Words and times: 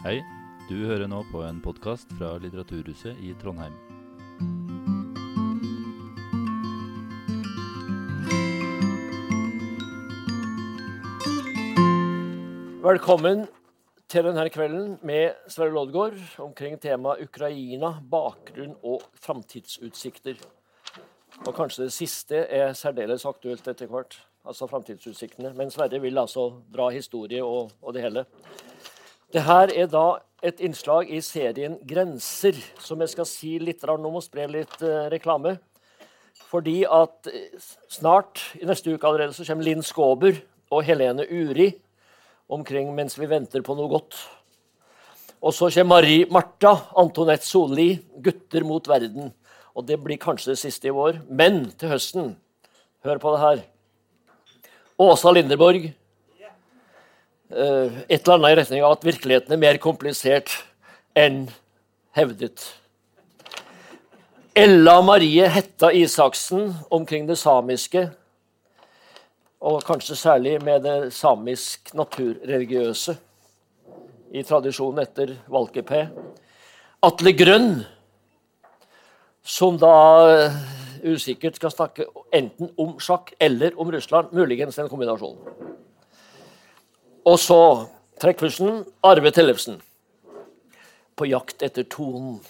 Hei, 0.00 0.22
du 0.64 0.78
hører 0.88 1.10
nå 1.12 1.18
på 1.28 1.42
en 1.44 1.58
podkast 1.60 2.08
fra 2.16 2.30
Litteraturhuset 2.40 3.18
i 3.20 3.34
Trondheim. 3.36 3.74
Velkommen 12.80 13.44
til 14.08 14.24
denne 14.24 14.46
kvelden 14.48 14.94
med 15.04 15.36
Sverre 15.52 15.74
Loddgaard 15.74 16.16
omkring 16.46 16.78
temaet 16.80 17.26
Ukraina, 17.28 17.92
bakgrunn 18.00 18.72
og 18.80 19.04
framtidsutsikter. 19.20 20.40
Og 21.44 21.52
kanskje 21.52 21.90
det 21.90 21.92
siste 21.92 22.46
er 22.48 22.72
særdeles 22.72 23.28
aktuelt 23.28 23.68
etter 23.68 23.92
hvert, 23.92 24.16
altså 24.48 24.64
framtidsutsiktene. 24.72 25.52
Men 25.60 25.68
Sverre 25.68 26.00
vil 26.00 26.24
altså 26.24 26.48
dra 26.72 26.88
historie 26.88 27.44
og, 27.44 27.76
og 27.84 27.92
det 27.92 28.08
hele. 28.08 28.24
Dette 29.30 29.56
er 29.78 29.86
da 29.86 30.18
et 30.42 30.58
innslag 30.64 31.10
i 31.12 31.20
serien 31.22 31.76
Grenser, 31.86 32.56
som 32.82 32.98
jeg 32.98 33.12
skal 33.12 33.26
si 33.28 33.52
litt 33.62 33.84
om 33.86 34.08
og 34.08 34.24
spre 34.24 34.48
litt 34.50 34.80
eh, 34.82 35.06
reklame. 35.12 35.52
Fordi 36.50 36.80
at 36.82 37.28
eh, 37.30 37.52
snart, 37.86 38.42
i 38.58 38.66
neste 38.66 38.90
uke 38.90 39.06
allerede, 39.06 39.36
så 39.36 39.46
kommer 39.46 39.68
Linn 39.68 39.84
Skåber 39.86 40.40
og 40.74 40.82
Helene 40.88 41.28
Uri 41.30 41.68
omkring 42.50 42.90
mens 42.96 43.14
vi 43.20 43.28
venter 43.30 43.62
på 43.62 43.76
noe 43.78 43.92
godt. 43.92 44.18
Og 45.38 45.54
så 45.54 45.70
kommer 45.70 46.00
Marie 46.00 46.26
Martha, 46.26 46.74
Antonette 46.98 47.46
Solli, 47.46 48.00
'Gutter 48.18 48.66
mot 48.66 48.82
verden'. 48.82 49.30
Og 49.78 49.86
det 49.86 50.02
blir 50.02 50.18
kanskje 50.18 50.56
det 50.56 50.58
siste 50.58 50.90
i 50.90 50.96
vår. 50.96 51.22
Men 51.30 51.70
til 51.78 51.94
høsten, 51.94 52.34
hør 53.06 53.22
på 53.22 53.36
det 53.36 53.44
her 53.46 53.62
Åsa 54.98 55.30
Linderborg. 55.30 55.92
Eh, 57.50 57.92
et 58.08 58.22
eller 58.22 58.36
annet 58.36 58.52
i 58.52 58.58
retning 58.60 58.84
av 58.84 58.92
at 58.94 59.04
virkeligheten 59.04 59.56
er 59.56 59.58
mer 59.58 59.78
komplisert 59.82 60.52
enn 61.18 61.48
hevdet. 62.14 62.62
Ella 64.54 65.00
Marie 65.02 65.48
Hetta 65.50 65.90
Isaksen 65.94 66.68
omkring 66.94 67.26
det 67.26 67.38
samiske 67.40 68.04
og 69.60 69.82
kanskje 69.84 70.16
særlig 70.16 70.52
med 70.62 70.86
det 70.86 71.10
samisk 71.12 71.90
naturreligiøse 71.94 73.16
i 74.30 74.44
tradisjonen 74.46 75.02
etter 75.02 75.34
Valkeapää. 75.50 76.06
Atle 77.02 77.32
Grønn, 77.34 77.82
som 79.42 79.78
da 79.80 79.96
uh, 80.46 80.56
usikkert 81.02 81.58
skal 81.58 81.74
snakke 81.74 82.06
enten 82.32 82.70
om 82.78 82.94
sjakk 83.02 83.34
eller 83.40 83.74
om 83.80 83.90
Russland. 83.90 84.30
Muligens 84.36 84.78
en 84.78 84.90
kombinasjon. 84.92 85.38
Og 87.30 87.38
så 87.38 87.60
trekkpusten 88.18 88.80
Arve 89.06 89.30
Tellefsen. 89.30 89.76
På 91.14 91.28
jakt 91.28 91.62
etter 91.62 91.86
tonen. 91.86 92.40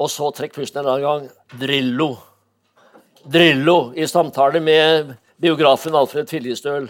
Og 0.00 0.10
så 0.12 0.28
trekkpusten 0.36 0.82
en 0.82 0.90
annen 0.90 1.06
gang 1.06 1.60
Drillo 1.60 2.10
Drillo 3.20 3.92
i 3.92 4.06
samtale 4.08 4.62
med 4.64 5.14
biografen 5.40 5.96
Alfred 5.96 6.28
Filjestøl. 6.28 6.88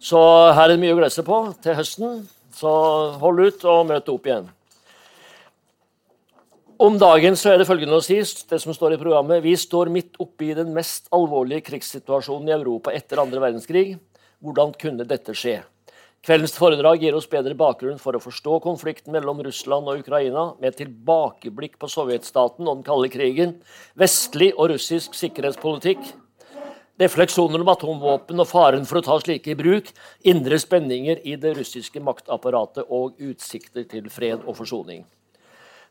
Så 0.00 0.20
her 0.56 0.64
er 0.64 0.74
det 0.74 0.80
mye 0.80 0.94
å 0.94 0.98
glede 1.00 1.12
seg 1.12 1.26
på 1.28 1.40
til 1.62 1.76
høsten. 1.76 2.22
Så 2.56 2.70
hold 3.20 3.42
ut 3.44 3.66
og 3.68 3.88
møt 3.90 4.08
opp 4.08 4.28
igjen. 4.28 4.48
Om 6.78 6.96
dagen 7.00 7.36
så 7.36 7.52
er 7.52 7.60
det 7.60 7.66
følgende 7.68 7.98
å 7.98 8.04
si, 8.04 8.20
det 8.22 8.60
som 8.62 8.72
står 8.74 8.94
i 8.94 9.00
programmet. 9.00 9.42
Vi 9.42 9.56
står 9.58 9.90
midt 9.92 10.16
oppe 10.22 10.46
i 10.46 10.56
den 10.56 10.70
mest 10.76 11.10
alvorlige 11.14 11.66
krigssituasjonen 11.68 12.52
i 12.52 12.54
Europa 12.54 12.94
etter 12.94 13.20
andre 13.20 13.42
verdenskrig. 13.42 13.96
Hvordan 14.38 14.70
kunne 14.78 15.06
dette 15.08 15.34
skje? 15.34 15.56
Kveldens 16.22 16.54
foredrag 16.58 17.02
gir 17.02 17.14
oss 17.14 17.28
bedre 17.30 17.54
bakgrunn 17.58 17.98
for 18.02 18.14
å 18.14 18.22
forstå 18.22 18.58
konflikten 18.62 19.14
mellom 19.14 19.40
Russland 19.42 19.90
og 19.90 20.02
Ukraina, 20.02 20.52
med 20.62 20.76
tilbakeblikk 20.78 21.78
på 21.78 21.90
sovjetstaten 21.90 22.66
og 22.66 22.80
den 22.80 22.86
kalde 22.86 23.10
krigen, 23.10 23.54
vestlig 23.98 24.50
og 24.56 24.72
russisk 24.74 25.14
sikkerhetspolitikk, 25.18 26.02
refleksjoner 26.98 27.62
om 27.62 27.70
atomvåpen 27.70 28.42
og 28.42 28.50
faren 28.50 28.86
for 28.86 28.98
å 28.98 29.04
ta 29.06 29.18
slike 29.22 29.54
i 29.54 29.58
bruk, 29.58 29.90
indre 30.26 30.58
spenninger 30.58 31.22
i 31.22 31.34
det 31.38 31.54
russiske 31.58 32.02
maktapparatet 32.02 32.90
og 32.90 33.18
utsikter 33.22 33.86
til 33.90 34.10
fred 34.10 34.42
og 34.44 34.58
forsoning. 34.58 35.04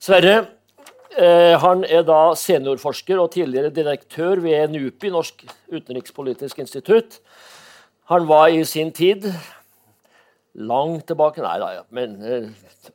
Sverre 0.04 0.36
eh, 1.16 1.56
han 1.64 1.84
er 1.88 2.04
da 2.08 2.36
seniorforsker 2.38 3.20
og 3.24 3.32
tidligere 3.36 3.72
direktør 3.76 4.44
ved 4.44 4.76
NUPI, 4.76 5.12
Norsk 5.16 5.48
utenrikspolitisk 5.72 6.60
institutt. 6.64 7.22
Han 8.08 8.28
var 8.28 8.48
i 8.48 8.64
sin 8.66 8.92
tid 8.96 9.26
langt 10.58 11.08
tilbake 11.10 11.44
Nei 11.44 11.58
da, 11.60 11.72
ja. 11.76 11.84
men 11.94 12.16
eh, 12.24 12.50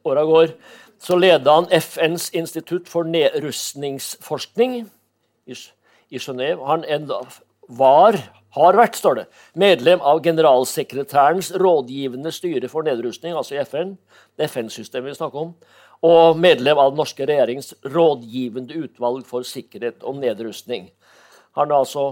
åra 0.08 0.24
går. 0.24 0.54
Så 1.02 1.18
leda 1.18 1.56
han 1.58 1.66
FNs 1.70 2.30
institutt 2.38 2.88
for 2.88 3.04
nedrustningsforskning 3.04 4.76
i, 4.80 5.56
i. 5.56 6.20
Han 6.62 6.84
enda 6.86 7.18
var, 7.68 8.18
har 8.56 8.78
vært, 8.78 8.96
står 8.98 9.18
det, 9.18 9.24
medlem 9.58 10.00
av 10.00 10.22
generalsekretærens 10.24 11.50
rådgivende 11.58 12.32
styre 12.32 12.70
for 12.70 12.86
nedrustning, 12.86 13.34
altså 13.36 13.56
i 13.56 13.62
FN. 13.66 13.96
Det 14.38 14.46
FN-systemet 14.48 15.12
vi 15.12 15.18
snakker 15.18 15.48
om. 15.48 15.50
Og 16.06 16.38
medlem 16.38 16.78
av 16.78 16.92
den 16.92 17.02
norske 17.02 17.26
regjerings 17.28 17.74
rådgivende 17.84 18.78
utvalg 18.86 19.26
for 19.28 19.46
sikkerhet 19.46 20.06
og 20.06 20.22
nedrustning. 20.22 20.88
Han 21.58 21.70
er 21.70 21.82
altså 21.82 22.06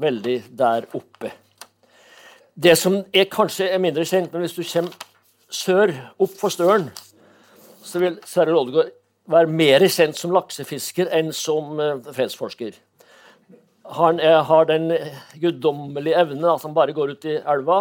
veldig 0.00 0.38
der 0.58 0.88
oppe. 0.96 1.34
Det 2.58 2.74
som 2.74 2.96
er 3.14 3.28
kanskje 3.30 3.68
er 3.70 3.78
mindre 3.78 4.02
kjent, 4.02 4.32
men 4.32 4.42
hvis 4.42 4.56
du 4.56 4.64
kommer 4.66 4.94
sør, 5.54 5.92
opp 6.18 6.32
for 6.40 6.50
Støren, 6.50 6.88
så 7.86 8.00
vil 8.02 8.16
Sverre 8.26 8.50
Loddgaard 8.50 8.90
være 9.30 9.52
mer 9.60 9.84
kjent 9.86 10.18
som 10.18 10.34
laksefisker 10.34 11.12
enn 11.14 11.30
som 11.36 11.78
uh, 11.78 12.00
fredsforsker. 12.02 12.74
Han 13.94 14.18
er, 14.18 14.40
har 14.48 14.66
den 14.66 14.90
guddommelige 15.38 16.18
evnen 16.18 16.48
at 16.50 16.66
han 16.66 16.74
bare 16.74 16.96
går 16.96 17.14
ut 17.14 17.28
i 17.30 17.36
elva, 17.38 17.78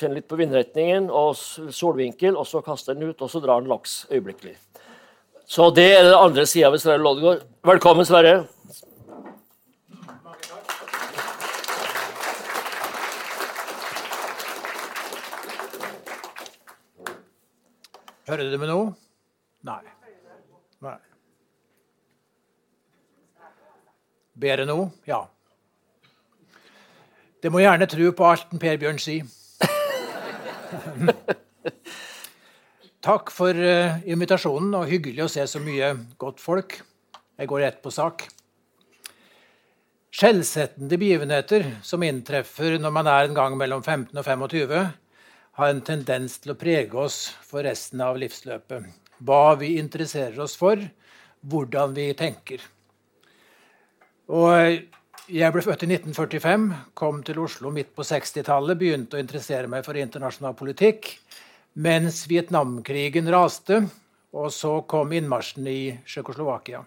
kjenner 0.00 0.22
litt 0.22 0.30
på 0.32 0.40
vindretningen 0.40 1.10
og 1.12 1.36
solvinkel, 1.36 2.38
og 2.40 2.48
så 2.48 2.64
kaster 2.64 2.96
han 2.96 3.04
ut, 3.04 3.20
og 3.20 3.28
så 3.28 3.42
drar 3.44 3.60
han 3.60 3.68
laks 3.68 4.06
øyeblikkelig. 4.08 4.56
Så 5.44 5.68
det 5.76 5.90
er 5.92 6.06
den 6.08 6.16
andre 6.16 6.48
sida 6.48 6.72
ved 6.72 6.80
Sverre 6.80 7.04
Loddgaard. 7.04 7.44
Velkommen, 7.68 8.08
Sverre. 8.08 8.46
Hører 18.32 18.48
du 18.48 18.54
meg 18.56 18.70
nå? 18.70 18.76
Nei. 19.68 19.82
Nei. 20.80 20.94
Bedre 24.40 24.64
nå? 24.64 24.76
Ja. 25.04 25.18
Det 27.44 27.52
må 27.52 27.60
gjerne 27.60 27.84
tro 27.92 28.08
på 28.16 28.30
alt 28.30 28.54
Per 28.62 28.80
Bjørn 28.80 29.02
sier. 29.04 29.28
Takk 33.04 33.34
for 33.36 33.52
uh, 33.52 34.00
invitasjonen, 34.08 34.72
og 34.80 34.88
hyggelig 34.88 35.26
å 35.26 35.30
se 35.34 35.44
så 35.52 35.60
mye 35.60 35.92
godt 36.16 36.40
folk. 36.40 36.78
Jeg 37.36 37.52
går 37.52 37.64
rett 37.66 37.84
på 37.84 37.92
sak. 37.92 38.24
Skjellsettende 40.08 40.96
begivenheter 40.96 41.68
som 41.84 42.00
inntreffer 42.08 42.80
når 42.80 42.96
man 42.96 43.12
er 43.12 43.28
en 43.28 43.36
gang 43.36 43.60
mellom 43.60 43.84
15 43.84 44.16
og 44.16 44.24
25, 44.24 44.88
har 45.58 45.72
en 45.72 45.82
tendens 45.84 46.38
til 46.40 46.54
å 46.54 46.58
prege 46.58 46.96
oss 46.98 47.26
for 47.44 47.66
resten 47.66 48.00
av 48.04 48.18
livsløpet. 48.20 48.88
Hva 49.22 49.54
vi 49.60 49.74
interesserer 49.80 50.38
oss 50.42 50.56
for, 50.58 50.80
hvordan 51.42 51.92
vi 51.96 52.08
tenker. 52.16 52.62
Og 54.32 54.80
jeg 55.32 55.54
ble 55.54 55.64
født 55.64 55.84
i 55.84 55.90
1945, 55.92 56.68
kom 56.98 57.20
til 57.26 57.42
Oslo 57.42 57.72
midt 57.74 57.92
på 57.96 58.06
60-tallet, 58.06 58.78
begynte 58.78 59.18
å 59.18 59.22
interessere 59.22 59.70
meg 59.70 59.84
for 59.86 59.98
internasjonal 59.98 60.56
politikk 60.58 61.12
mens 61.72 62.26
Vietnamkrigen 62.28 63.30
raste, 63.32 63.78
og 64.32 64.50
så 64.52 64.80
kom 64.88 65.12
innmarsjen 65.16 65.68
i 65.68 65.80
Tsjekkoslovakia. 66.04 66.82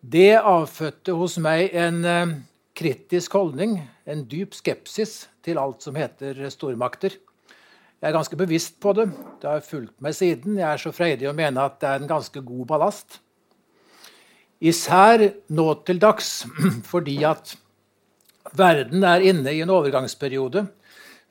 Det 0.00 0.36
avfødte 0.36 1.16
hos 1.16 1.38
meg 1.40 1.72
en 1.76 2.00
eh, 2.04 2.32
kritisk 2.74 3.36
holdning, 3.38 3.78
en 4.04 4.24
dyp 4.28 4.54
skepsis 4.56 5.24
til 5.44 5.60
alt 5.62 5.84
som 5.84 5.96
heter 5.98 6.40
stormakter. 6.50 7.14
Jeg 8.02 8.10
er 8.10 8.16
ganske 8.16 8.36
bevisst 8.36 8.80
på 8.82 8.92
det. 8.98 9.06
Det 9.40 9.48
har 9.48 9.62
fulgt 9.64 9.94
meg 10.04 10.16
siden. 10.16 10.58
Jeg 10.58 10.66
er 10.68 10.80
så 10.82 10.90
freidig 10.92 11.28
å 11.30 11.36
mene 11.36 11.62
at 11.64 11.78
det 11.80 11.88
er 11.88 12.02
en 12.02 12.10
ganske 12.10 12.42
god 12.44 12.66
ballast. 12.68 13.20
Især 14.64 15.22
nå 15.54 15.66
til 15.86 16.00
dags 16.02 16.44
fordi 16.92 17.16
at 17.24 17.54
verden 18.58 19.06
er 19.08 19.24
inne 19.24 19.54
i 19.54 19.62
en 19.64 19.72
overgangsperiode 19.72 20.66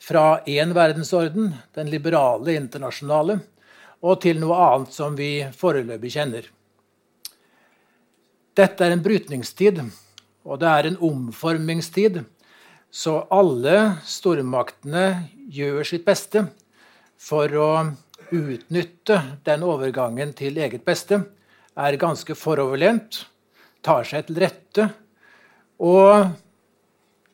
fra 0.04 0.42
én 0.50 0.74
verdensorden, 0.75 1.54
den 1.75 1.92
liberale 1.92 2.56
internasjonale, 2.57 3.38
og 4.04 4.19
til 4.24 4.42
noe 4.42 4.57
annet 4.60 4.96
som 4.96 5.16
vi 5.16 5.46
foreløpig 5.56 6.12
kjenner. 6.16 6.48
Dette 8.57 8.86
er 8.86 8.94
en 8.94 9.04
brytningstid, 9.04 9.80
og 10.44 10.60
det 10.62 10.69
er 10.69 10.90
en 10.90 11.00
omformingstid. 11.10 12.22
Så 12.94 13.16
alle 13.34 13.78
stormaktene 14.06 15.06
gjør 15.50 15.81
sitt 15.88 16.06
beste 16.06 16.45
for 17.18 17.50
å 17.57 17.69
utnytte 18.34 19.19
den 19.45 19.63
overgangen 19.66 20.34
til 20.38 20.57
eget 20.62 20.86
beste, 20.86 21.22
er 21.74 21.98
ganske 21.98 22.36
foroverlent, 22.38 23.24
tar 23.81 24.06
seg 24.06 24.28
til 24.28 24.40
rette 24.44 24.88
og 25.84 26.30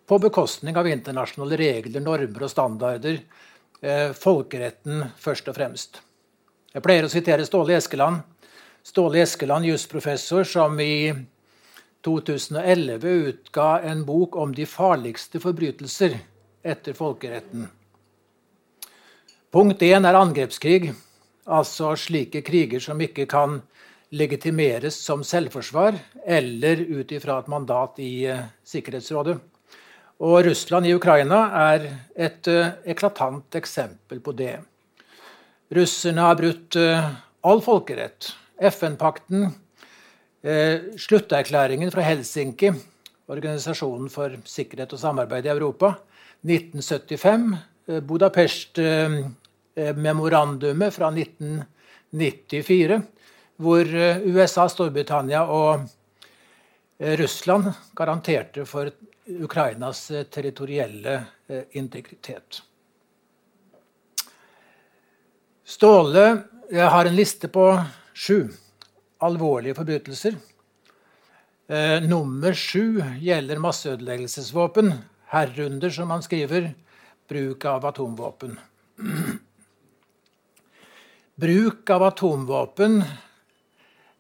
på 0.10 0.18
bekostning 0.24 0.78
av 0.80 0.88
internasjonale 0.90 1.58
regler, 1.60 2.02
normer 2.02 2.46
og 2.48 2.50
standarder. 2.50 3.20
Eh, 3.80 4.10
folkeretten 4.18 5.04
først 5.22 5.52
og 5.52 5.56
fremst. 5.56 6.00
Jeg 6.74 6.84
pleier 6.86 7.06
å 7.06 7.12
sitere 7.12 7.46
Ståle 7.46 7.78
Eskeland. 7.78 8.24
Ståle 8.84 9.22
Eskeland, 9.22 9.68
jusprofessor, 9.70 10.48
som 10.50 10.80
i 10.82 11.14
2011 12.06 13.08
utga 13.08 13.80
en 13.82 14.06
bok 14.06 14.36
om 14.36 14.54
de 14.56 14.66
farligste 14.66 15.40
forbrytelser 15.44 16.16
etter 16.64 16.96
folkeretten. 16.96 17.68
Punkt 19.52 19.82
1 19.82 20.06
er 20.06 20.18
angrepskrig, 20.20 20.92
altså 21.50 21.96
slike 21.98 22.44
kriger 22.46 22.84
som 22.84 23.00
ikke 23.02 23.26
kan 23.30 23.60
legitimeres 24.14 24.98
som 25.02 25.24
selvforsvar 25.26 25.98
eller 26.26 26.82
ut 26.86 27.12
ifra 27.12 27.40
et 27.40 27.50
mandat 27.52 28.00
i 28.02 28.12
uh, 28.30 28.44
Sikkerhetsrådet. 28.66 29.38
Og 30.20 30.44
Russland 30.46 30.88
i 30.88 30.94
Ukraina 30.94 31.40
er 31.74 31.88
et 32.16 32.50
uh, 32.52 32.76
eklatant 32.86 33.56
eksempel 33.56 34.22
på 34.22 34.34
det. 34.38 34.58
Russerne 35.74 36.26
har 36.26 36.38
brutt 36.40 36.78
uh, 36.80 37.10
all 37.46 37.62
folkerett. 37.66 38.34
FN-pakten, 38.60 39.54
slutterklæringen 40.40 41.92
fra 41.92 42.02
Helsinki, 42.02 42.72
Organisasjonen 43.30 44.10
for 44.10 44.32
sikkerhet 44.48 44.94
og 44.96 45.00
samarbeid 45.00 45.46
i 45.46 45.50
Europa, 45.52 45.94
1975, 46.48 47.58
Budapest-memorandumet 48.08 50.94
fra 50.96 51.08
1994 51.12 53.04
hvor 53.60 53.96
eh, 53.96 54.24
USA, 54.32 54.68
Storbritannia 54.72 55.44
og 55.52 55.84
eh, 57.00 57.16
Russland 57.20 57.72
garanterte 57.96 58.66
for 58.68 58.92
Ukrainas 59.44 60.06
eh, 60.12 60.26
territorielle 60.32 61.20
integritet. 61.74 62.60
Ståle 65.66 66.26
har 66.70 67.08
en 67.10 67.16
liste 67.18 67.50
på 67.50 67.64
sju 68.14 68.52
alvorlige 69.20 69.76
forbrytelser. 69.76 70.38
nummer 72.10 72.54
sju 72.54 73.02
gjelder 73.22 73.60
masseødeleggelsesvåpen, 73.62 74.94
herunder, 75.30 75.90
som 75.90 76.10
han 76.10 76.24
skriver, 76.24 76.74
bruk 77.30 77.66
av 77.66 77.86
atomvåpen. 77.86 78.58
Bruk 81.36 81.90
av 81.90 82.04
atomvåpen 82.04 83.04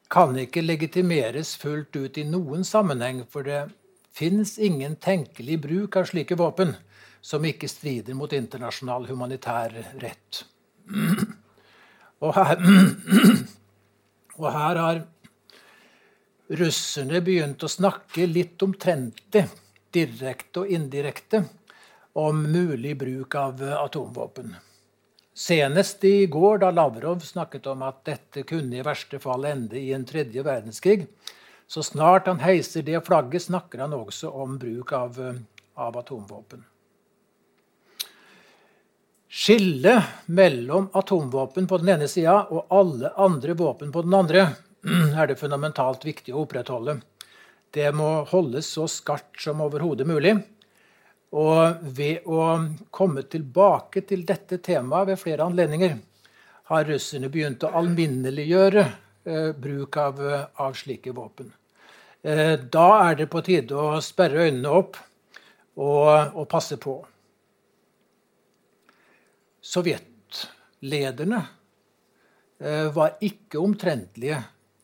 kan 0.09 0.37
ikke 0.37 0.61
legitimeres 0.61 1.55
fullt 1.57 1.95
ut 1.95 2.17
i 2.17 2.23
noen 2.23 2.63
sammenheng, 2.63 3.23
for 3.29 3.43
det 3.43 3.69
fins 4.13 4.57
ingen 4.59 4.95
tenkelig 4.95 5.59
bruk 5.61 5.97
av 5.99 6.07
slike 6.09 6.37
våpen 6.39 6.75
som 7.21 7.45
ikke 7.45 7.67
strider 7.69 8.15
mot 8.15 8.33
internasjonal 8.33 9.07
humanitær 9.09 9.73
rett. 9.99 10.43
Og 12.23 12.33
her, 12.35 12.61
og 14.39 14.51
her 14.55 14.79
har 14.79 15.01
russerne 16.59 17.21
begynt 17.21 17.63
å 17.63 17.69
snakke 17.69 18.25
litt 18.29 18.61
omtrentlig, 18.65 19.45
direkte 19.93 20.63
og 20.63 20.71
indirekte, 20.73 21.43
om 22.19 22.41
mulig 22.51 22.95
bruk 22.97 23.35
av 23.37 23.61
atomvåpen. 23.61 24.55
Senest 25.39 26.03
i 26.03 26.25
går, 26.27 26.57
da 26.63 26.71
Lavrov 26.73 27.21
snakket 27.23 27.69
om 27.71 27.85
at 27.87 28.01
dette 28.09 28.43
kunne 28.49 28.79
i 28.79 28.83
verste 28.83 29.21
fall 29.23 29.45
ende 29.47 29.79
i 29.79 29.93
en 29.95 30.03
tredje 30.07 30.43
verdenskrig. 30.43 31.05
Så 31.69 31.85
snart 31.85 32.27
han 32.27 32.41
heiser 32.43 32.83
det 32.83 32.99
flagget, 33.05 33.45
snakker 33.45 33.85
han 33.85 33.95
også 33.95 34.33
om 34.33 34.57
bruk 34.59 34.91
av, 34.97 35.21
av 35.79 36.01
atomvåpen. 36.01 36.65
Skillet 39.29 40.03
mellom 40.25 40.89
atomvåpen 40.93 41.67
på 41.67 41.77
den 41.77 41.89
ene 41.93 42.07
sida 42.09 42.47
og 42.49 42.65
alle 42.73 43.11
andre 43.13 43.53
våpen 43.53 43.91
på 43.93 44.01
den 44.01 44.13
andre 44.17 44.45
er 45.21 45.29
det 45.29 45.37
fundamentalt 45.37 46.05
viktig 46.05 46.33
å 46.33 46.47
opprettholde. 46.47 46.95
Det 47.69 47.91
må 47.93 48.23
holdes 48.31 48.71
så 48.73 48.87
skarpt 48.89 49.37
som 49.43 49.61
overhodet 49.61 50.07
mulig. 50.09 50.33
Og 51.37 51.83
ved 51.93 52.25
å 52.25 52.47
komme 52.89 53.21
tilbake 53.29 54.01
til 54.09 54.25
dette 54.25 54.57
temaet 54.65 55.11
ved 55.11 55.21
flere 55.21 55.45
anledninger 55.45 55.93
har 56.73 56.89
russerne 56.89 57.29
begynt 57.29 57.67
å 57.67 57.73
alminneliggjøre 57.77 58.81
eh, 58.81 59.51
bruk 59.53 59.97
av, 60.01 60.25
av, 60.57 60.73
slike 60.73 61.13
våpen. 61.13 61.53
Eh, 62.25 62.57
da 62.57 62.89
er 63.11 63.21
det 63.21 63.29
på 63.29 63.45
tide 63.45 63.77
å 63.77 64.01
sperre 64.01 64.49
øynene 64.49 64.73
opp 64.73 64.97
og, 65.77 66.33
og 66.33 66.49
passe 66.49 66.81
på. 66.81 66.97
Sovjetlederne 69.69 71.41
eh, 72.59 72.87
var 72.95 73.19
ikke 73.21 73.61
omtrentlige 73.61 74.39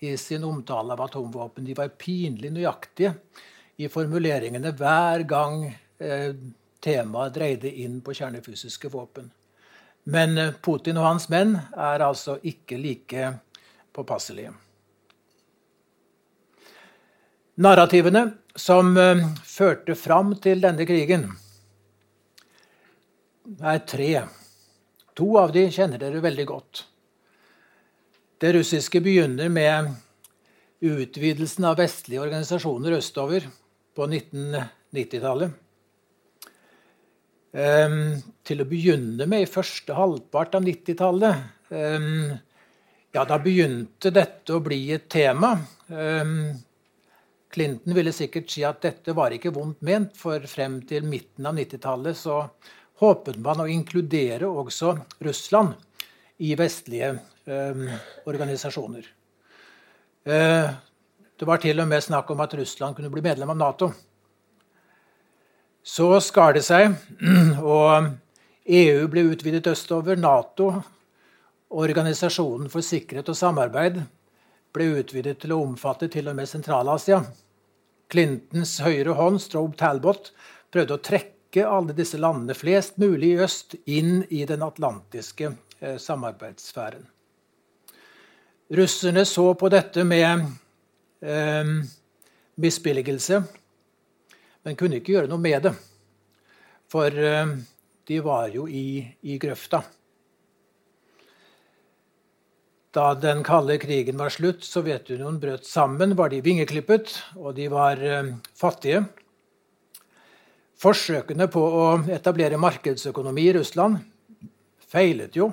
i 0.06 0.14
sin 0.22 0.44
omtale 0.46 0.94
av 0.94 1.08
atomvåpen. 1.08 1.66
De 1.66 1.74
var 1.78 1.96
pinlig 1.98 2.52
nøyaktige 2.54 3.16
i 3.82 3.90
formuleringene 3.92 4.72
hver 4.78 5.26
gang 5.28 5.66
Eh, 5.98 6.36
temaet 6.80 7.34
dreide 7.34 7.72
inn 7.72 8.02
på 8.02 8.14
kjernefysiske 8.14 8.90
våpen. 8.92 9.30
Men 10.04 10.38
eh, 10.38 10.54
Putin 10.62 11.00
og 11.00 11.08
hans 11.08 11.30
menn 11.32 11.56
er 11.72 12.04
altså 12.04 12.36
ikke 12.44 12.78
like 12.78 13.30
påpasselige. 13.96 14.52
Narrativene 17.64 18.26
som 18.60 18.92
eh, 19.00 19.24
førte 19.48 19.96
fram 19.96 20.36
til 20.44 20.64
denne 20.66 20.88
krigen, 20.88 21.30
er 23.62 23.80
tre. 23.88 24.12
To 25.16 25.38
av 25.40 25.54
de 25.56 25.68
kjenner 25.72 26.02
dere 26.02 26.24
veldig 26.24 26.46
godt. 26.50 26.82
Det 28.42 28.52
russiske 28.58 29.00
begynner 29.00 29.50
med 29.50 29.94
utvidelsen 30.84 31.68
av 31.70 31.78
vestlige 31.80 32.24
organisasjoner 32.26 32.98
østover 32.98 33.46
på 33.96 34.08
1990-tallet. 34.10 35.62
Um, 37.56 38.18
til 38.44 38.60
å 38.60 38.68
begynne 38.68 39.24
med 39.32 39.46
i 39.46 39.48
første 39.48 39.96
halvpart 39.96 40.58
av 40.58 40.66
90-tallet 40.66 41.70
um, 41.72 42.34
ja, 43.16 43.22
Da 43.24 43.38
begynte 43.40 44.12
dette 44.12 44.58
å 44.58 44.60
bli 44.60 44.82
et 44.92 45.06
tema. 45.08 45.54
Um, 45.88 46.52
Clinton 47.56 47.96
ville 47.96 48.12
sikkert 48.12 48.52
si 48.52 48.66
at 48.68 48.82
dette 48.84 49.16
var 49.16 49.32
ikke 49.32 49.54
vondt 49.56 49.80
ment, 49.88 50.18
for 50.20 50.44
frem 50.52 50.82
til 50.90 51.08
midten 51.08 51.48
av 51.48 51.56
90-tallet 51.56 52.20
så 52.20 52.42
håpet 53.02 53.38
man 53.44 53.64
å 53.64 53.70
inkludere 53.70 54.48
også 54.48 54.96
Russland 55.26 55.76
i 56.38 56.56
vestlige 56.60 57.14
organisasjoner. 58.26 59.06
Eh, 60.26 60.70
det 61.36 61.46
var 61.46 61.62
til 61.62 61.80
og 61.84 61.90
med 61.92 62.04
snakk 62.04 62.32
om 62.32 62.42
at 62.42 62.54
Russland 62.58 62.96
kunne 62.98 63.12
bli 63.14 63.22
medlem 63.22 63.52
av 63.54 63.60
Nato. 63.60 63.92
Så 65.86 66.08
skar 66.24 66.56
det 66.56 66.64
seg, 66.66 66.96
og 67.62 68.08
EU 68.66 69.08
ble 69.12 69.28
utvidet 69.36 69.68
østover. 69.70 70.18
Nato, 70.18 70.72
Organisasjonen 71.76 72.70
for 72.72 72.86
sikkerhet 72.86 73.28
og 73.30 73.36
samarbeid, 73.36 73.98
ble 74.72 74.86
utvidet 75.02 75.40
til 75.42 75.52
å 75.56 75.62
omfatte 75.66 76.08
til 76.14 76.30
og 76.32 76.38
med 76.38 76.48
Sentral-Asia. 76.48 77.20
Clintons 78.12 78.78
høyre 78.86 79.16
hånd, 79.18 79.42
Strobe 79.44 79.76
Talbot, 79.80 80.30
prøvde 80.72 80.96
å 80.96 81.04
trekke 81.04 81.35
alle 81.64 81.96
disse 81.96 82.20
landene, 82.20 82.54
flest 82.54 82.98
mulig 83.00 83.32
i 83.32 83.42
øst, 83.46 83.78
inn 83.86 84.26
i 84.30 84.44
den 84.46 84.64
atlantiske 84.66 85.54
eh, 85.80 85.98
samarbeidssfæren. 85.98 87.06
Russerne 88.76 89.24
så 89.26 89.54
på 89.54 89.70
dette 89.70 90.04
med 90.04 90.44
eh, 91.22 91.76
misbilligelse 92.60 93.44
men 94.66 94.78
kunne 94.80 95.00
ikke 95.00 95.14
gjøre 95.14 95.30
noe 95.30 95.42
med 95.42 95.68
det. 95.68 95.74
For 96.90 97.14
eh, 97.14 97.52
de 98.10 98.18
var 98.26 98.50
jo 98.54 98.66
i, 98.66 99.04
i 99.30 99.38
grøfta. 99.42 99.84
Da 102.96 103.10
den 103.20 103.44
kalde 103.46 103.76
krigen 103.82 104.18
var 104.18 104.34
slutt, 104.34 104.64
Sovjetunionen 104.66 105.38
brøt 105.42 105.68
sammen, 105.68 106.16
var 106.18 106.32
de 106.32 106.42
vingeklippet, 106.46 107.12
og 107.38 107.54
de 107.60 107.68
var 107.70 108.02
eh, 108.02 108.34
fattige. 108.58 109.04
Forsøkene 110.76 111.48
på 111.48 111.62
å 111.64 111.84
etablere 112.12 112.60
markedsøkonomi 112.60 113.46
i 113.48 113.54
Russland 113.56 114.02
feilet 114.92 115.38
jo. 115.38 115.50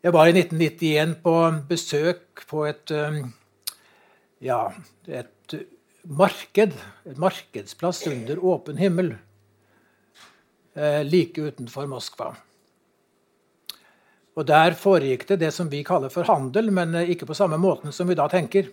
Jeg 0.00 0.14
var 0.16 0.30
i 0.30 0.32
1991 0.32 1.18
på 1.20 1.34
besøk 1.68 2.44
på 2.48 2.64
et, 2.70 2.90
eh, 2.90 3.20
ja, 4.40 4.72
et 5.06 5.54
marked, 6.04 6.72
Et 7.04 7.18
markedsplass 7.18 8.06
under 8.06 8.38
åpen 8.38 8.78
himmel, 8.78 9.16
eh, 10.74 11.02
like 11.02 11.36
utenfor 11.36 11.86
Moskva. 11.86 12.36
Og 14.36 14.46
Der 14.46 14.72
foregikk 14.72 15.26
det 15.26 15.40
det 15.40 15.52
som 15.52 15.68
vi 15.68 15.82
kaller 15.84 16.08
for 16.08 16.22
handel, 16.22 16.70
men 16.70 16.94
ikke 16.94 17.26
på 17.26 17.36
samme 17.36 17.58
måten 17.58 17.92
som 17.92 18.08
vi 18.08 18.14
da 18.14 18.26
tenker. 18.28 18.70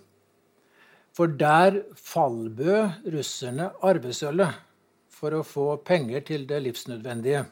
For 1.13 1.27
der 1.27 1.83
fallbød 1.95 3.11
russerne 3.11 3.71
arvesølvet 3.81 4.66
for 5.17 5.33
å 5.33 5.45
få 5.45 5.67
penger 5.85 6.25
til 6.27 6.45
det 6.49 6.59
livsnødvendige. 6.65 7.45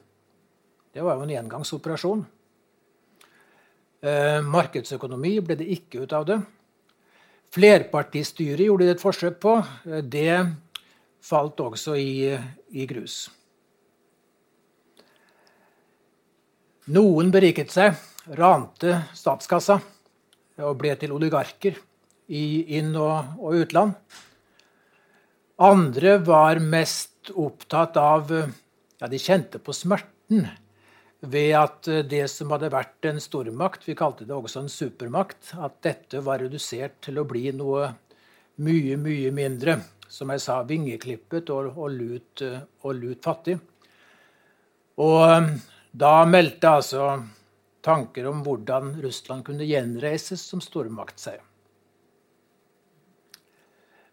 Det 0.94 1.04
var 1.04 1.18
jo 1.18 1.26
en 1.26 1.34
engangsoperasjon. 1.34 2.26
Eh, 4.06 4.42
markedsøkonomi 4.46 5.40
ble 5.42 5.58
det 5.60 5.68
ikke 5.74 6.04
ut 6.06 6.14
av 6.14 6.28
det. 6.30 6.38
Flerpartistyret 7.56 8.68
gjorde 8.68 8.86
det 8.86 8.98
et 8.98 9.02
forsøk 9.02 9.40
på. 9.42 9.56
Eh, 9.90 10.04
det 10.04 10.38
falt 11.26 11.60
også 11.60 11.96
i, 11.98 12.36
i 12.78 12.86
grus. 12.86 13.26
Noen 16.94 17.32
beriket 17.34 17.74
seg, 17.74 17.98
rante 18.38 19.00
statskassa 19.18 19.80
og 20.62 20.78
ble 20.78 20.94
til 21.02 21.16
oligarker 21.16 21.80
i 22.30 22.78
inn- 22.78 22.94
og, 22.94 23.40
og 23.42 23.58
utland. 23.66 23.98
Andre 25.56 26.18
var 26.18 26.60
mest 26.60 27.32
opptatt 27.32 27.98
av 27.98 28.32
Ja, 29.00 29.08
de 29.08 29.20
kjente 29.20 29.60
på 29.60 29.74
smerten 29.76 30.48
ved 31.20 31.52
at 31.56 31.88
det 32.10 32.26
som 32.32 32.52
hadde 32.52 32.70
vært 32.72 33.08
en 33.08 33.22
stormakt, 33.24 33.84
vi 33.88 33.96
kalte 33.96 34.28
det 34.28 34.36
også 34.36 34.66
en 34.66 34.72
supermakt, 34.72 35.54
at 35.56 35.78
dette 35.84 36.22
var 36.24 36.40
redusert 36.44 37.00
til 37.04 37.20
å 37.20 37.26
bli 37.28 37.50
noe 37.56 37.90
mye, 38.64 38.96
mye 39.00 39.32
mindre. 39.36 39.78
Som 40.08 40.32
jeg 40.32 40.44
sa, 40.44 40.62
vingeklippet 40.68 41.50
og, 41.52 41.72
og, 41.76 41.90
lut, 41.92 42.44
og 42.84 43.00
lut 43.00 43.24
fattig. 43.26 43.58
Og 45.02 45.50
da 45.92 46.14
meldte 46.30 46.76
altså 46.78 47.10
tanker 47.84 48.28
om 48.30 48.44
hvordan 48.46 48.94
Russland 49.04 49.48
kunne 49.48 49.68
gjenreises 49.68 50.44
som 50.46 50.64
stormakt 50.64 51.20
seg. 51.20 51.40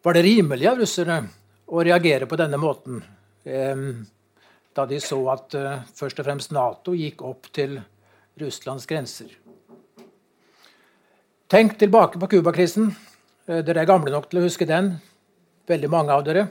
Var 0.03 0.15
det 0.15 0.23
rimelig 0.27 0.67
av 0.67 0.81
russerne 0.83 1.21
å 1.67 1.83
reagere 1.85 2.27
på 2.27 2.39
denne 2.41 2.59
måten? 2.61 3.03
da 4.73 4.87
de 4.87 4.99
så 5.01 5.19
at 5.33 5.55
eh, 5.59 5.81
først 5.97 6.21
og 6.21 6.27
fremst 6.27 6.53
Nato 6.55 6.95
gikk 6.97 7.23
opp 7.29 7.49
til 7.55 7.79
Russlands 8.41 8.89
grenser. 8.89 9.33
Tenk 11.53 11.77
tilbake 11.81 12.21
på 12.21 12.31
Cuba-krisen. 12.33 12.89
Eh, 13.47 13.61
dere 13.67 13.83
er 13.83 13.91
gamle 13.91 14.13
nok 14.15 14.31
til 14.31 14.41
å 14.41 14.47
huske 14.47 14.69
den. 14.69 14.95
Veldig 15.69 15.93
mange 15.93 16.17
av 16.17 16.25
dere. 16.25 16.47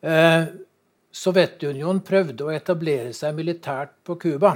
Eh, 0.00 0.48
Sovjetunionen 1.18 2.00
prøvde 2.06 2.46
å 2.46 2.54
etablere 2.54 3.12
seg 3.16 3.36
militært 3.36 3.96
på 4.06 4.16
Cuba. 4.20 4.54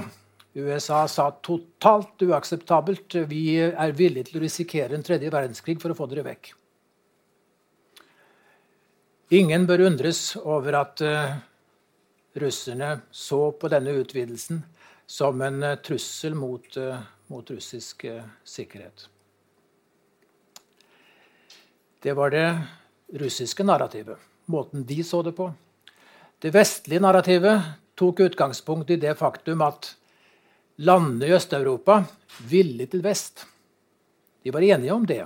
USA 0.53 1.03
sa 1.09 1.31
totalt 1.45 2.21
uakseptabelt. 2.25 3.21
Vi 3.29 3.45
er 3.57 3.95
villige 3.97 4.31
til 4.31 4.41
å 4.41 4.43
risikere 4.45 4.97
en 4.97 5.05
tredje 5.05 5.33
verdenskrig 5.33 5.79
for 5.81 5.93
å 5.93 5.97
få 5.97 6.09
dere 6.09 6.25
vekk. 6.25 6.53
Ingen 9.33 9.63
bør 9.65 9.81
undres 9.87 10.35
over 10.37 10.75
at 10.77 11.01
uh, 11.01 11.31
russerne 12.37 12.89
så 13.09 13.39
på 13.57 13.69
denne 13.71 13.95
utvidelsen 13.97 14.59
som 15.09 15.41
en 15.41 15.57
uh, 15.63 15.79
trussel 15.81 16.35
mot, 16.37 16.67
uh, 16.77 16.99
mot 17.33 17.49
russisk 17.49 18.05
sikkerhet. 18.45 19.07
Det 22.03 22.13
var 22.13 22.29
det 22.35 22.45
russiske 23.23 23.65
narrativet, 23.65 24.21
måten 24.45 24.85
de 24.85 25.01
så 25.07 25.23
det 25.25 25.33
på. 25.33 25.49
Det 26.37 26.53
vestlige 26.53 27.01
narrativet 27.01 27.73
tok 27.97 28.21
utgangspunkt 28.27 28.91
i 28.93 29.01
det 29.01 29.15
faktum 29.17 29.65
at 29.65 29.95
landene 30.77 31.31
i 31.31 31.33
Øst-Europa 31.33 32.03
ville 32.51 32.85
til 32.85 33.01
vest. 33.01 33.47
De 34.43 34.53
var 34.53 34.61
enige 34.61 34.93
om 34.93 35.07
det. 35.09 35.23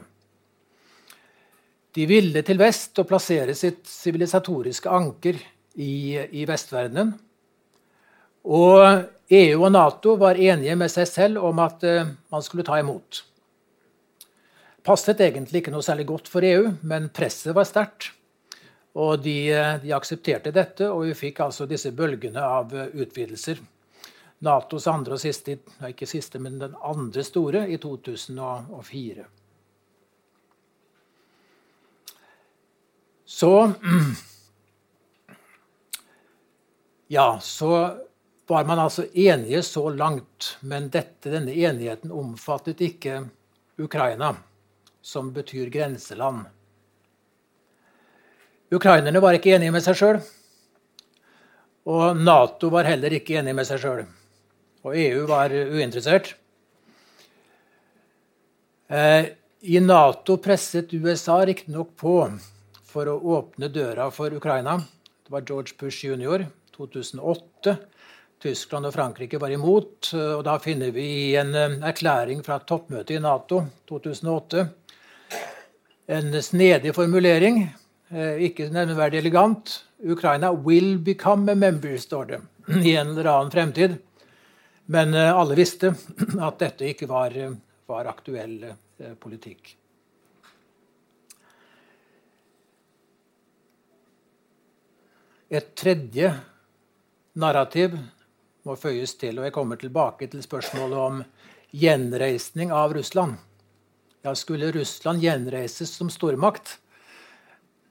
De 1.98 2.06
ville 2.06 2.44
til 2.46 2.60
vest 2.62 3.00
og 3.02 3.08
plassere 3.10 3.56
sitt 3.58 3.88
sivilisatoriske 3.90 4.92
anker 4.94 5.40
i, 5.82 6.14
i 6.14 6.44
vestverdenen. 6.46 7.16
Og 8.48 8.84
EU 9.34 9.64
og 9.66 9.72
Nato 9.74 10.14
var 10.22 10.38
enige 10.40 10.76
med 10.78 10.92
seg 10.94 11.08
selv 11.10 11.42
om 11.50 11.58
at 11.64 11.82
uh, 11.84 12.12
man 12.32 12.46
skulle 12.46 12.66
ta 12.68 12.78
imot. 12.80 13.24
Passet 14.86 15.20
egentlig 15.26 15.64
ikke 15.64 15.74
noe 15.74 15.84
særlig 15.84 16.06
godt 16.08 16.30
for 16.32 16.46
EU, 16.48 16.70
men 16.88 17.10
presset 17.12 17.56
var 17.58 17.68
sterkt. 17.68 18.12
Og 18.98 19.18
de, 19.22 19.36
eh, 19.54 19.74
de, 19.84 19.92
aksepterte 19.94 20.50
dette, 20.56 20.88
og 20.90 21.04
vi 21.06 21.18
fikk 21.18 21.44
altså 21.44 21.68
disse 21.70 21.92
bølgene 21.94 22.42
av 22.42 22.72
uh, 22.74 22.88
utvidelser. 22.96 23.60
Natos 24.48 24.88
andre 24.90 25.18
og 25.18 25.22
siste, 25.22 25.58
ikke 25.90 26.08
siste, 26.10 26.40
men 26.42 26.56
den 26.62 26.78
andre 26.86 27.26
store 27.26 27.66
i 27.68 27.78
2004. 27.84 29.28
Så 33.28 33.74
Ja, 37.08 37.40
så 37.42 37.98
var 38.48 38.66
man 38.66 38.80
altså 38.80 39.06
enige 39.14 39.64
så 39.64 39.90
langt, 39.90 40.58
men 40.60 40.90
dette, 40.90 41.30
denne 41.32 41.52
enigheten 41.52 42.12
omfattet 42.12 42.82
ikke 42.84 43.22
Ukraina, 43.80 44.34
som 45.02 45.34
betyr 45.36 45.70
grenseland. 45.72 46.46
Ukrainerne 48.72 49.20
var 49.24 49.36
ikke 49.36 49.56
enige 49.56 49.72
med 49.76 49.84
seg 49.84 50.00
sjøl. 50.00 50.20
Og 51.88 52.20
Nato 52.20 52.72
var 52.72 52.88
heller 52.88 53.16
ikke 53.16 53.40
enig 53.40 53.56
med 53.56 53.68
seg 53.68 53.80
sjøl. 53.84 54.04
Og 54.88 54.96
EU 55.00 55.24
var 55.28 55.52
uinteressert. 55.52 56.34
Eh, 58.88 59.32
I 59.68 59.80
Nato 59.84 60.36
presset 60.44 60.92
USA 60.96 61.42
riktignok 61.48 61.96
på 62.00 62.20
for 62.88 63.10
å 63.12 63.18
åpne 63.38 63.70
døra 63.74 64.08
for 64.16 64.34
Ukraina. 64.34 64.78
Det 65.24 65.34
var 65.34 65.46
George 65.48 65.76
Bush 65.80 66.06
jr. 66.06 66.46
2008. 66.78 67.76
Tyskland 68.42 68.86
og 68.86 68.94
Frankrike 68.94 69.40
var 69.42 69.52
imot. 69.52 70.12
og 70.14 70.44
Da 70.46 70.58
finner 70.62 70.94
vi 70.96 71.06
i 71.28 71.36
en 71.40 71.56
eh, 71.56 71.80
erklæring 71.90 72.44
fra 72.46 72.60
toppmøtet 72.60 73.18
i 73.18 73.24
Nato 73.24 73.64
2008 73.90 74.68
en 76.08 76.38
snedig 76.44 76.94
formulering, 76.96 77.66
eh, 78.12 78.38
ikke 78.48 78.70
nevneverdig 78.72 79.20
elegant. 79.20 79.74
Ukraina 80.00 80.54
will 80.54 80.98
become 80.98 81.52
a 81.52 81.56
member, 81.56 81.98
står 81.98 82.26
det 82.30 82.40
i 82.86 82.96
en 82.96 83.12
eller 83.12 83.28
annen 83.32 83.52
fremtid. 83.52 83.98
Men 84.86 85.14
eh, 85.14 85.34
alle 85.34 85.58
visste 85.60 85.92
at 86.48 86.62
dette 86.64 86.88
ikke 86.94 87.10
var, 87.12 87.36
var 87.90 88.08
aktuell 88.14 88.62
politikk. 89.20 89.76
Et 95.48 95.68
tredje 95.80 96.28
narrativ 97.40 97.94
må 98.68 98.74
føyes 98.76 99.14
til, 99.16 99.38
og 99.40 99.48
jeg 99.48 99.54
kommer 99.56 99.80
tilbake 99.80 100.28
til 100.28 100.42
spørsmålet 100.44 100.98
om 101.00 101.22
gjenreisning 101.72 102.74
av 102.76 102.92
Russland. 102.98 103.38
Ja, 104.28 104.34
skulle 104.36 104.74
Russland 104.76 105.24
gjenreises 105.24 105.94
som 105.96 106.10
stormakt, 106.12 106.74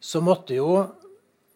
så 0.01 0.21
måtte 0.21 0.59
jo 0.59 0.83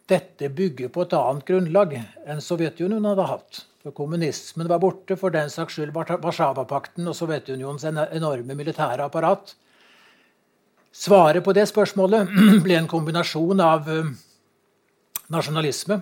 dette 0.09 0.49
bygge 0.49 0.89
på 0.89 1.05
et 1.05 1.13
annet 1.19 1.45
grunnlag 1.47 1.93
enn 2.01 2.41
Sovjetunionen 2.41 3.11
hadde 3.13 3.29
hatt. 3.29 3.61
For 3.85 3.93
Kommunismen 3.97 4.69
var 4.73 4.81
borte, 4.81 5.19
for 5.21 5.33
den 5.37 5.53
saks 5.53 5.77
skyld 5.77 5.93
Warszawapakten 5.93 7.13
og 7.13 7.17
Sovjetunionens 7.17 7.85
enorme 7.85 8.57
militære 8.57 9.05
apparat. 9.05 9.53
Svaret 10.97 11.45
på 11.45 11.53
det 11.53 11.69
spørsmålet 11.69 12.33
ble 12.65 12.81
en 12.81 12.89
kombinasjon 12.89 13.61
av 13.69 13.93
nasjonalisme. 15.31 16.01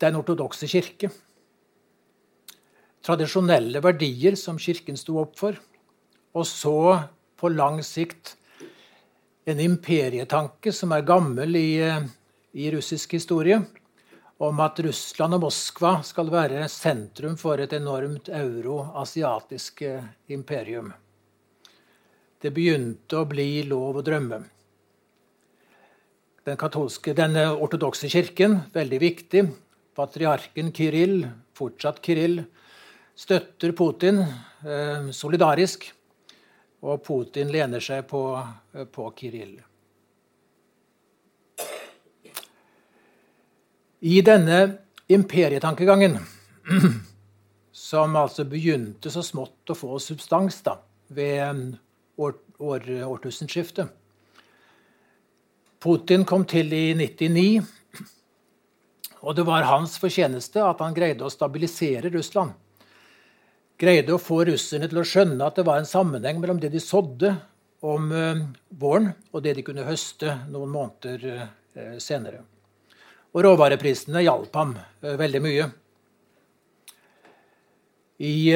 Den 0.00 0.16
ortodokse 0.16 0.68
kirke. 0.68 1.10
Tradisjonelle 3.04 3.82
verdier 3.84 4.36
som 4.36 4.58
Kirken 4.60 4.96
sto 4.96 5.18
opp 5.20 5.36
for. 5.40 5.58
Og 6.36 6.46
så, 6.46 7.00
på 7.36 7.50
lang 7.52 7.82
sikt, 7.84 8.36
en 9.44 9.60
imperietanke 9.60 10.72
som 10.72 10.92
er 10.96 11.04
gammel 11.08 11.56
i, 11.58 11.80
i 12.52 12.70
russisk 12.72 13.16
historie, 13.16 13.58
om 14.40 14.60
at 14.64 14.80
Russland 14.84 15.36
og 15.36 15.42
Moskva 15.44 15.98
skal 16.06 16.30
være 16.32 16.68
sentrum 16.72 17.36
for 17.40 17.60
et 17.60 17.74
enormt 17.76 18.30
euroasiatisk 18.32 19.82
imperium. 20.32 20.92
Det 22.40 22.54
begynte 22.56 23.20
å 23.20 23.28
bli 23.28 23.66
lov 23.68 24.00
å 24.00 24.06
drømme 24.06 24.40
den, 26.44 26.56
katolske, 26.56 27.14
den 27.16 27.36
ortodokse 27.36 28.08
kirken, 28.08 28.60
veldig 28.72 29.00
viktig. 29.00 29.44
Patriarken 29.96 30.72
Kirill, 30.72 31.24
fortsatt 31.56 32.00
Kirill, 32.04 32.40
støtter 33.18 33.74
Putin 33.76 34.22
eh, 34.22 35.10
solidarisk. 35.12 35.90
Og 36.80 37.02
Putin 37.04 37.50
lener 37.52 37.82
seg 37.84 38.06
på, 38.08 38.22
eh, 38.74 38.86
på 38.88 39.10
Kirill. 39.18 39.58
I 44.00 44.20
denne 44.24 44.60
Imperietankegangen, 45.10 46.16
som 47.90 48.16
altså 48.16 48.46
begynte 48.48 49.10
så 49.12 49.20
smått 49.26 49.72
å 49.72 49.76
få 49.76 49.98
substans 50.00 50.62
da, 50.64 50.78
ved 51.12 51.74
år, 52.16 52.36
år, 52.62 52.86
årtusenskiftet. 53.10 53.90
Putin 55.80 56.26
kom 56.28 56.42
til 56.44 56.74
i 56.76 56.90
99, 56.92 57.62
og 59.24 59.36
det 59.36 59.46
var 59.48 59.64
hans 59.64 59.94
fortjeneste 60.00 60.60
at 60.60 60.82
han 60.84 60.92
greide 60.92 61.24
å 61.24 61.32
stabilisere 61.32 62.10
Russland. 62.12 62.52
Greide 63.80 64.12
å 64.12 64.20
få 64.20 64.42
russerne 64.44 64.90
til 64.90 65.00
å 65.00 65.06
skjønne 65.08 65.46
at 65.46 65.56
det 65.56 65.64
var 65.64 65.80
en 65.80 65.88
sammenheng 65.88 66.36
mellom 66.42 66.60
det 66.60 66.68
de 66.74 66.84
sådde 66.84 67.32
om 67.80 68.12
uh, 68.12 68.44
våren, 68.76 69.08
og 69.32 69.40
det 69.40 69.56
de 69.56 69.64
kunne 69.64 69.88
høste 69.88 70.36
noen 70.52 70.68
måneder 70.74 71.24
uh, 71.32 71.96
senere. 71.96 72.44
Og 73.32 73.46
råvareprisene 73.48 74.20
hjalp 74.26 74.60
ham 74.60 74.76
uh, 74.76 75.14
veldig 75.16 75.44
mye. 75.48 75.70
I 78.20 78.52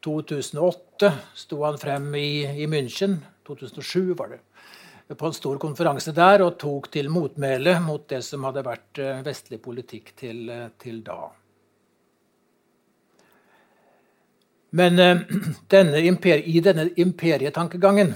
2008 0.00 1.10
sto 1.36 1.58
han 1.66 1.76
frem 1.76 2.14
i, 2.16 2.30
i 2.64 2.68
München. 2.70 3.18
2007 3.44 4.14
var 4.16 4.32
det 4.32 4.40
på 5.18 5.26
en 5.26 5.34
stor 5.34 5.58
konferanse 5.58 6.12
der 6.14 6.44
og 6.44 6.58
tok 6.60 6.90
til 6.94 7.10
motmæle 7.10 7.74
mot 7.82 8.04
det 8.10 8.20
som 8.22 8.44
hadde 8.46 8.62
vært 8.66 9.00
vestlig 9.26 9.58
politikk 9.62 10.12
til, 10.18 10.44
til 10.78 11.00
da. 11.06 11.18
Men 14.78 15.02
denne 15.74 16.04
imper 16.06 16.46
i 16.46 16.62
denne 16.62 16.88
imperietankegangen 16.94 18.14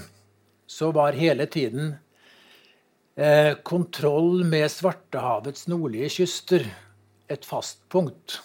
så 0.67 0.91
var 0.95 1.17
hele 1.19 1.45
tiden 1.51 1.95
eh, 3.15 3.53
kontroll 3.63 4.43
med 4.47 4.71
Svartehavets 4.71 5.67
nordlige 5.67 6.09
kyster 6.17 6.65
et 7.29 7.45
fast 7.45 7.83
punkt. 7.89 8.39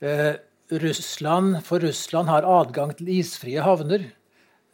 Eh, 0.00 0.34
Russland, 0.70 1.62
for 1.64 1.80
Russland 1.80 2.28
har 2.28 2.48
adgang 2.48 2.94
til 2.96 3.12
isfrie 3.20 3.62
havner 3.62 4.08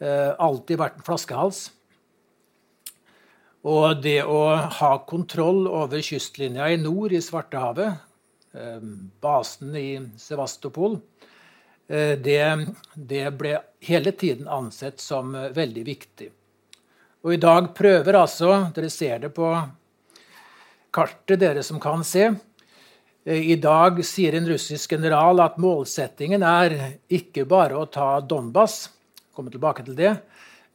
eh, 0.01 0.31
alltid 0.39 0.79
vært 0.81 0.99
en 0.99 1.07
flaskehals. 1.07 1.67
Og 3.63 4.01
det 4.03 4.19
å 4.27 4.41
ha 4.79 4.91
kontroll 5.07 5.67
over 5.71 6.03
kystlinja 6.03 6.67
i 6.73 6.79
nord 6.81 7.15
i 7.15 7.21
Svartehavet, 7.23 8.01
eh, 8.53 8.81
basen 9.23 9.75
i 9.79 9.87
Sevastopol, 10.19 10.99
Eh, 11.87 12.17
det, 12.17 12.65
det, 12.95 13.25
ble 13.35 13.57
hele 13.83 14.11
tiden 14.11 14.47
ansett 14.47 15.01
som 15.03 15.35
eh, 15.35 15.51
veldig 15.51 15.83
viktig. 15.83 16.29
Og 17.23 17.35
i 17.35 17.39
dag 17.39 17.69
prøver 17.75 18.17
altså 18.19 18.55
Dere 18.75 18.89
ser 18.91 19.19
det 19.25 19.33
på 19.35 19.51
kartet, 20.93 21.39
dere 21.41 21.63
som 21.63 21.79
kan 21.83 22.03
se. 22.07 22.31
I 23.23 23.55
dag 23.55 24.01
sier 24.03 24.35
en 24.35 24.47
russisk 24.49 24.91
general 24.91 25.39
at 25.39 25.55
målsettingen 25.61 26.43
er 26.43 26.75
ikke 27.07 27.45
bare 27.47 27.77
å 27.79 27.87
ta 27.87 28.17
Donbas, 28.19 28.89
komme 29.31 29.49
tilbake 29.49 29.85
til 29.87 29.95
det, 29.95 30.11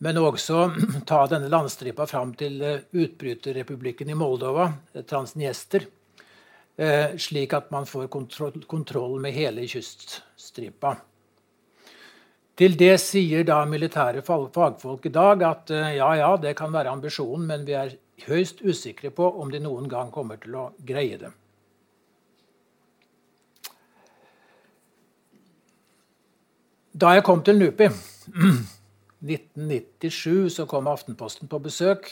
men 0.05 0.19
også 0.23 0.69
ta 1.11 1.25
denne 1.31 1.50
landstripa 1.52 2.07
fram 2.07 2.35
til 2.38 2.61
utbryterrepublikken 2.93 4.11
i 4.11 4.19
Moldova, 4.19 4.71
Transniester. 5.07 5.88
Eh, 6.78 7.17
slik 7.17 7.52
at 7.52 7.71
man 7.71 7.87
får 7.87 8.07
kontroll, 8.07 9.21
med 9.21 9.33
hele 9.35 9.64
kyststripa. 9.67 10.93
Til 12.59 12.76
det 12.78 12.93
sier 13.02 13.43
da 13.47 13.64
militære 13.67 14.23
fagfolk 14.23 15.07
i 15.07 15.11
dag 15.11 15.43
at 15.43 15.73
eh, 15.75 15.97
ja, 15.97 16.12
ja, 16.21 16.28
det 16.38 16.55
kan 16.55 16.71
være 16.73 16.93
ambisjonen, 16.95 17.49
men 17.50 17.67
vi 17.67 17.75
er 17.75 17.97
høyst 18.28 18.62
usikre 18.62 19.11
på 19.11 19.26
om 19.43 19.50
de 19.50 19.59
noen 19.59 19.90
gang 19.90 20.12
kommer 20.14 20.38
til 20.38 20.55
å 20.55 20.69
greie 20.78 21.19
det. 21.19 21.33
Da 26.95 27.17
jeg 27.19 27.26
kom 27.26 27.43
til 27.43 27.58
NUPI 27.58 27.91
1997, 29.25 30.50
så 30.54 30.67
kom 30.71 30.91
Aftenposten 30.91 31.50
på 31.50 31.61
besøk. 31.63 32.11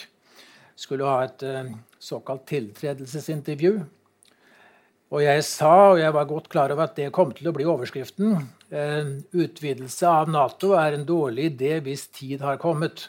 Skulle 0.76 1.08
ha 1.08 1.24
et 1.24 1.44
eh, 1.46 1.70
såkalt 2.02 2.46
tiltredelsesintervju. 2.50 3.74
Og 5.14 5.22
jeg 5.22 5.42
sa, 5.46 5.92
og 5.92 6.00
jeg 6.00 6.14
var 6.16 6.26
godt 6.26 6.48
klar 6.50 6.72
over 6.74 6.88
at 6.88 6.96
det 6.98 7.12
kom 7.14 7.30
til 7.34 7.46
å 7.46 7.54
bli 7.54 7.66
overskriften, 7.68 8.40
en 8.74 9.12
utvidelse 9.30 10.08
av 10.10 10.30
Nato 10.32 10.72
er 10.74 10.96
en 10.96 11.06
dårlig 11.06 11.52
idé 11.52 11.76
hvis 11.84 12.08
tid 12.10 12.42
har 12.42 12.58
kommet. 12.58 13.04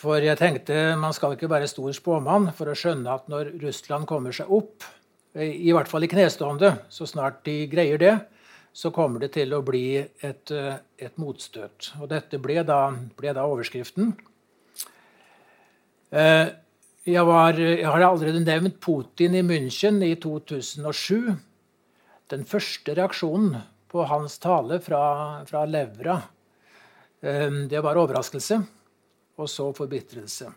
For 0.00 0.18
jeg 0.24 0.38
tenkte 0.40 0.96
man 0.98 1.14
skal 1.14 1.36
ikke 1.36 1.50
være 1.52 1.68
stor 1.70 1.92
spåmann 1.94 2.50
for 2.56 2.72
å 2.72 2.74
skjønne 2.74 3.14
at 3.14 3.30
når 3.30 3.52
Russland 3.62 4.08
kommer 4.10 4.34
seg 4.34 4.50
opp, 4.50 4.82
i 5.38 5.70
hvert 5.70 5.86
fall 5.86 6.02
i 6.02 6.10
knestående, 6.10 6.72
så 6.90 7.06
snart 7.06 7.44
de 7.46 7.68
greier 7.70 8.00
det, 8.00 8.16
så 8.72 8.92
kommer 8.94 9.22
det 9.24 9.32
til 9.34 9.52
å 9.54 9.62
bli 9.66 9.98
et, 9.98 10.52
et 10.52 11.16
motstøt. 11.20 11.92
Og 12.00 12.08
dette 12.12 12.38
ble 12.42 12.62
da, 12.66 12.82
ble 13.18 13.32
da 13.36 13.46
overskriften. 13.50 14.14
Eh, 16.10 16.48
jeg, 17.06 17.24
var, 17.26 17.58
jeg, 17.58 17.86
har 17.86 18.06
allerede 18.06 18.42
nevnt 18.42 18.80
Putin 18.82 19.36
i 19.38 19.44
München 19.46 20.00
i 20.06 20.14
2007. 20.20 21.30
Den 22.30 22.46
første 22.46 22.94
reaksjonen 22.98 23.60
på 23.90 24.06
hans 24.06 24.38
tale 24.42 24.78
fra, 24.82 25.02
fra 25.46 25.64
levra, 25.66 26.20
ehm, 27.26 27.64
det 27.70 27.80
var 27.82 27.98
overraskelse, 27.98 28.60
og 29.38 29.48
så 29.50 29.70
forbitrelse. 29.74 30.50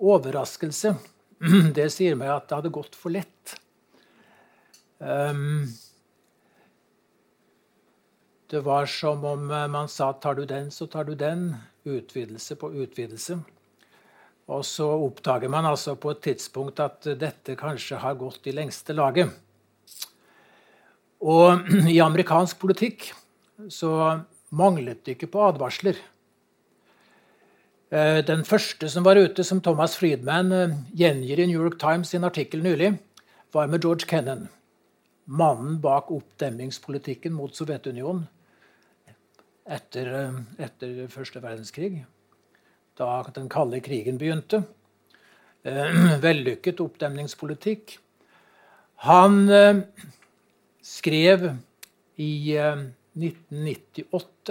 Overraskelse, 0.00 0.94
det 1.76 1.90
sier 1.92 2.16
meg 2.16 2.32
at 2.32 2.48
det 2.48 2.60
hadde 2.60 2.72
gått 2.72 2.96
for 2.96 3.12
lett. 3.12 3.56
Um, 5.02 5.66
det 8.52 8.60
var 8.66 8.86
som 8.86 9.24
om 9.24 9.46
man 9.48 9.88
sa 9.88 10.12
'tar 10.12 10.34
du 10.34 10.44
den, 10.44 10.70
så 10.70 10.86
tar 10.86 11.04
du 11.04 11.14
den'. 11.14 11.54
Utvidelse 11.84 12.54
på 12.54 12.70
utvidelse. 12.70 13.40
Og 14.46 14.64
så 14.64 14.86
oppdager 14.86 15.48
man 15.48 15.64
altså 15.66 15.94
på 15.94 16.10
et 16.10 16.20
tidspunkt 16.20 16.80
at 16.80 17.06
dette 17.18 17.56
kanskje 17.56 17.96
har 17.96 18.14
gått 18.14 18.46
i 18.46 18.52
lengste 18.52 18.92
laget. 18.92 19.30
Og 21.20 21.60
i 21.94 21.98
amerikansk 21.98 22.58
politikk 22.60 23.12
så 23.70 24.20
manglet 24.50 25.04
det 25.04 25.16
ikke 25.16 25.30
på 25.32 25.46
advarsler. 25.48 25.96
Eh, 27.90 28.20
den 28.26 28.44
første 28.44 28.88
som 28.88 29.04
var 29.04 29.16
ute, 29.16 29.44
som 29.44 29.60
Thomas 29.60 29.96
Friedman 29.96 30.52
eh, 30.52 30.76
gjengir 30.94 31.40
i 31.40 31.46
New 31.46 31.62
York 31.62 31.80
Times 31.80 32.12
sin 32.12 32.24
artikkel 32.24 32.62
nylig, 32.62 32.98
var 33.52 33.66
med 33.66 33.82
George 33.84 34.06
Kennan. 34.08 34.48
Mannen 35.24 35.80
bak 35.80 36.10
oppdemmingspolitikken 36.10 37.32
mot 37.32 37.56
Sovjetunionen 37.56 38.26
etter, 39.66 40.14
eh, 40.18 40.42
etter 40.66 41.06
første 41.12 41.42
verdenskrig 41.42 42.04
da 42.98 43.22
den 43.34 43.48
kalde 43.48 43.80
krigen 43.80 44.18
begynte. 44.20 44.62
Eh, 45.64 46.18
vellykket 46.24 46.80
oppdemningspolitikk. 46.82 47.98
Han 49.08 49.44
eh, 49.50 49.82
skrev 50.84 51.48
i 52.20 52.32
1998 52.58 54.02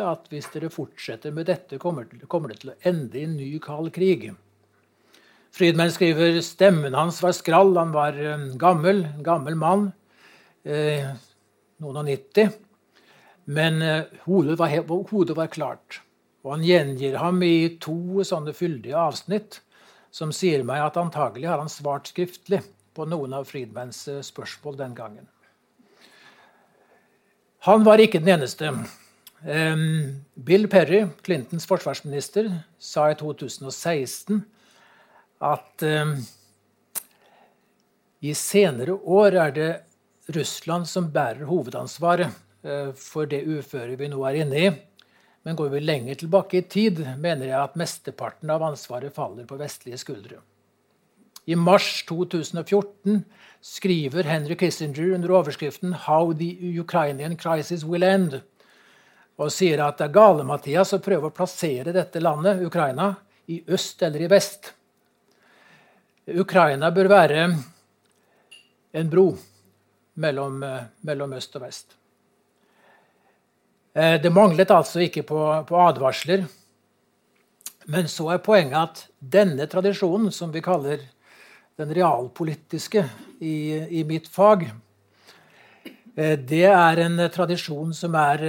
eh, 0.02 0.08
at 0.08 0.32
hvis 0.32 0.50
dere 0.54 0.72
fortsetter 0.74 1.36
med 1.36 1.50
dette, 1.52 1.80
kommer 1.82 2.08
det, 2.08 2.62
til 2.62 2.74
å 2.74 2.80
ende 2.88 3.20
i 3.20 3.28
en 3.28 3.38
ny 3.38 3.52
kald 3.64 3.92
krig. 3.96 4.32
Friedmann 5.52 5.92
skriver 5.92 6.40
stemmen 6.46 6.96
hans 6.96 7.20
var 7.24 7.36
skrall. 7.36 7.76
Han 7.76 7.92
var 7.92 8.16
gammel, 8.60 9.04
gammel 9.20 9.58
mann. 9.60 9.90
noen 10.64 11.98
og 12.00 12.06
nitti. 12.08 12.46
Men 13.52 13.82
hodet 14.24 14.56
var, 14.60 14.72
hodet 15.10 15.36
var 15.36 15.50
klart. 15.52 16.00
Og 16.46 16.56
han 16.56 16.64
gjengir 16.66 17.18
ham 17.20 17.42
i 17.44 17.78
to 17.84 18.24
sånne 18.26 18.54
fyldige 18.56 18.98
avsnitt 18.98 19.60
som 20.12 20.32
sier 20.36 20.64
meg 20.68 20.84
at 20.86 21.00
antagelig 21.00 21.50
har 21.50 21.60
han 21.62 21.72
svart 21.72 22.10
skriftlig 22.12 22.62
på 22.96 23.06
noen 23.08 23.36
av 23.36 23.48
Friedmans 23.48 24.04
eh, 24.12 24.24
spørsmål 24.26 24.80
den 24.80 24.96
gangen. 24.98 25.28
Han 27.68 27.86
var 27.86 28.02
ikke 28.02 28.20
den 28.24 28.34
eneste. 28.40 28.72
Bill 29.42 30.68
Perry, 30.70 31.06
Clintons 31.26 31.66
forsvarsminister, 31.70 32.50
sa 32.78 33.08
i 33.10 33.16
2016 33.18 34.42
at 35.42 35.86
i 38.22 38.34
senere 38.38 38.94
år 38.94 39.38
er 39.46 39.54
det 39.56 39.70
Russland 40.36 40.86
som 40.90 41.10
bærer 41.14 41.48
hovedansvaret 41.50 42.28
eh, 42.30 42.51
for 42.62 43.26
det 43.26 43.42
uføret 43.48 43.98
vi 43.98 44.10
nå 44.12 44.22
er 44.30 44.42
inne 44.44 44.60
i. 44.62 44.72
Men 45.42 45.58
går 45.58 45.72
vi 45.74 45.80
lenger 45.82 46.20
tilbake 46.22 46.60
i 46.60 46.68
tid, 46.70 47.02
mener 47.18 47.50
jeg 47.50 47.58
at 47.58 47.78
mesteparten 47.80 48.52
av 48.54 48.62
ansvaret 48.68 49.14
faller 49.16 49.48
på 49.50 49.58
vestlige 49.58 49.98
skuldre. 49.98 50.42
I 51.50 51.58
mars 51.58 52.04
2014 52.06 53.24
skriver 53.66 54.30
Henry 54.30 54.56
Kissinger 54.56 55.16
under 55.16 55.32
overskriften 55.32 55.94
'How 55.94 56.34
the 56.34 56.80
Ukrainian 56.80 57.38
Crisis 57.38 57.84
Will 57.84 58.04
End' 58.04 58.42
og 59.38 59.52
sier 59.52 59.82
at 59.82 59.98
det 59.98 60.06
er 60.06 60.14
gale-Mathias 60.14 60.94
å 60.94 61.02
prøve 61.02 61.30
å 61.30 61.34
plassere 61.34 61.94
dette 61.96 62.20
landet, 62.22 62.62
Ukraina, 62.62 63.16
i 63.48 63.64
øst 63.68 64.04
eller 64.04 64.22
i 64.22 64.30
vest. 64.30 64.74
Ukraina 66.28 66.92
bør 66.92 67.10
være 67.10 67.58
en 68.94 69.10
bro 69.10 69.38
mellom, 70.16 70.64
eh, 70.64 70.84
mellom 71.02 71.34
øst 71.34 71.56
og 71.56 71.62
vest. 71.62 71.96
Eh, 73.94 74.22
det 74.22 74.32
manglet 74.32 74.72
altså 74.72 75.02
ikke 75.04 75.24
på, 75.28 75.40
på, 75.68 75.80
advarsler. 75.84 76.46
Men 77.92 78.08
så 78.08 78.30
er 78.32 78.44
poenget 78.44 78.78
at 78.80 79.02
denne 79.20 79.68
tradisjonen, 79.68 80.32
som 80.32 80.54
vi 80.54 80.64
kaller 80.64 81.04
den 81.80 81.92
realpolitiske 81.96 83.04
i, 83.44 83.56
i 84.00 84.06
mitt 84.08 84.30
fag, 84.32 84.70
eh, 86.16 86.38
det 86.40 86.64
er 86.70 87.04
en 87.04 87.26
tradisjon 87.34 87.92
som 87.98 88.16
er 88.16 88.46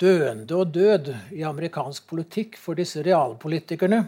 døende 0.00 0.56
og 0.56 0.70
død 0.72 1.10
i 1.34 1.42
amerikansk 1.44 2.06
politikk 2.08 2.56
for 2.60 2.78
disse 2.78 3.02
realpolitikerne. 3.04 4.04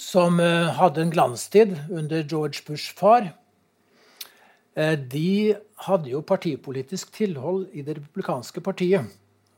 Som 0.00 0.40
hadde 0.40 1.02
en 1.04 1.12
glanstid 1.12 1.76
under 1.92 2.24
George 2.24 2.64
Bush' 2.66 2.96
far. 2.96 3.28
Eh, 4.76 4.98
de 4.98 5.56
hadde 5.88 6.10
jo 6.12 6.20
partipolitisk 6.26 7.14
tilhold 7.16 7.70
i 7.72 7.84
det 7.84 7.96
republikanske 7.96 8.60
partiet. 8.60 9.08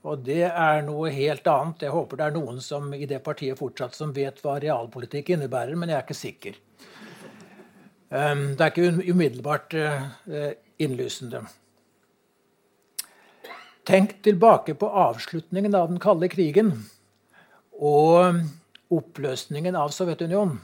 Og 0.06 0.22
det 0.22 0.44
er 0.46 0.84
noe 0.86 1.10
helt 1.10 1.46
annet. 1.50 1.82
Jeg 1.82 1.94
håper 1.94 2.20
det 2.20 2.28
er 2.28 2.36
noen 2.36 2.60
som 2.62 2.92
i 2.94 3.06
det 3.10 3.18
partiet 3.26 3.58
fortsatt 3.58 3.98
som 3.98 4.14
vet 4.14 4.38
hva 4.44 4.56
realpolitikk 4.62 5.34
innebærer, 5.34 5.74
men 5.74 5.90
jeg 5.90 5.98
er 5.98 6.06
ikke 6.06 6.18
sikker. 6.18 6.60
Ehm, 8.14 8.44
det 8.54 8.62
er 8.62 8.70
ikke 8.70 9.10
umiddelbart 9.10 9.74
eh, 9.74 10.52
innlysende. 10.78 11.42
Tenk 13.88 14.18
tilbake 14.22 14.76
på 14.78 14.86
avslutningen 14.86 15.74
av 15.74 15.90
den 15.90 16.00
kalde 16.00 16.28
krigen 16.30 16.72
og 17.74 18.38
oppløsningen 18.92 19.76
av 19.76 19.90
Sovjetunionen. 19.96 20.60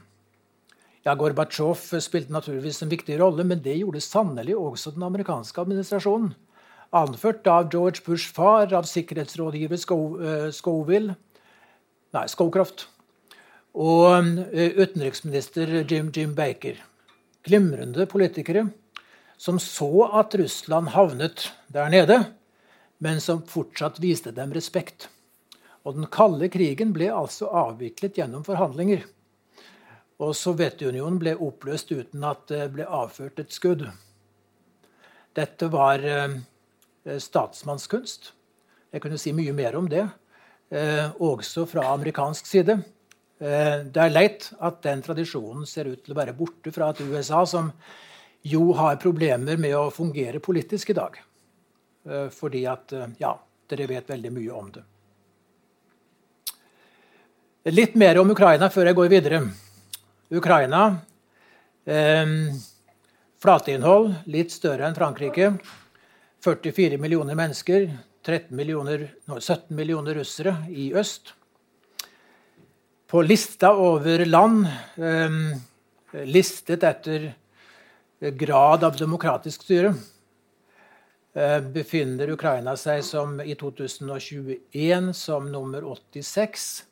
Ja, 1.04 1.12
Gorbatsjov 1.20 1.76
spilte 2.00 2.32
naturligvis 2.32 2.80
en 2.82 2.88
viktig 2.88 3.18
rolle, 3.20 3.44
men 3.44 3.60
det 3.64 3.76
gjorde 3.76 4.00
sannelig 4.00 4.56
også 4.56 4.94
den 4.94 5.04
amerikanske 5.04 5.60
administrasjonen. 5.60 6.30
Anført 6.94 7.46
av 7.50 7.68
George 7.72 8.00
Bush 8.06 8.32
far, 8.32 8.70
av 8.72 8.86
sikkerhetsrådgiver 8.88 9.76
eh, 9.76 10.50
Scoville 10.54 11.16
Nei, 12.14 12.28
Scowcroft. 12.30 12.86
Og 13.74 14.30
eh, 14.54 14.78
utenriksminister 14.78 15.82
Jim 15.82 16.12
Jim 16.14 16.32
Baker. 16.38 16.78
Glimrende 17.44 18.06
politikere 18.08 18.68
som 19.36 19.58
så 19.60 20.06
at 20.14 20.34
Russland 20.38 20.92
havnet 20.94 21.50
der 21.74 21.90
nede, 21.92 22.20
men 23.02 23.20
som 23.20 23.42
fortsatt 23.44 23.98
viste 24.00 24.32
dem 24.32 24.54
respekt. 24.54 25.08
Og 25.84 25.98
den 25.98 26.08
kalde 26.08 26.48
krigen 26.48 26.94
ble 26.94 27.10
altså 27.12 27.50
avviklet 27.50 28.16
gjennom 28.16 28.46
forhandlinger. 28.46 29.02
Og 30.22 30.34
Sovjetunionen 30.38 31.18
ble 31.18 31.34
oppløst 31.42 31.90
uten 31.90 32.24
at 32.26 32.46
det 32.50 32.68
ble 32.76 32.86
avført 32.86 33.40
et 33.42 33.54
skudd. 33.54 33.88
Dette 35.34 35.66
var 35.72 36.04
eh, 36.06 36.36
statsmannskunst. 37.18 38.30
Jeg 38.94 39.02
kunne 39.02 39.18
si 39.18 39.32
mye 39.34 39.54
mer 39.56 39.74
om 39.74 39.88
det, 39.90 40.04
eh, 40.70 41.08
også 41.18 41.66
fra 41.66 41.88
amerikansk 41.96 42.46
side. 42.46 42.78
Eh, 43.42 43.82
det 43.90 44.04
er 44.04 44.14
leit 44.14 44.52
at 44.62 44.78
den 44.86 45.02
tradisjonen 45.02 45.66
ser 45.66 45.90
ut 45.90 46.04
til 46.04 46.14
å 46.14 46.20
være 46.20 46.36
borte 46.38 46.70
fra 46.74 46.92
et 46.94 47.02
USA 47.02 47.42
som 47.50 47.72
jo 48.46 48.68
har 48.78 49.02
problemer 49.02 49.58
med 49.58 49.74
å 49.74 49.90
fungere 49.90 50.38
politisk 50.38 50.94
i 50.94 50.98
dag. 51.00 51.22
Fordi 52.04 52.66
at 52.68 52.92
Ja, 53.16 53.30
dere 53.72 53.86
vet 53.88 54.10
veldig 54.12 54.30
mye 54.30 54.52
om 54.52 54.66
det. 54.70 54.82
Litt 57.72 57.94
mer 57.96 58.20
om 58.20 58.28
Ukraina 58.28 58.68
før 58.68 58.90
jeg 58.90 58.98
går 58.98 59.08
videre. 59.08 59.38
Ukraina. 60.36 60.98
Eh, 61.84 62.26
flateinnhold 63.42 64.14
litt 64.26 64.52
større 64.52 64.88
enn 64.88 64.96
Frankrike. 64.96 65.52
44 66.44 66.98
millioner 66.98 67.38
mennesker. 67.38 67.88
millioner, 68.48 69.10
17 69.28 69.76
millioner 69.76 70.14
russere 70.14 70.56
i 70.70 70.92
øst. 70.96 71.34
På 73.06 73.22
lista 73.22 73.74
over 73.76 74.24
land, 74.24 74.66
eh, 74.96 75.30
listet 76.24 76.82
etter 76.82 77.34
grad 78.30 78.84
av 78.84 78.96
demokratisk 78.96 79.62
styre, 79.62 79.94
eh, 81.34 81.60
befinner 81.60 82.30
Ukraina 82.30 82.76
seg 82.76 83.04
som 83.04 83.40
i 83.40 83.54
2021 83.54 85.12
som 85.14 85.52
nummer 85.52 85.84
86. 85.84 86.84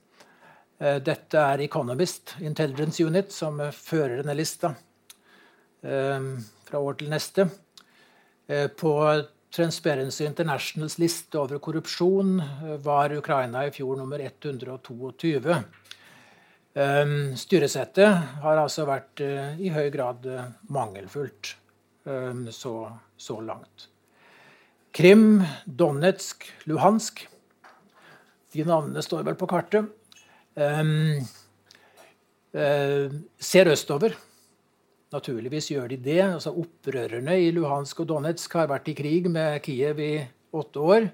Eh, 0.83 0.99
dette 0.99 1.39
er 1.39 1.61
Economist 1.63 2.35
Intelligence 2.43 3.05
Unit 3.05 3.31
som 3.33 3.61
fører 3.77 4.19
denne 4.19 4.35
lista 4.35 4.73
eh, 5.87 6.25
fra 6.67 6.81
år 6.83 6.99
til 6.99 7.13
neste. 7.13 7.47
Eh, 8.51 8.67
på 8.67 8.97
Transparency 9.53 10.25
Internationals 10.27 10.99
liste 10.99 11.39
over 11.39 11.61
korrupsjon 11.63 12.41
var 12.83 13.15
Ukraina 13.15 13.67
i 13.69 13.73
fjor 13.75 14.01
nummer 14.01 14.23
122. 14.25 15.59
Styresettet 17.37 18.39
har 18.41 18.57
altså 18.57 18.87
vært 18.89 19.21
i 19.61 19.69
høy 19.75 19.91
grad 19.93 20.25
mangelfullt 20.73 21.51
så, 22.49 22.73
så 23.21 23.37
langt. 23.45 23.91
Krim, 24.97 25.43
Donetsk, 25.69 26.49
Luhansk. 26.65 27.27
De 28.57 28.65
navnene 28.65 29.05
står 29.05 29.29
vel 29.29 29.37
på 29.37 29.51
kartet 29.53 29.93
um, 30.57 31.19
uh, 32.57 33.17
ser 33.39 33.71
østover. 33.73 34.17
Naturligvis 35.13 35.71
gjør 35.75 35.91
de 35.93 35.99
det. 36.01 36.21
Altså, 36.25 36.55
opprørerne 36.57 37.37
i 37.41 37.51
Luhansk 37.53 38.05
og 38.05 38.09
Donetsk 38.13 38.57
har 38.57 38.71
vært 38.71 38.89
i 38.93 38.97
krig 38.97 39.29
med 39.33 39.61
Kiev 39.65 40.01
i 40.01 40.15
åtte 40.53 40.81
år. 40.81 41.11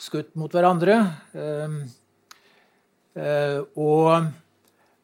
Skutt 0.00 0.34
mot 0.36 0.52
hverandre. 0.52 0.98
Um, 1.36 1.78
uh, 3.16 3.60
og 3.76 4.32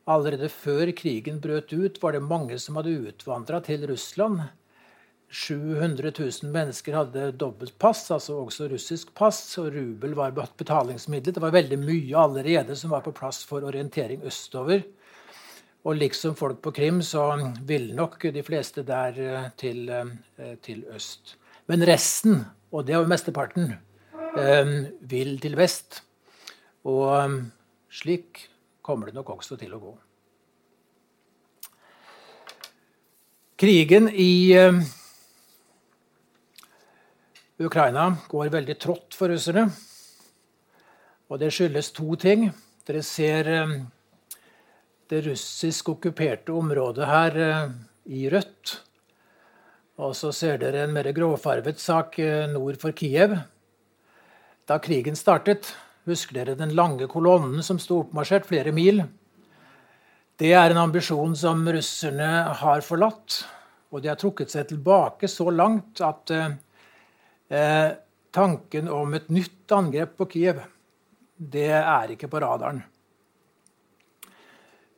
allerede 0.09 0.49
før 0.53 0.91
krigen 0.97 1.39
brøt 1.41 1.73
ut, 1.73 2.01
var 2.03 2.17
det 2.17 2.25
mange 2.25 2.59
som 2.61 2.81
hadde 2.81 2.99
utvandra 3.13 3.63
til 3.65 3.87
Russland 3.91 4.43
700 5.33 6.13
000 6.19 6.51
mennesker 6.53 6.93
hadde 6.93 7.31
dobbelt 7.41 7.79
pass, 7.81 8.05
altså 8.13 8.37
også 8.43 8.67
russisk 8.69 9.15
pass, 9.17 9.41
og 9.59 9.71
rubel 9.73 10.13
var 10.19 10.35
betalingsmiddel. 10.37 11.33
Det 11.33 11.43
var 11.43 11.55
veldig 11.55 11.79
mye 11.81 12.19
allerede 12.21 12.77
som 12.77 12.93
var 12.93 13.01
på 13.07 13.15
plass 13.17 13.41
for 13.49 13.65
orientering 13.65 14.21
østover. 14.29 14.85
Og 15.89 15.97
liksom 15.97 16.37
folk 16.39 16.61
på 16.63 16.75
Krim, 16.77 17.01
så 17.03 17.25
ville 17.67 17.97
nok 17.97 18.29
de 18.35 18.45
fleste 18.45 18.85
der 18.87 19.19
eh, 19.19 19.49
til, 19.59 19.89
eh, 19.89 20.55
til 20.63 20.85
øst. 20.93 21.37
Men 21.67 21.83
resten, 21.89 22.45
og 22.71 22.87
det 22.87 22.95
er 22.95 23.01
jo 23.01 23.11
mesteparten, 23.11 23.73
eh, 24.37 24.73
vil 25.01 25.39
til 25.41 25.57
vest. 25.57 26.03
Og 26.85 27.41
slik 27.91 28.49
kommer 28.83 29.09
det 29.09 29.15
nok 29.15 29.31
også 29.39 29.57
til 29.57 29.73
å 29.73 29.81
gå. 29.81 29.99
Krigen 33.63 34.11
i 34.13 34.59
Ukraina 37.67 38.11
går 38.29 38.53
veldig 38.53 38.77
trått 38.81 39.17
for 39.17 39.33
russerne. 39.33 39.69
Og 41.33 41.41
det 41.41 41.53
skyldes 41.55 41.93
to 41.97 42.17
ting. 42.21 42.49
Dere 42.87 43.03
ser 43.07 43.49
eh, 43.49 43.75
det 45.09 45.23
russisk 45.29 45.93
okkuperte 45.95 46.55
området 46.57 47.09
her 47.09 47.39
eh, 47.41 47.71
i 48.13 48.27
rødt. 48.33 48.75
Og 50.03 50.17
så 50.19 50.33
ser 50.35 50.59
dere 50.61 50.83
en 50.85 50.95
mer 50.97 51.09
gråfarvet 51.15 51.81
sak 51.81 52.19
eh, 52.21 52.49
nord 52.51 52.81
for 52.83 52.97
Kiev. 52.97 53.37
Da 54.69 54.81
krigen 54.83 55.17
startet, 55.19 55.71
husker 56.09 56.41
dere 56.41 56.59
den 56.59 56.75
lange 56.77 57.09
kolonnen 57.11 57.63
som 57.65 57.81
sto 57.81 58.03
oppmarsjert 58.03 58.49
flere 58.51 58.75
mil? 58.75 59.05
Det 60.41 60.53
er 60.59 60.73
en 60.73 60.83
ambisjon 60.89 61.37
som 61.39 61.63
russerne 61.69 62.31
har 62.63 62.85
forlatt. 62.85 63.43
Og 63.93 64.03
de 64.03 64.09
har 64.11 64.19
trukket 64.19 64.51
seg 64.51 64.71
tilbake 64.71 65.29
så 65.29 65.53
langt 65.53 66.01
at 66.03 66.33
Eh, 67.53 67.91
tanken 68.31 68.89
om 68.89 69.13
et 69.13 69.27
nytt 69.29 69.73
angrep 69.77 70.15
på 70.17 70.25
Kiev, 70.33 70.63
det 71.37 71.69
er 71.69 72.15
ikke 72.15 72.31
på 72.33 72.41
radaren. 72.41 72.79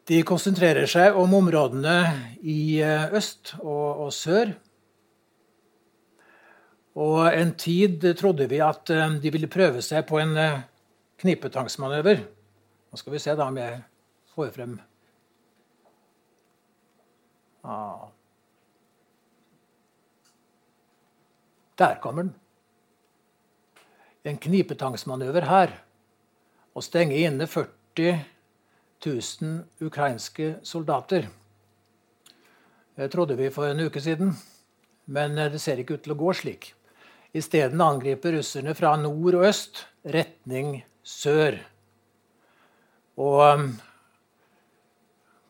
De 0.06 0.20
konsentrerer 0.22 0.86
seg 0.86 1.16
om 1.18 1.34
områdene 1.34 1.96
i 2.46 2.78
eh, 2.78 3.08
øst 3.18 3.56
og, 3.58 4.04
og 4.04 4.12
sør. 4.14 4.52
Og 6.94 7.26
en 7.32 7.50
tid 7.58 8.06
trodde 8.20 8.46
vi 8.52 8.62
at 8.62 8.92
eh, 8.94 9.18
de 9.18 9.34
ville 9.34 9.50
prøve 9.50 9.82
seg 9.82 10.06
på 10.06 10.22
en 10.22 10.38
knipetangsmanøver. 11.24 12.22
Nå 12.22 13.02
skal 13.02 13.16
vi 13.16 13.24
se 13.24 13.34
da 13.34 13.48
om 13.50 13.58
jeg 13.58 13.82
får 14.36 14.54
frem 14.54 14.78
ah. 17.66 18.06
Der 21.78 21.98
kommer 21.98 22.28
den 22.28 22.34
en 24.24 24.38
knipetangsmanøver 24.40 25.46
her 25.48 25.74
å 26.74 26.82
stenge 26.82 27.18
inne 27.20 27.46
40 27.46 28.22
000 29.04 29.84
ukrainske 29.84 30.54
soldater. 30.66 31.28
Det 32.94 33.10
trodde 33.12 33.36
vi 33.36 33.50
for 33.52 33.68
en 33.68 33.84
uke 33.84 34.00
siden, 34.00 34.32
men 35.10 35.36
det 35.36 35.60
ser 35.60 35.82
ikke 35.82 35.98
ut 35.98 36.04
til 36.06 36.14
å 36.14 36.20
gå 36.22 36.32
slik. 36.36 36.72
Isteden 37.34 37.82
angriper 37.82 38.36
russerne 38.38 38.76
fra 38.78 38.94
nord 38.96 39.40
og 39.40 39.48
øst, 39.48 39.82
retning 40.06 40.78
sør. 41.02 41.58
Og 43.18 43.40
um, 43.42 43.66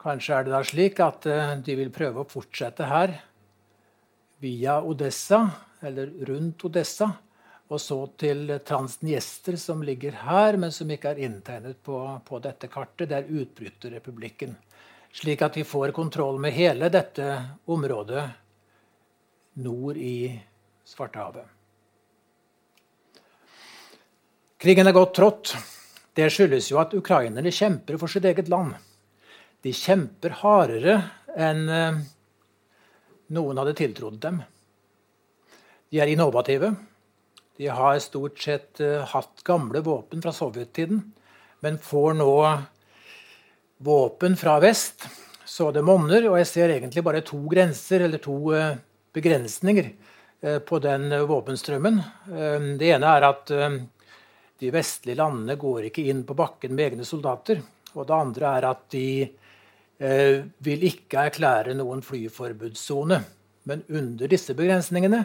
kanskje 0.00 0.38
er 0.38 0.46
det 0.46 0.54
da 0.54 0.62
slik 0.64 1.02
at 1.04 1.28
uh, 1.28 1.52
de 1.60 1.76
vil 1.76 1.92
prøve 1.92 2.24
å 2.24 2.28
fortsette 2.28 2.88
her 2.88 3.14
via 4.44 4.80
Odessa, 4.80 5.44
eller 5.84 6.10
rundt 6.28 6.64
Odessa, 6.64 7.10
og 7.72 7.80
så 7.80 7.98
til 8.20 8.58
Transniester, 8.66 9.56
som 9.56 9.82
ligger 9.82 10.18
her, 10.26 10.58
men 10.60 10.72
som 10.72 10.90
ikke 10.90 11.14
er 11.14 11.22
inntegnet 11.24 11.80
på, 11.82 11.96
på 12.26 12.40
dette 12.44 12.68
kartet. 12.68 13.08
Det 13.08 13.16
er 13.16 13.30
utbryterrepublikken. 13.40 14.54
Slik 15.14 15.42
at 15.46 15.56
vi 15.56 15.64
får 15.64 15.94
kontroll 15.96 16.40
med 16.42 16.52
hele 16.52 16.90
dette 16.92 17.28
området 17.70 18.24
nord 19.64 19.96
i 19.96 20.34
Svartehavet. 20.84 21.46
Krigen 24.60 24.88
er 24.88 24.96
godt 24.96 25.14
trådt. 25.16 25.54
Det 26.14 26.26
skyldes 26.32 26.70
jo 26.70 26.78
at 26.82 26.94
ukrainerne 26.96 27.50
kjemper 27.52 27.98
for 28.00 28.10
sitt 28.10 28.26
eget 28.28 28.50
land. 28.52 28.74
De 29.64 29.72
kjemper 29.72 30.36
hardere 30.42 30.98
enn 31.34 31.68
eh, 31.72 32.02
noen 33.34 33.60
hadde 33.60 33.74
tiltrodd 33.78 34.20
dem. 34.22 34.42
De 35.90 36.00
er 36.02 36.12
innovative. 36.12 36.74
De 37.56 37.68
har 37.68 37.98
stort 37.98 38.40
sett 38.42 38.80
uh, 38.80 39.04
hatt 39.06 39.42
gamle 39.46 39.80
våpen 39.80 40.22
fra 40.22 40.32
sovjettiden, 40.34 41.02
men 41.62 41.78
får 41.78 42.16
nå 42.18 42.32
våpen 43.84 44.34
fra 44.36 44.56
vest 44.62 45.06
så 45.46 45.68
det 45.70 45.84
monner. 45.86 46.26
Og 46.30 46.38
jeg 46.40 46.50
ser 46.50 46.74
egentlig 46.74 47.04
bare 47.06 47.22
to 47.26 47.38
grenser, 47.50 48.08
eller 48.08 48.22
to 48.22 48.34
uh, 48.50 48.74
begrensninger, 49.14 49.92
uh, 50.42 50.58
på 50.66 50.80
den 50.82 51.14
våpenstrømmen. 51.28 52.02
det 52.78 52.90
ene 52.90 53.14
er 53.16 53.28
at 53.28 53.50
de 54.60 54.70
vestlige 54.74 55.18
landene 55.18 55.54
går 55.60 55.86
ikke 55.88 56.04
inn 56.10 56.24
på 56.26 56.34
bakken 56.34 56.74
med 56.74 56.90
egne 56.90 57.06
soldater. 57.06 57.62
Og 57.94 58.06
det 58.08 58.18
andre 58.18 58.50
er 58.58 58.66
at 58.66 58.84
de 58.90 59.06
vil 60.66 60.84
ikke 60.88 61.28
erklære 61.28 61.76
noen 61.78 62.02
flyforbudssone. 62.02 63.20
Men 63.70 63.84
under 63.88 64.28
disse 64.28 64.56
begrensningene 64.58 65.22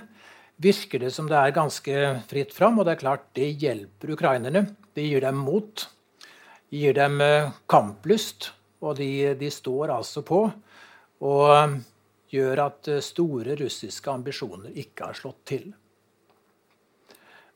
virker 0.59 0.99
det 0.99 1.11
som 1.15 1.29
det 1.29 1.39
er 1.39 1.55
ganske 1.55 1.99
fritt 2.29 2.53
fram. 2.55 2.79
Og 2.79 2.87
det 2.87 2.95
er 2.95 3.03
klart 3.03 3.27
det 3.37 3.51
hjelper 3.61 4.15
ukrainerne. 4.15 4.65
Det 4.93 5.05
gir 5.07 5.23
dem 5.23 5.39
mot. 5.45 5.85
Gir 6.69 6.95
dem 6.97 7.21
eh, 7.23 7.51
kamplyst. 7.69 8.51
Og 8.83 8.97
de, 8.99 9.33
de 9.39 9.51
står 9.51 9.91
altså 9.95 10.23
på 10.23 10.45
og 11.19 11.45
eh, 11.51 11.77
gjør 12.35 12.63
at 12.67 12.91
eh, 12.91 13.03
store 13.03 13.57
russiske 13.59 14.11
ambisjoner 14.11 14.75
ikke 14.79 15.09
har 15.09 15.17
slått 15.17 15.41
til. 15.51 15.69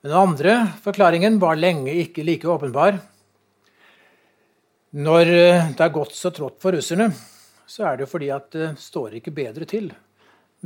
Men 0.03 0.11
den 0.11 0.19
andre 0.19 0.55
forklaringen 0.83 1.39
var 1.39 1.59
lenge 1.59 1.93
ikke 1.95 2.25
like 2.27 2.49
åpenbar. 2.49 2.97
Når 4.93 5.29
det 5.73 5.81
er 5.81 5.93
gått 5.95 6.11
så 6.13 6.29
trått 6.35 6.59
for 6.61 6.75
russerne, 6.75 7.07
så 7.65 7.87
er 7.87 8.01
det 8.01 8.09
fordi 8.11 8.27
at 8.35 8.51
det 8.53 8.73
står 8.83 9.15
ikke 9.17 9.33
bedre 9.33 9.65
til 9.65 9.87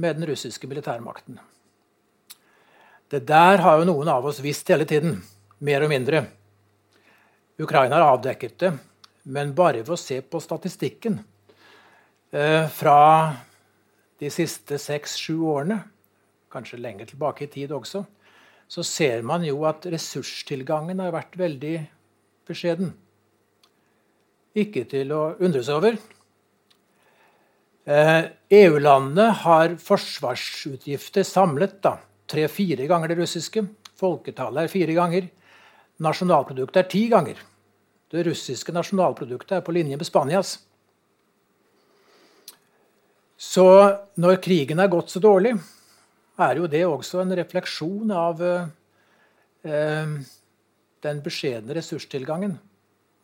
med 0.02 0.18
den 0.18 0.28
russiske 0.28 0.68
militærmakten. 0.68 1.38
Det 3.08 3.24
der 3.24 3.62
har 3.64 3.80
jo 3.80 3.88
noen 3.88 4.10
av 4.12 4.26
oss 4.28 4.42
visst 4.44 4.68
hele 4.68 4.84
tiden, 4.88 5.22
mer 5.64 5.86
og 5.86 5.92
mindre. 5.94 6.26
Ukraina 7.58 7.96
har 7.96 8.18
avdekket 8.18 8.58
det, 8.60 8.72
men 9.32 9.54
bare 9.56 9.80
ved 9.80 9.94
å 9.96 10.00
se 10.00 10.20
på 10.22 10.42
statistikken 10.44 11.16
eh, 12.36 12.68
fra 12.68 12.98
de 14.20 14.32
siste 14.34 14.76
seks-sju 14.82 15.38
årene, 15.40 15.80
kanskje 16.52 16.82
lenger 16.84 17.08
tilbake 17.08 17.46
i 17.46 17.52
tid 17.54 17.72
også, 17.76 18.04
så 18.68 18.84
ser 18.84 19.24
man 19.24 19.46
jo 19.48 19.64
at 19.70 19.88
ressurstilgangen 19.88 21.00
har 21.00 21.16
vært 21.16 21.38
veldig 21.40 21.76
beskjeden. 22.48 22.92
Ikke 24.58 24.84
til 24.90 25.14
å 25.16 25.22
undres 25.40 25.70
over. 25.72 25.96
Eh, 27.88 28.22
EU-landene 28.52 29.30
har 29.46 29.78
forsvarsutgifter 29.80 31.24
samlet 31.24 31.80
da, 31.88 31.96
tre-fire 32.30 32.88
ganger 32.88 33.12
det 33.12 33.20
russiske. 33.22 33.64
Folketallet 33.98 34.68
er 34.68 34.72
fire 34.72 34.96
ganger. 34.98 35.30
Nasjonalproduktet 36.04 36.84
er 36.84 36.90
ti 36.92 37.08
ganger. 37.12 37.40
Det 38.12 38.24
russiske 38.28 38.72
nasjonalproduktet 38.76 39.58
er 39.58 39.66
på 39.66 39.74
linje 39.76 39.98
med 39.98 40.08
Spanias. 40.08 40.58
Så 43.38 43.66
når 44.18 44.40
krigen 44.42 44.80
er 44.82 44.90
gått 44.90 45.12
så 45.14 45.22
dårlig, 45.22 45.54
er 46.38 46.60
jo 46.62 46.70
det 46.70 46.84
også 46.86 47.22
en 47.22 47.36
refleksjon 47.38 48.14
av 48.14 48.42
eh, 48.46 50.16
den 51.06 51.22
beskjedne 51.26 51.76
ressurstilgangen. 51.78 52.56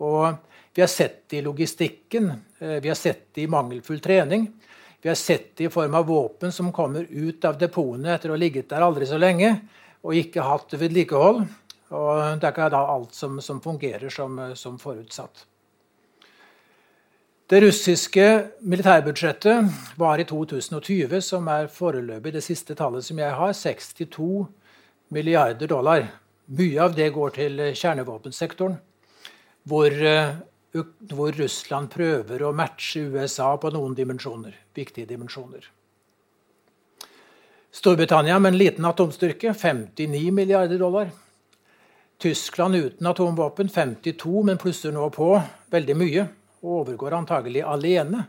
Og 0.04 0.36
vi 0.74 0.82
har 0.82 0.90
sett 0.90 1.30
det 1.30 1.40
i 1.40 1.46
logistikken, 1.46 2.32
eh, 2.60 2.80
vi 2.82 2.90
har 2.90 2.98
sett 2.98 3.34
det 3.34 3.46
i 3.46 3.50
mangelfull 3.50 4.02
trening. 4.02 4.48
Vi 5.04 5.10
har 5.10 5.16
sett 5.16 5.56
det 5.56 5.64
i 5.64 5.70
form 5.70 5.96
av 5.96 6.06
våpen 6.06 6.52
som 6.52 6.72
kommer 6.72 7.04
ut 7.04 7.46
av 7.46 7.58
depotene 7.60 8.14
etter 8.16 8.32
å 8.32 8.38
ha 8.38 8.40
ligget 8.40 8.70
der 8.72 8.86
aldri 8.86 9.04
så 9.04 9.18
lenge 9.20 9.50
og 10.00 10.16
ikke 10.16 10.46
hatt 10.48 10.76
vedlikehold. 10.80 11.42
Og 11.94 12.22
det 12.40 12.48
er 12.48 12.54
ikke 12.54 12.70
da 12.72 12.80
alt 12.94 13.12
som, 13.12 13.42
som 13.44 13.60
fungerer 13.62 14.08
som, 14.10 14.40
som, 14.56 14.78
forutsatt. 14.80 15.44
Det 17.52 17.60
russiske 17.66 18.28
militærbudsjettet 18.64 19.76
var 20.00 20.24
i 20.24 20.26
2020, 20.30 21.20
som 21.20 21.52
er 21.52 21.68
foreløpig 21.68 22.34
det 22.38 22.46
siste 22.48 22.72
tallet 22.80 23.04
som 23.04 23.20
jeg 23.20 23.36
har, 23.36 23.52
62 23.60 24.30
milliarder 25.12 25.68
dollar. 25.68 26.08
Mye 26.56 26.80
av 26.80 26.96
det 26.96 27.12
går 27.12 27.36
til 27.36 27.60
kjernevåpensektoren, 27.76 28.80
hvor 29.68 30.00
hvor 30.74 31.32
Russland 31.38 31.92
prøver 31.94 32.42
å 32.44 32.54
matche 32.56 33.06
USA 33.14 33.52
på 33.62 33.70
noen 33.74 33.94
dimensjoner, 33.98 34.56
viktige 34.74 35.10
dimensjoner. 35.12 35.68
Storbritannia 37.74 38.40
med 38.40 38.54
en 38.54 38.58
liten 38.58 38.86
atomstyrke 38.86 39.54
59 39.54 40.32
milliarder 40.34 40.78
dollar. 40.82 41.12
Tyskland 42.22 42.76
uten 42.76 43.08
atomvåpen 43.08 43.70
52, 43.70 44.44
men 44.44 44.58
plusser 44.62 44.94
nå 44.94 45.10
på 45.14 45.30
veldig 45.74 45.96
mye. 45.98 46.26
Og 46.64 46.84
overgår 46.84 47.18
antagelig 47.18 47.64
alene 47.66 48.28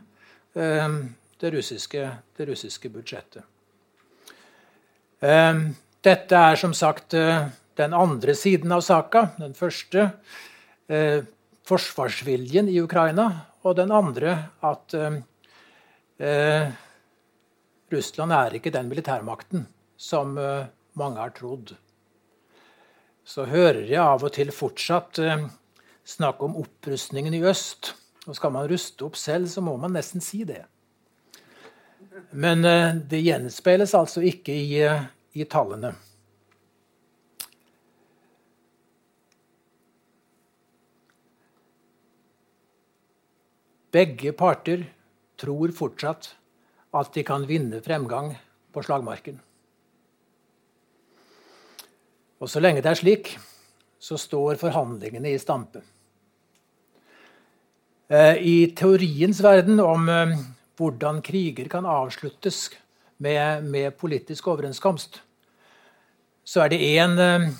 eh, 0.57 0.97
det 1.39 1.51
russiske, 1.53 2.09
det 2.37 2.49
russiske 2.49 2.89
budsjettet. 2.89 3.45
Eh, 5.21 5.61
dette 6.03 6.41
er 6.49 6.59
som 6.59 6.73
sagt 6.73 7.13
eh, 7.13 7.45
den 7.77 7.93
andre 7.93 8.35
siden 8.35 8.73
av 8.73 8.81
saka. 8.85 9.27
Den 9.37 9.53
første 9.57 10.09
forsvarsviljen 11.65 12.69
i 12.69 12.79
Ukraina, 12.81 13.29
og 13.65 13.77
den 13.79 13.93
andre 13.95 14.35
at 14.65 14.93
eh, 14.93 15.17
eh, 16.21 16.67
Russland 17.93 18.35
er 18.35 18.57
ikke 18.57 18.73
den 18.73 18.89
militærmakten 18.91 19.65
som 19.97 20.37
eh, 20.37 20.67
mange 20.93 21.21
har 21.21 21.33
trodd. 21.37 21.75
Så 23.25 23.47
hører 23.49 23.87
jeg 23.89 24.01
av 24.01 24.23
og 24.23 24.33
til 24.35 24.53
fortsatt 24.53 25.19
eh, 25.23 25.47
snakk 26.05 26.43
om 26.45 26.57
opprustningen 26.61 27.33
i 27.33 27.43
øst. 27.49 27.95
Og 28.25 28.37
skal 28.37 28.53
man 28.53 28.69
ruste 28.69 29.05
opp 29.05 29.17
selv, 29.17 29.49
så 29.49 29.61
må 29.61 29.75
man 29.77 29.93
nesten 29.93 30.23
si 30.23 30.43
det. 30.45 30.63
Men 32.31 32.65
eh, 32.65 32.95
det 33.09 33.25
gjenspeiles 33.25 33.93
altså 33.97 34.23
ikke 34.25 34.53
i, 34.53 34.81
eh, 34.85 35.07
i 35.33 35.45
tallene. 35.49 35.95
Begge 43.95 44.33
parter 44.35 44.81
tror 45.39 45.71
fortsatt 45.71 46.33
at 46.95 47.11
de 47.15 47.23
kan 47.23 47.45
vinne 47.47 47.79
fremgang 47.83 48.33
på 48.75 48.83
slagmarken. 48.83 49.37
Og 52.43 52.51
så 52.51 52.59
lenge 52.59 52.83
det 52.83 52.91
er 52.91 52.99
slik, 52.99 53.29
så 53.99 54.17
står 54.19 54.59
forhandlingene 54.59 55.31
i 55.31 55.39
stampe. 55.39 55.79
Eh, 58.11 58.37
I 58.37 58.55
teoriens 58.77 59.39
verden 59.41 59.79
om 59.81 60.09
eh, 60.11 60.35
hvordan 60.77 61.23
kriger 61.25 61.69
kan 61.71 61.87
avsluttes 61.89 62.67
med, 63.17 63.63
med 63.63 63.95
politisk 63.97 64.51
overenskomst, 64.51 65.21
så 66.45 66.65
er 66.65 66.73
det 66.73 66.83
én 66.91 67.15
eh, 67.21 67.51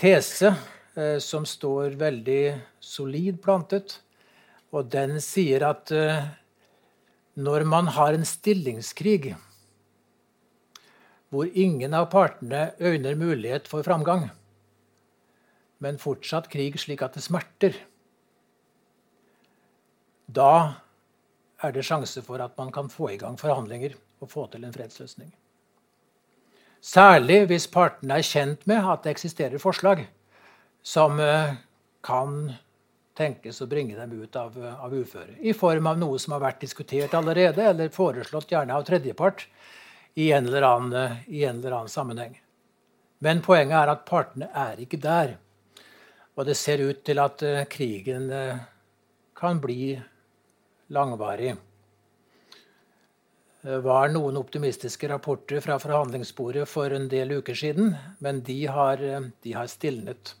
tese 0.00 0.56
som 1.22 1.44
står 1.46 1.94
veldig 1.96 2.42
solid 2.82 3.36
plantet 3.40 3.92
og 4.70 4.90
den 4.92 5.18
sier 5.22 5.64
at 5.66 5.90
uh, 5.94 6.26
når 7.40 7.64
man 7.68 7.90
har 7.96 8.14
en 8.14 8.26
stillingskrig 8.26 9.34
hvor 11.30 11.46
ingen 11.54 11.94
av 11.94 12.08
partene 12.10 12.72
øyner 12.82 13.14
mulighet 13.14 13.68
for 13.70 13.86
framgang, 13.86 14.28
men 15.78 16.00
fortsatt 16.02 16.50
krig 16.50 16.74
slik 16.82 17.04
at 17.06 17.14
det 17.14 17.22
smerter, 17.22 17.76
da 20.26 20.82
er 21.62 21.74
det 21.74 21.84
sjanse 21.86 22.22
for 22.26 22.42
at 22.42 22.56
man 22.58 22.72
kan 22.74 22.90
få 22.90 23.12
i 23.14 23.20
gang 23.20 23.38
forhandlinger 23.38 23.94
og 24.20 24.30
få 24.30 24.46
til 24.50 24.64
en 24.64 24.74
fredsløsning. 24.74 25.30
Særlig 26.80 27.44
hvis 27.50 27.68
partene 27.68 28.18
er 28.18 28.26
kjent 28.26 28.66
med 28.70 28.86
at 28.92 29.04
det 29.04 29.14
eksisterer 29.14 29.60
forslag 29.60 30.06
som 30.82 31.20
eh, 31.20 31.58
kan 32.04 32.54
tenkes 33.20 33.60
å 33.60 33.68
bringe 33.70 33.98
dem 33.98 34.16
ut 34.16 34.36
av, 34.40 34.56
av 34.56 34.94
uføre. 34.96 35.36
I 35.44 35.52
form 35.56 35.90
av 35.90 36.00
noe 36.00 36.18
som 36.18 36.34
har 36.36 36.44
vært 36.48 36.64
diskutert 36.64 37.14
allerede, 37.16 37.68
eller 37.72 37.92
foreslått 37.92 38.52
gjerne 38.52 38.76
av 38.76 38.86
tredjepart 38.88 39.46
i 40.20 40.32
en 40.32 40.48
eller 40.48 40.66
annen, 40.66 41.18
en 41.28 41.58
eller 41.58 41.76
annen 41.76 41.92
sammenheng. 41.92 42.38
Men 43.20 43.42
poenget 43.44 43.76
er 43.82 43.92
at 43.92 44.06
partene 44.08 44.48
er 44.56 44.80
ikke 44.80 45.00
der. 45.00 45.36
Og 46.38 46.46
det 46.48 46.56
ser 46.56 46.80
ut 46.80 47.02
til 47.04 47.20
at 47.20 47.42
uh, 47.44 47.66
krigen 47.68 48.30
uh, 48.32 48.62
kan 49.36 49.60
bli 49.60 49.92
langvarig. 50.94 51.52
Det 53.60 53.76
var 53.84 54.08
noen 54.08 54.38
optimistiske 54.40 55.10
rapporter 55.10 55.60
fra 55.60 55.76
forhandlingsbordet 55.82 56.64
for 56.68 56.96
en 56.96 57.10
del 57.12 57.36
uker 57.42 57.58
siden, 57.60 57.92
men 58.24 58.40
de 58.46 58.62
har, 58.72 59.04
uh, 59.04 59.28
de 59.44 59.52
har 59.58 59.68
stilnet. 59.68 60.32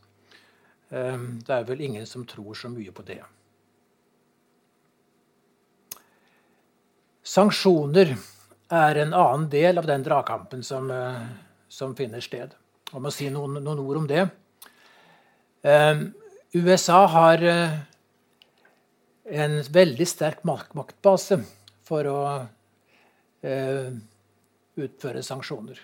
Det 0.90 1.54
er 1.54 1.66
vel 1.68 1.84
ingen 1.86 2.06
som 2.06 2.24
tror 2.26 2.56
så 2.58 2.66
mye 2.72 2.90
på 2.90 3.04
det. 3.06 3.20
Sanksjoner 7.22 8.16
er 8.74 8.98
en 8.98 9.14
annen 9.14 9.46
del 9.52 9.78
av 9.78 9.86
den 9.86 10.02
dragkampen 10.02 10.64
som, 10.66 10.90
som 11.70 11.94
finner 11.94 12.24
sted. 12.26 12.56
Jeg 12.90 13.02
må 13.04 13.12
si 13.14 13.28
noen, 13.30 13.60
noen 13.62 13.84
ord 13.84 14.00
om 14.00 14.06
det. 14.10 14.24
Uh, 15.62 16.08
USA 16.56 17.04
har 17.12 17.42
uh, 17.44 17.76
en 19.30 19.60
veldig 19.62 20.06
sterk 20.08 20.42
maktbase 20.48 21.38
for 21.86 22.08
å 22.10 22.20
uh, 23.44 23.90
utføre 24.80 25.22
sanksjoner. 25.22 25.78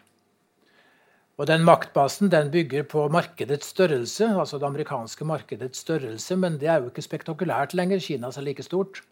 Og 1.36 1.48
den 1.50 1.66
Maktbasen 1.68 2.30
den 2.32 2.48
bygger 2.50 2.86
på 2.88 3.08
markedets 3.12 3.68
størrelse, 3.74 4.30
altså 4.40 4.58
det 4.58 4.66
amerikanske 4.70 5.24
markedets 5.28 5.82
størrelse, 5.84 6.36
men 6.36 6.56
det 6.60 6.70
er 6.72 6.80
jo 6.80 6.88
ikke 6.88 7.04
spektakulært 7.04 7.74
lenger. 7.76 8.00
Kina 8.00 8.30
er 8.32 8.46
like 8.46 8.64
stort. 8.64 9.02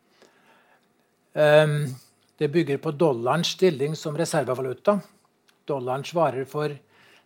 Um, 1.34 1.92
det 2.40 2.48
bygger 2.48 2.80
på 2.80 2.94
dollarens 2.96 3.52
stilling 3.58 3.94
som 3.96 4.16
reservevaluta. 4.16 4.98
Dollaren 5.68 6.04
svarer 6.04 6.44
for 6.48 6.72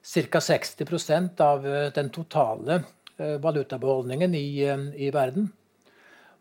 ca. 0.03 0.41
60 0.41 1.41
av 1.41 1.67
eh, 1.67 1.93
den 1.93 2.11
totale 2.11 2.83
eh, 3.17 3.39
valutabeholdningen 3.41 4.35
i, 4.35 4.65
eh, 4.65 4.85
i, 4.97 5.11
verden. 5.11 5.53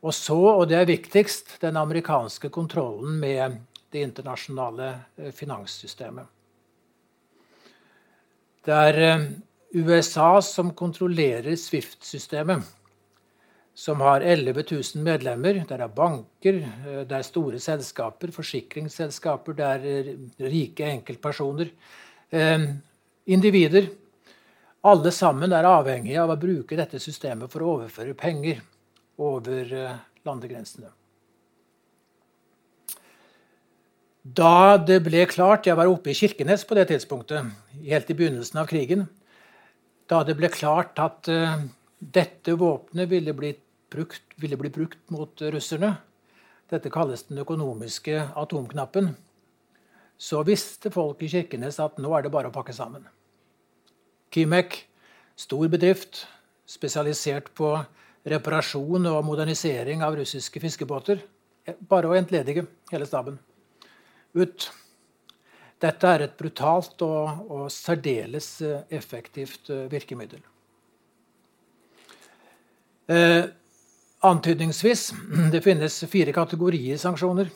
Og 0.02 0.14
så, 0.14 0.38
og 0.38 0.68
det 0.70 0.78
er 0.78 0.90
viktigst, 0.90 1.58
den 1.62 1.78
amerikanske 1.78 2.50
kontrollen 2.50 3.20
med 3.20 3.58
det 3.92 4.04
internasjonale 4.06 4.94
finanssystemet. 5.34 6.37
Det 8.68 8.76
er 8.76 9.22
USA 9.78 10.42
som 10.44 10.74
kontrollerer 10.76 11.56
Swift-systemet, 11.56 12.66
som 13.78 14.02
har 14.04 14.26
11 14.26 14.66
000 14.72 15.06
medlemmer. 15.06 15.62
Der 15.70 15.86
er 15.86 15.94
banker, 15.94 16.60
det 17.08 17.16
er 17.16 17.24
store 17.24 17.62
selskaper, 17.64 18.34
forsikringsselskaper, 18.36 19.56
det 19.56 19.70
er 19.70 20.52
rike 20.52 20.90
enkeltpersoner 20.98 21.72
individer. 23.28 23.88
Alle 24.88 25.12
sammen 25.12 25.56
er 25.56 25.68
avhengige 25.68 26.22
av 26.22 26.32
å 26.32 26.40
bruke 26.40 26.78
dette 26.80 27.00
systemet 27.02 27.52
for 27.52 27.64
å 27.64 27.74
overføre 27.78 28.16
penger 28.20 28.62
over 29.18 29.74
eh, 29.74 29.98
landegrensene. 30.28 30.92
Da 34.28 34.78
det 34.78 35.00
ble 35.06 35.24
klart 35.30 35.68
Jeg 35.70 35.78
var 35.78 35.88
oppe 35.88 36.12
i 36.12 36.18
Kirkenes 36.18 36.66
på 36.68 36.76
det 36.76 36.90
tidspunktet, 36.90 37.48
helt 37.86 38.10
i 38.12 38.16
begynnelsen 38.18 38.60
av 38.60 38.68
krigen. 38.68 39.06
Da 40.10 40.24
det 40.28 40.36
ble 40.40 40.50
klart 40.52 41.00
at 41.00 41.30
uh, 41.32 41.62
dette 42.00 42.56
våpenet 42.60 43.10
ville 43.12 43.36
ville 44.38 44.58
bli 44.60 44.70
brukt 44.70 45.00
mot 45.10 45.42
russerne, 45.42 45.94
dette 46.68 46.92
kalles 46.92 47.24
den 47.30 47.40
økonomiske 47.40 48.34
atomknappen, 48.36 49.14
så 50.18 50.44
visste 50.44 50.92
folk 50.92 51.22
i 51.24 51.30
Kirkenes 51.32 51.80
at 51.80 51.96
nå 52.02 52.12
er 52.18 52.26
det 52.26 52.34
bare 52.34 52.52
å 52.52 52.56
pakke 52.56 52.76
sammen. 52.76 53.08
Kimek, 54.34 54.76
stor 55.40 55.72
bedrift 55.72 56.26
spesialisert 56.68 57.54
på 57.56 57.78
reparasjon 58.28 59.08
og 59.08 59.24
modernisering 59.26 60.04
av 60.04 60.18
russiske 60.20 60.60
fiskebåter. 60.60 61.24
Bare 61.88 62.12
å 62.12 62.18
entledige 62.18 62.66
hele 62.92 63.08
staben. 63.08 63.40
Ut. 64.36 64.72
Dette 65.78 66.10
er 66.10 66.26
et 66.26 66.38
brutalt 66.38 67.04
og, 67.06 67.44
og 67.54 67.66
særdeles 67.72 68.50
eh, 68.66 68.80
effektivt 68.98 69.70
eh, 69.70 69.86
virkemiddel. 69.92 70.42
Eh, 73.14 73.44
antydningsvis 74.26 75.12
det 75.54 75.62
finnes 75.66 76.00
fire 76.10 76.34
kategorier 76.34 76.98
sanksjoner. 77.02 77.52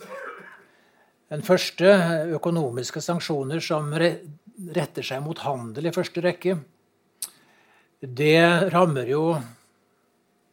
Den 1.31 1.41
første 1.47 1.95
økonomiske 2.35 3.01
sanksjoner 3.01 3.63
som 3.63 3.89
retter 3.95 5.05
seg 5.05 5.23
mot 5.23 5.39
handel 5.41 5.87
i 5.87 5.95
første 5.95 6.21
rekke, 6.21 6.57
det 8.01 8.71
rammer 8.73 9.07
jo 9.09 9.23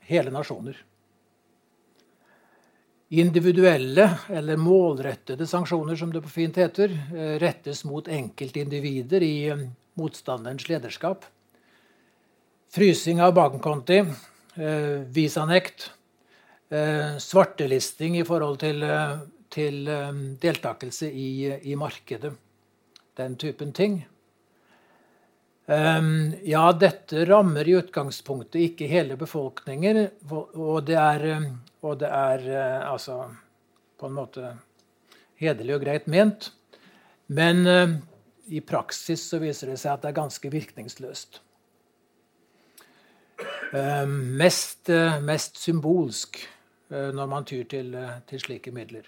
hele 0.09 0.33
nasjoner. 0.33 0.79
Individuelle 3.09 4.19
eller 4.29 4.57
målrettede 4.57 5.47
sanksjoner, 5.47 5.97
som 5.97 6.13
det 6.13 6.21
på 6.21 6.29
fint 6.29 6.57
heter, 6.57 6.93
eh, 6.93 7.39
rettes 7.41 7.85
mot 7.85 8.09
enkeltindivider 8.09 9.23
i 9.25 9.47
eh, 9.49 9.63
motstanderens 9.97 10.69
lederskap. 10.69 11.25
Frysing 12.69 13.23
av 13.25 13.33
bankkonti, 13.35 14.03
eh, 14.57 14.99
visanekt, 15.09 15.91
svartelisting 16.69 18.19
i 18.21 18.25
forhold 18.29 18.59
til, 18.61 18.83
til 19.49 19.87
deltakelse 20.37 21.09
i, 21.09 21.31
i 21.65 21.77
markedet 21.81 22.35
den 23.17 23.39
typen 23.41 23.73
ting. 23.73 24.03
Um, 25.69 26.33
ja, 26.49 26.73
dette 26.73 27.27
rammer 27.29 27.69
i 27.69 27.75
utgangspunktet 27.77 28.63
ikke 28.71 28.87
hele 28.89 29.19
befolkningen, 29.21 30.07
og 30.33 30.87
det 30.89 30.97
er, 30.97 31.25
ehm, 31.35 31.51
og 31.85 31.99
det 32.01 32.09
er 32.09 32.47
uh, 32.49 32.93
altså 32.95 33.19
på 34.01 34.09
en 34.09 34.17
måte 34.17 34.55
hederlig 35.37 35.75
og 35.77 35.85
greit 35.85 36.09
ment. 36.09 36.49
Men 37.29 37.61
uh, 37.69 37.93
i 38.49 38.63
praksis 38.65 39.27
så 39.29 39.43
viser 39.43 39.75
det 39.75 39.77
seg 39.83 39.93
at 39.93 40.07
det 40.07 40.13
er 40.15 40.21
ganske 40.23 40.53
virkningsløst. 40.57 41.43
Mest, 44.09 44.89
mest, 45.23 45.61
symbolsk 45.61 46.41
når 46.89 47.29
man 47.29 47.45
tyr 47.47 47.67
til, 47.69 47.93
til 48.27 48.41
slike 48.41 48.73
midler. 48.73 49.05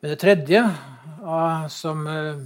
Men 0.00 0.14
det 0.14 0.20
tredje, 0.22 0.60
ah, 1.22 1.66
som 1.68 2.06
eh, 2.08 2.38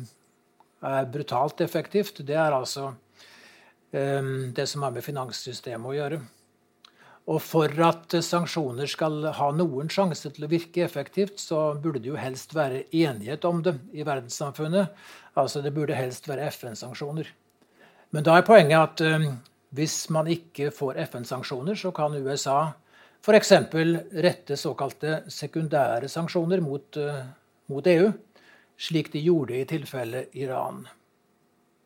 er 0.85 1.11
brutalt 1.11 1.61
effektivt, 1.65 2.23
det 2.27 2.37
er 2.37 2.55
altså 2.55 2.91
um, 2.93 4.53
det 4.55 4.67
som 4.71 4.85
har 4.87 4.95
med 4.95 5.05
finanssystemet 5.05 5.91
å 5.91 5.95
gjøre. 5.97 6.21
Og 7.33 7.41
for 7.41 7.73
at 7.87 8.13
sanksjoner 8.21 8.89
skal 8.91 9.31
ha 9.39 9.47
noen 9.57 9.89
sjanse 9.89 10.29
til 10.35 10.45
å 10.45 10.51
virke 10.51 10.83
effektivt, 10.85 11.39
så 11.41 11.73
burde 11.81 12.03
det 12.05 12.11
jo 12.11 12.21
helst 12.21 12.53
være 12.53 12.83
enighet 12.93 13.47
om 13.49 13.63
det 13.65 13.79
i 13.97 14.05
verdenssamfunnet. 14.05 14.93
Altså 15.41 15.63
det 15.65 15.73
burde 15.73 15.97
helst 15.97 16.29
være 16.29 16.51
FN-sanksjoner. 16.53 17.31
Men 18.13 18.27
da 18.27 18.37
er 18.37 18.47
poenget 18.47 19.01
at 19.01 19.05
um, 19.09 19.31
hvis 19.75 20.03
man 20.13 20.29
ikke 20.31 20.69
får 20.75 21.01
FN-sanksjoner, 21.07 21.81
så 21.81 21.95
kan 21.97 22.15
USA 22.21 22.75
f.eks. 23.25 23.55
rette 24.21 24.61
såkalte 24.61 25.23
sekundære 25.33 26.13
sanksjoner 26.13 26.61
mot 26.61 27.01
uh, 27.01 27.25
mot 27.73 27.87
EU, 27.87 28.11
slik 28.77 29.13
de 29.13 29.23
gjorde 29.25 29.57
i 29.59 29.65
tilfelle 29.69 30.27
Iran. 30.33 30.85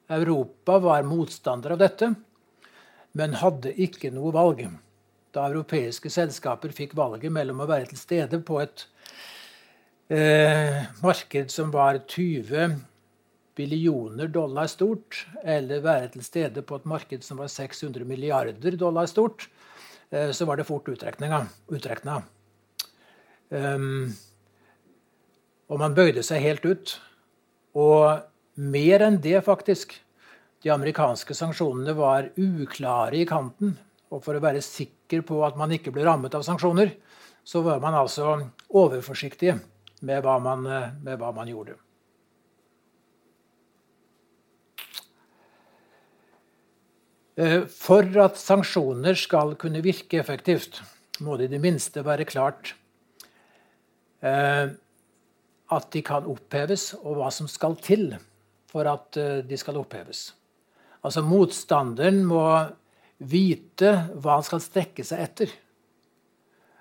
Europa 0.09 0.79
var 0.79 1.03
motstander 1.03 1.75
av 1.75 1.83
dette, 1.83 2.15
men 3.13 3.37
hadde 3.41 3.75
ikke 3.77 4.11
noe 4.15 4.33
valg. 4.33 4.65
Da 5.35 5.49
europeiske 5.51 6.11
selskaper 6.13 6.73
fikk 6.73 6.95
valget 6.97 7.33
mellom 7.33 7.61
å 7.61 7.69
være 7.69 7.91
til 7.91 8.01
stede 8.01 8.41
på 8.41 8.61
et 8.63 8.87
eh, 10.09 10.87
marked 11.05 11.53
som 11.53 11.73
var 11.75 12.01
20 12.07 12.79
billioner 13.59 14.31
dollar 14.33 14.71
stort, 14.71 15.27
eller 15.43 15.83
være 15.85 16.13
til 16.15 16.25
stede 16.25 16.63
på 16.65 16.79
et 16.79 16.89
marked 16.89 17.27
som 17.27 17.43
var 17.43 17.51
600 17.53 18.07
milliarder 18.09 18.79
dollar 18.81 19.11
stort, 19.11 19.49
eh, 20.11 20.31
så 20.31 20.47
var 20.49 20.57
det 20.57 20.69
fort 20.69 20.89
utrekna. 20.89 22.23
Um, 23.51 24.15
og 25.69 25.81
man 25.81 25.97
bøyde 25.97 26.25
seg 26.25 26.43
helt 26.45 26.65
ut. 26.67 26.95
Og 27.79 28.25
mer 28.59 29.05
enn 29.07 29.19
det, 29.23 29.39
faktisk. 29.47 29.95
De 30.65 30.73
amerikanske 30.75 31.37
sanksjonene 31.37 31.95
var 31.95 32.31
uklare 32.35 33.21
i 33.21 33.27
kanten. 33.29 33.77
Og 34.09 34.25
for 34.25 34.35
å 34.35 34.43
være 34.43 34.65
sikker 34.65 35.23
på 35.29 35.43
at 35.47 35.59
man 35.61 35.75
ikke 35.77 35.93
ble 35.95 36.07
rammet 36.09 36.35
av 36.35 36.47
sanksjoner, 36.47 36.95
så 37.45 37.63
var 37.65 37.83
man 37.85 37.97
altså 37.97 38.39
overforsiktige 38.69 39.59
med 40.05 40.25
hva 40.25 40.39
man, 40.43 40.65
med 41.05 41.21
hva 41.21 41.31
man 41.37 41.49
gjorde. 41.51 41.77
Eh, 47.39 47.63
for 47.71 48.03
at 48.25 48.39
sanksjoner 48.41 49.15
skal 49.19 49.55
kunne 49.61 49.83
virke 49.85 50.19
effektivt, 50.19 50.81
må 51.23 51.37
det 51.39 51.49
i 51.49 51.55
det 51.55 51.63
minste 51.63 52.03
være 52.07 52.27
klart 52.27 52.73
eh, 54.23 54.75
at 55.75 55.91
de 55.93 56.03
kan 56.05 56.27
oppheves, 56.29 56.93
og 57.03 57.19
hva 57.19 57.31
som 57.35 57.49
skal 57.51 57.77
til 57.85 58.11
for 58.69 58.89
at 58.89 59.19
eh, 59.21 59.41
de 59.47 59.57
skal 59.61 59.81
oppheves. 59.81 60.31
Altså 61.05 61.23
Motstanderen 61.25 62.23
må 62.27 62.43
vite 63.19 63.93
hva 64.19 64.39
han 64.39 64.47
skal 64.47 64.63
strekke 64.63 65.05
seg 65.07 65.25
etter. 65.25 65.53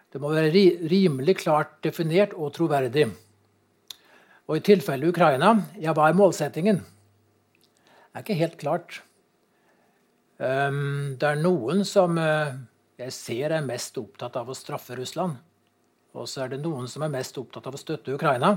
Det 0.07 0.21
må 0.23 0.31
være 0.31 0.53
rimelig 0.89 1.39
klart 1.43 1.77
definert 1.83 2.35
og 2.38 2.53
troverdig. 2.55 3.09
Og 4.47 4.59
i 4.59 4.63
tilfelle 4.63 5.09
Ukraina, 5.11 5.51
ja, 5.81 5.91
hva 5.91 6.07
er 6.07 6.17
målsettingen? 6.17 6.79
Det 6.79 8.15
er 8.15 8.23
ikke 8.23 8.39
helt 8.39 8.57
klart. 8.61 9.01
Um, 10.38 11.17
det 11.19 11.27
er 11.27 11.41
noen 11.41 11.83
som 11.85 12.17
uh, 12.21 12.55
jeg 12.97 13.13
ser 13.13 13.53
er 13.57 13.65
mest 13.65 13.97
opptatt 13.99 14.38
av 14.39 14.49
å 14.49 14.55
straffe 14.57 14.95
Russland. 14.97 15.35
Og 16.18 16.28
så 16.30 16.43
er 16.43 16.53
det 16.53 16.63
noen 16.63 16.89
som 16.89 17.05
er 17.05 17.13
mest 17.13 17.38
opptatt 17.38 17.68
av 17.70 17.78
å 17.78 17.82
støtte 17.82 18.15
Ukraina. 18.15 18.55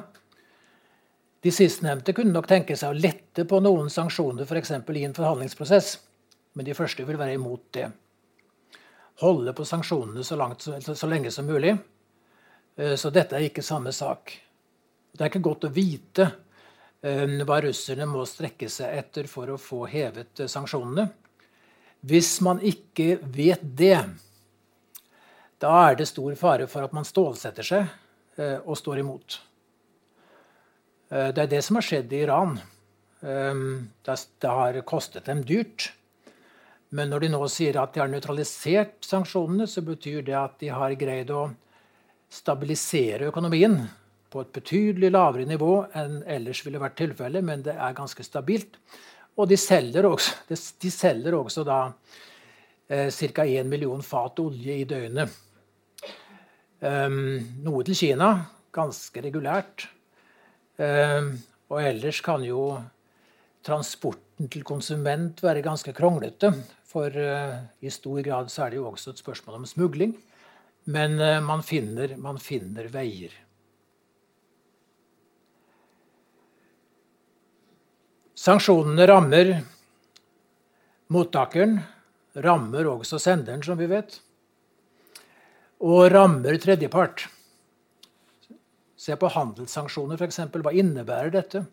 De 1.41 1.53
sistnevnte 1.53 2.13
kunne 2.17 2.35
nok 2.35 2.49
tenke 2.49 2.77
seg 2.77 2.93
å 2.93 3.01
lette 3.01 3.47
på 3.49 3.61
noen 3.65 3.89
sanksjoner 3.93 4.45
f.eks. 4.45 4.75
i 4.77 5.05
en 5.07 5.17
forhandlingsprosess, 5.17 5.95
men 6.53 6.67
de 6.67 6.77
første 6.77 7.07
vil 7.09 7.21
være 7.21 7.39
imot 7.39 7.63
det. 7.77 7.87
Holde 9.23 9.55
på 9.57 9.65
sanksjonene 9.69 10.25
så, 10.25 10.37
langt, 10.41 10.65
så, 10.65 11.09
lenge 11.09 11.33
som 11.33 11.49
mulig. 11.49 11.75
Uh, 12.77 12.95
så 12.97 13.13
dette 13.13 13.37
er 13.37 13.49
ikke 13.49 13.65
samme 13.65 13.93
sak. 13.93 14.35
Det 15.13 15.25
er 15.25 15.33
ikke 15.33 15.45
godt 15.45 15.69
å 15.69 15.73
vite 15.73 16.29
uh, 16.29 17.39
hva 17.49 17.61
russerne 17.65 18.09
må 18.09 18.27
strekke 18.29 18.69
seg 18.73 19.01
etter 19.01 19.29
for 19.29 19.53
å 19.53 19.61
få 19.61 19.87
hevet 19.89 20.45
sanksjonene. 20.49 21.09
Hvis 22.09 22.39
man 22.45 22.61
ikke 22.65 23.19
vet 23.29 23.65
det, 23.77 23.97
da 25.61 25.77
er 25.91 25.99
det 26.01 26.09
stor 26.09 26.35
fare 26.41 26.67
for 26.71 26.87
at 26.87 26.95
man 26.97 27.07
stålsetter 27.07 27.67
seg 27.67 27.87
eh, 28.41 28.59
og 28.65 28.79
står 28.81 29.03
imot. 29.03 29.41
Eh, 31.11 31.31
det 31.37 31.45
er 31.45 31.51
det 31.53 31.63
som 31.67 31.77
har 31.77 31.87
skjedd 31.87 32.13
i 32.17 32.23
Iran. 32.25 32.57
Eh, 33.21 33.65
det 34.07 34.53
har 34.61 34.81
kostet 34.89 35.29
dem 35.29 35.45
dyrt. 35.45 35.93
Men 36.91 37.13
når 37.13 37.23
de 37.23 37.33
nå 37.35 37.43
sier 37.53 37.77
at 37.79 37.95
de 37.95 38.03
har 38.03 38.11
nøytralisert 38.11 39.05
sanksjonene, 39.07 39.69
så 39.71 39.83
betyr 39.87 40.25
det 40.27 40.35
at 40.35 40.57
de 40.63 40.73
har 40.75 40.97
greid 40.99 41.31
å 41.31 41.51
stabilisere 42.31 43.29
økonomien 43.31 43.77
på 44.31 44.43
et 44.43 44.51
betydelig 44.55 45.11
lavere 45.13 45.47
nivå 45.47 45.75
enn 45.99 46.21
ellers 46.31 46.63
ville 46.67 46.81
vært 46.83 46.99
tilfellet, 47.03 47.45
men 47.47 47.63
det 47.67 47.75
er 47.75 47.97
ganske 47.97 48.25
stabilt. 48.27 48.79
Og 49.39 49.49
de 49.51 49.59
selger 49.59 50.07
også, 50.07 50.35
de 50.83 50.91
selger 50.95 51.37
også 51.37 51.67
da 51.67 51.81
eh, 52.89 53.11
ca. 53.11 53.47
1 53.47 53.71
million 53.71 54.03
fat 54.03 54.43
olje 54.43 54.81
i 54.81 54.89
døgnet. 54.89 55.50
Um, 56.81 57.37
noe 57.61 57.85
til 57.85 57.99
Kina, 57.99 58.31
ganske 58.73 59.21
regulært. 59.21 59.85
Um, 60.81 61.35
og 61.69 61.83
ellers 61.85 62.23
kan 62.25 62.41
jo 62.47 62.79
transporten 63.67 64.49
til 64.49 64.65
konsument 64.65 65.43
være 65.45 65.65
ganske 65.67 65.93
kronglete. 65.93 66.55
For 66.89 67.13
uh, 67.13 67.59
i 67.85 67.93
stor 67.93 68.23
grad 68.25 68.49
så 68.49 68.65
er 68.65 68.73
det 68.73 68.81
jo 68.81 68.89
også 68.89 69.13
et 69.13 69.21
spørsmål 69.21 69.61
om 69.61 69.69
smugling. 69.69 70.17
Men 70.89 71.21
uh, 71.21 71.37
man, 71.45 71.61
finner, 71.61 72.17
man 72.17 72.41
finner 72.41 72.89
veier. 72.89 73.37
Sanksjonene 78.41 79.05
rammer 79.05 79.53
mottakeren, 81.13 81.77
rammer 82.41 82.89
også 82.89 83.19
senderen, 83.21 83.61
som 83.61 83.77
vi 83.77 83.91
vet, 83.91 84.17
og 85.81 86.11
rammer 86.13 86.59
tredjepart. 86.61 87.25
Se 89.01 89.17
på 89.17 89.31
handelssanksjoner, 89.33 90.21
f.eks. 90.21 90.43
Hva 90.53 90.73
innebærer 90.77 91.33
dette? 91.33 91.65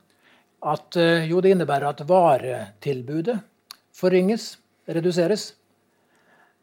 At, 0.64 0.96
eh, 0.96 1.28
jo, 1.28 1.42
det 1.44 1.52
innebærer 1.54 1.90
at 1.90 2.06
varetilbudet 2.08 3.36
forringes, 3.98 4.56
reduseres. 4.88 5.52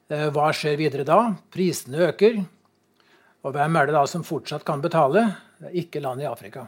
Eh, 0.09 0.30
hva 0.32 0.49
skjer 0.57 0.78
videre 0.80 1.05
da? 1.05 1.34
Prisene 1.53 2.09
øker. 2.09 2.40
Og 3.45 3.53
hvem 3.53 3.76
er 3.76 3.86
det 3.86 3.97
da 3.99 4.07
som 4.09 4.24
fortsatt 4.24 4.64
kan 4.64 4.80
betale? 4.80 5.26
Ikke 5.76 6.01
land 6.01 6.24
i 6.24 6.28
Afrika, 6.28 6.64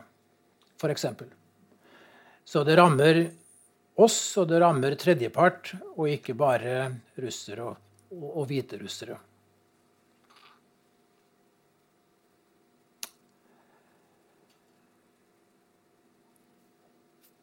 f.eks. 0.76 1.06
Så 2.46 2.62
det 2.68 2.76
rammer 2.76 3.22
oss, 3.96 4.36
og 4.36 4.50
det 4.52 4.60
rammer 4.60 4.94
tredjepart, 5.00 5.72
og 5.96 6.12
ikke 6.12 6.36
bare 6.36 6.76
russere 7.16 7.64
og, 7.64 7.80
og, 8.12 8.28
og 8.42 8.46
hviterussere. 8.52 9.16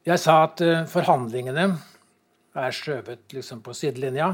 Jeg 0.04 0.20
sa 0.20 0.34
at 0.44 0.60
uh, 0.60 0.82
forhandlingene 0.92 1.64
er 2.60 2.74
skjøvet 2.76 3.32
liksom 3.32 3.62
på 3.64 3.72
sidelinja. 3.78 4.34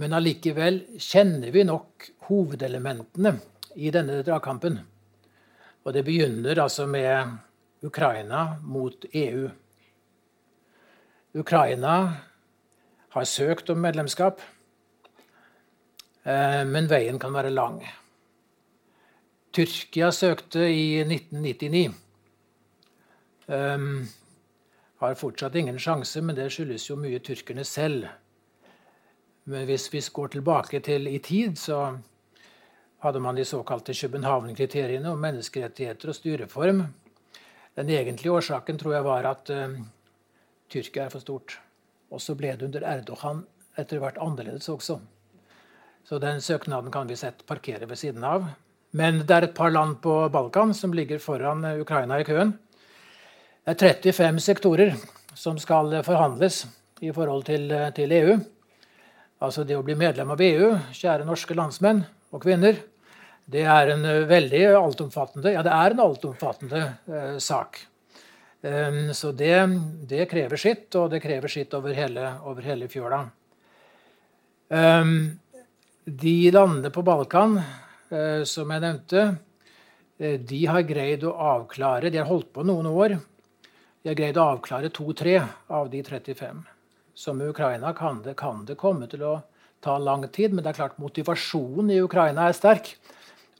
Men 0.00 0.14
allikevel 0.16 0.78
kjenner 0.96 1.52
vi 1.52 1.66
nok 1.68 2.06
hovedelementene 2.30 3.34
i 3.76 3.90
denne 3.92 4.22
dragkampen. 4.24 4.78
Og 5.84 5.92
det 5.92 6.06
begynner 6.06 6.62
altså 6.62 6.86
med 6.88 7.34
Ukraina 7.84 8.56
mot 8.64 9.04
EU. 9.12 9.50
Ukraina 11.36 11.96
har 13.12 13.28
søkt 13.28 13.68
om 13.70 13.82
medlemskap, 13.84 14.40
eh, 16.24 16.64
men 16.64 16.88
veien 16.88 17.18
kan 17.20 17.36
være 17.36 17.52
lang. 17.52 17.82
Tyrkia 19.52 20.08
søkte 20.14 20.64
i 20.72 21.04
1999. 21.04 21.92
Har 25.00 25.16
fortsatt 25.16 25.54
ingen 25.56 25.78
sjanse, 25.80 26.20
men 26.20 26.36
det 26.36 26.50
skyldes 26.52 26.90
jo 26.90 26.96
mye 27.00 27.22
tyrkerne 27.24 27.64
selv. 27.64 28.04
Men 29.48 29.64
hvis 29.64 29.88
vi 29.92 30.02
går 30.12 30.34
tilbake 30.34 30.80
til 30.84 31.08
i 31.08 31.18
tid, 31.18 31.56
så 31.58 31.96
hadde 33.00 33.20
man 33.24 33.38
de 33.38 33.44
såkalte 33.48 33.96
København-kriteriene 33.96 35.08
om 35.08 35.22
menneskerettigheter 35.24 36.12
og 36.12 36.18
styreform. 36.18 36.84
Den 37.76 37.88
egentlige 37.88 38.32
årsaken 38.32 38.78
tror 38.78 38.94
jeg 38.94 39.04
var 39.04 39.30
at 39.30 39.50
uh, 39.50 39.80
Tyrkia 40.68 41.06
er 41.06 41.14
for 41.14 41.24
stort. 41.24 41.56
Og 42.10 42.20
så 42.20 42.36
ble 42.36 42.52
det 42.52 42.68
under 42.68 42.84
Erdogan 42.84 43.44
etter 43.80 44.02
hvert 44.02 44.20
annerledes 44.20 44.68
også. 44.68 44.98
Så 46.04 46.18
den 46.20 46.40
søknaden 46.44 46.92
kan 46.92 47.08
vi 47.08 47.16
sett 47.16 47.46
parkere 47.46 47.88
ved 47.88 47.96
siden 47.96 48.24
av. 48.24 48.50
Men 48.92 49.22
det 49.22 49.36
er 49.36 49.46
et 49.46 49.54
par 49.54 49.70
land 49.70 50.00
på 50.02 50.28
Balkan 50.28 50.74
som 50.74 50.92
ligger 50.92 51.22
foran 51.22 51.64
Ukraina 51.80 52.20
i 52.20 52.26
køen. 52.26 52.58
Er 53.70 53.76
35 53.78 54.40
sektorer 54.42 54.96
som 55.38 55.58
skal 55.62 55.92
forhandles 56.02 56.64
i 57.06 57.12
forhold 57.14 57.44
til, 57.46 57.68
til 57.94 58.14
EU. 58.16 58.32
Altså 59.46 59.62
det 59.62 59.76
å 59.78 59.84
bli 59.86 59.94
medlem 59.94 60.32
av 60.34 60.42
EU, 60.42 60.72
kjære 60.96 61.28
norske 61.28 61.54
landsmenn 61.54 62.00
og 62.34 62.42
-kvinner, 62.42 62.80
det 63.46 63.62
er 63.62 63.92
en 63.92 64.02
veldig 64.26 64.64
altomfattende, 64.74 65.52
ja, 65.52 65.62
det 65.62 65.70
er 65.70 65.94
en 65.94 66.02
altomfattende 66.02 66.82
eh, 67.06 67.38
sak. 67.38 67.78
Um, 68.62 69.14
så 69.14 69.30
det, 69.32 69.54
det, 70.08 70.26
krever 70.28 70.56
sitt, 70.56 70.94
og 70.94 71.10
det 71.10 71.22
krever 71.22 71.48
sitt 71.48 71.74
over 71.74 71.94
hele, 71.94 72.26
over 72.42 72.62
hele 72.62 72.88
fjøla. 72.88 73.22
Um, 74.68 75.38
de 76.04 76.50
landene 76.50 76.90
på 76.90 77.02
Balkan 77.06 77.60
uh, 77.62 78.42
som 78.42 78.70
jeg 78.70 78.82
nevnte, 78.82 79.26
uh, 80.20 80.36
de 80.38 80.66
har 80.66 80.82
greid 80.82 81.24
å 81.24 81.32
avklare 81.32 82.10
De 82.10 82.18
har 82.18 82.26
holdt 82.26 82.52
på 82.52 82.66
noen 82.66 82.86
år. 82.86 83.20
De 84.04 84.14
greide 84.16 84.40
å 84.40 84.56
avklare 84.56 84.90
to-tre 84.94 85.36
av 85.68 85.90
de 85.92 86.02
35. 86.02 86.64
Som 87.14 87.40
i 87.42 87.48
Ukraina 87.50 87.92
kan 87.96 88.22
det, 88.24 88.36
kan 88.40 88.64
det 88.68 88.78
komme 88.80 89.08
til 89.10 89.24
å 89.26 89.34
ta 89.84 89.98
lang 90.00 90.26
tid, 90.28 90.54
men 90.54 90.64
det 90.64 90.72
er 90.72 90.80
klart 90.80 91.00
motivasjonen 91.00 91.92
i 91.92 92.00
Ukraina 92.04 92.48
er 92.48 92.56
sterk. 92.56 92.94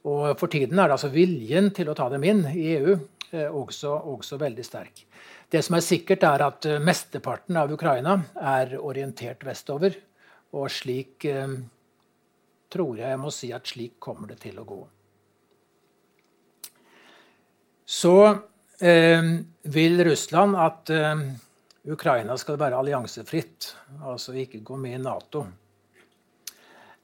Og 0.09 0.33
for 0.41 0.49
tiden 0.53 0.79
er 0.79 0.89
det 0.89 0.97
altså 0.97 1.13
viljen 1.13 1.69
til 1.77 1.91
å 1.93 1.97
ta 1.97 2.09
dem 2.13 2.25
inn 2.25 2.47
i 2.55 2.71
EU 2.79 2.97
Eh, 3.31 3.47
også, 3.55 3.93
også, 4.11 4.37
veldig 4.43 4.65
sterk. 4.67 5.05
Det 5.51 5.63
som 5.63 5.77
er 5.77 5.85
sikkert, 5.87 6.25
er 6.27 6.43
at 6.43 6.67
eh, 6.67 6.81
mesteparten 6.83 7.59
av 7.61 7.71
Ukraina 7.71 8.17
er 8.35 8.75
orientert 8.81 9.45
vestover. 9.47 9.95
Og 10.59 10.67
slik 10.75 11.29
eh, 11.31 11.53
tror 12.71 12.99
jeg 12.99 13.13
jeg 13.13 13.21
må 13.23 13.31
si 13.35 13.53
at 13.55 13.71
slik 13.71 14.01
kommer 14.03 14.33
det 14.33 14.41
til 14.43 14.59
å 14.59 14.67
gå. 14.67 14.81
Så 17.87 18.17
vil 18.81 20.05
Russland 20.05 20.57
at 20.57 20.91
eh, 20.95 21.23
Ukraina 21.93 22.37
skal 22.41 22.59
være 22.61 22.79
alliansefritt, 22.81 23.75
altså 24.05 24.33
ikke 24.37 24.63
gå 24.65 24.79
med 24.81 24.97
i 24.97 25.03
Nato. 25.03 25.45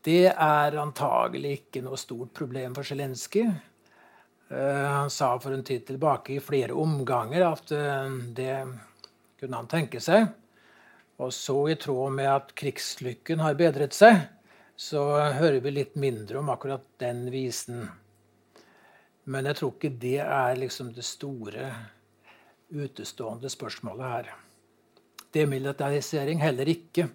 Det 0.06 0.30
er 0.30 0.78
antagelig 0.80 1.52
ikke 1.60 1.82
noe 1.84 1.98
stort 1.98 2.32
problem 2.36 2.76
for 2.76 2.86
Zelenskyj. 2.86 3.48
Han 4.48 5.10
sa 5.10 5.32
for 5.42 5.56
en 5.56 5.64
tid 5.66 5.82
tilbake 5.88 6.36
i 6.36 6.42
flere 6.44 6.76
omganger 6.78 7.42
at 7.48 7.72
det 8.36 8.52
kunne 9.40 9.58
han 9.58 9.66
tenke 9.66 9.98
seg. 10.04 10.28
Og 11.16 11.32
så, 11.32 11.56
i 11.72 11.76
tråd 11.80 12.12
med 12.12 12.28
at 12.28 12.52
krigslykken 12.58 13.40
har 13.40 13.56
bedret 13.56 13.96
seg, 13.96 14.20
så 14.76 15.02
hører 15.32 15.62
vi 15.64 15.72
litt 15.72 15.94
mindre 15.96 16.42
om 16.42 16.50
akkurat 16.52 16.84
den 17.00 17.24
visen. 17.32 17.86
Men 19.26 19.48
jeg 19.50 19.58
tror 19.58 19.72
ikke 19.74 19.92
det 20.00 20.18
er 20.22 20.58
liksom 20.58 20.92
det 20.94 21.04
store 21.06 21.70
utestående 22.70 23.50
spørsmålet 23.50 24.06
her. 24.06 24.34
Demilitarisering 25.34 26.42
heller 26.42 26.68
ikke. 26.70 27.08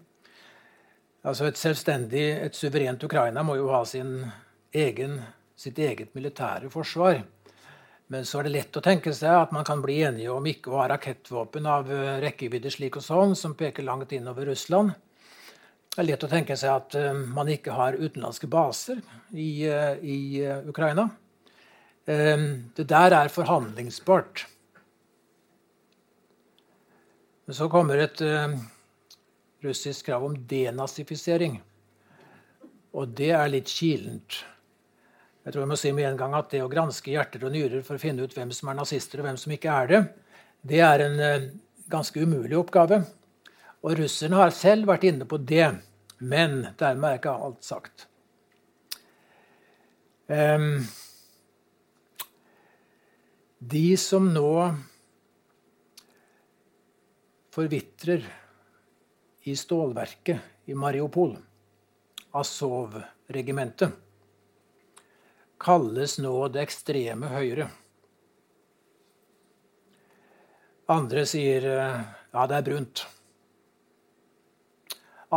Altså 1.24 1.45
Et 1.45 1.57
selvstendig, 1.57 2.24
et 2.45 2.55
suverent 2.55 3.03
Ukraina 3.03 3.43
må 3.43 3.55
jo 3.55 3.70
ha 3.70 3.84
egen, 4.74 5.22
sitt 5.55 5.80
eget 5.80 6.16
militære 6.16 6.70
forsvar. 6.70 7.22
Men 8.12 8.26
så 8.26 8.39
er 8.39 8.43
det 8.43 8.55
lett 8.57 8.76
å 8.76 8.84
tenke 8.84 9.14
seg 9.16 9.32
at 9.32 9.53
man 9.55 9.64
kan 9.64 9.80
bli 9.80 10.01
enige 10.03 10.34
om 10.34 10.47
ikke 10.49 10.74
å 10.74 10.82
ha 10.82 10.89
rakettvåpen 10.91 11.68
av 11.70 11.91
eh, 11.91 12.18
rekkevidde 12.20 12.72
slik 12.74 12.97
og 12.99 13.05
sånn, 13.05 13.38
som 13.39 13.55
peker 13.55 13.88
langt 13.88 14.12
innover 14.12 14.49
Russland. 14.51 14.91
Det 15.91 16.01
er 16.01 16.09
lett 16.09 16.26
å 16.28 16.32
tenke 16.32 16.57
seg 16.59 16.74
at 16.74 16.97
eh, 16.99 17.14
man 17.38 17.47
ikke 17.47 17.78
har 17.78 17.95
utenlandske 17.95 18.49
baser 18.51 18.99
i, 19.32 19.64
eh, 19.64 19.95
i 20.03 20.18
Ukraina. 20.68 21.07
Det 22.06 22.88
der 22.89 23.14
er 23.14 23.30
forhandlingsbart. 23.30 24.45
Men 27.45 27.56
så 27.56 27.68
kommer 27.70 28.02
et 28.02 28.22
russisk 29.62 30.06
krav 30.06 30.26
om 30.26 30.38
denazifisering. 30.47 31.60
Og 32.97 33.14
det 33.16 33.32
er 33.38 33.52
litt 33.52 33.70
kilent. 33.72 34.41
Jeg 35.41 35.54
tror 35.54 35.64
jeg 35.64 35.72
må 35.72 35.78
si 35.80 35.91
med 35.95 36.06
en 36.06 36.20
gang 36.20 36.36
at 36.38 36.52
Det 36.54 36.62
å 36.62 36.70
granske 36.70 37.14
hjerter 37.14 37.45
og 37.47 37.54
nyrer 37.56 37.82
for 37.86 37.97
å 37.97 38.02
finne 38.02 38.26
ut 38.26 38.36
hvem 38.36 38.52
som 38.54 38.70
er 38.70 38.78
nazister 38.78 39.22
og 39.22 39.26
hvem 39.26 39.39
som 39.41 39.54
ikke 39.56 39.74
er 39.74 39.89
det, 39.89 40.02
det 40.62 40.82
er 40.86 41.02
en 41.02 41.18
uh, 41.18 41.47
ganske 41.89 42.22
umulig 42.22 42.58
oppgave. 42.60 43.02
Og 43.82 43.97
russerne 43.97 44.38
har 44.38 44.54
selv 44.54 44.91
vært 44.91 45.08
inne 45.10 45.26
på 45.26 45.39
det. 45.41 45.72
Men 46.22 46.68
dermed 46.78 47.08
er 47.10 47.18
ikke 47.18 47.34
alt 47.34 47.66
sagt. 47.66 48.06
Um, 50.30 50.86
de 53.62 53.97
som 53.97 54.26
nå 54.34 54.74
forvitrer 57.53 58.26
i 59.45 59.53
stålverket 59.55 60.66
i 60.66 60.74
Mariupol, 60.74 61.36
Azov-regimentet 62.34 63.93
kalles 65.62 66.18
nå 66.18 66.34
det 66.49 66.64
ekstreme 66.66 67.30
høyre. 67.30 67.70
Andre 70.89 71.28
sier 71.30 71.68
eh, 71.70 71.99
ja, 72.34 72.47
det 72.49 72.57
er 72.57 72.66
brunt. 72.66 73.03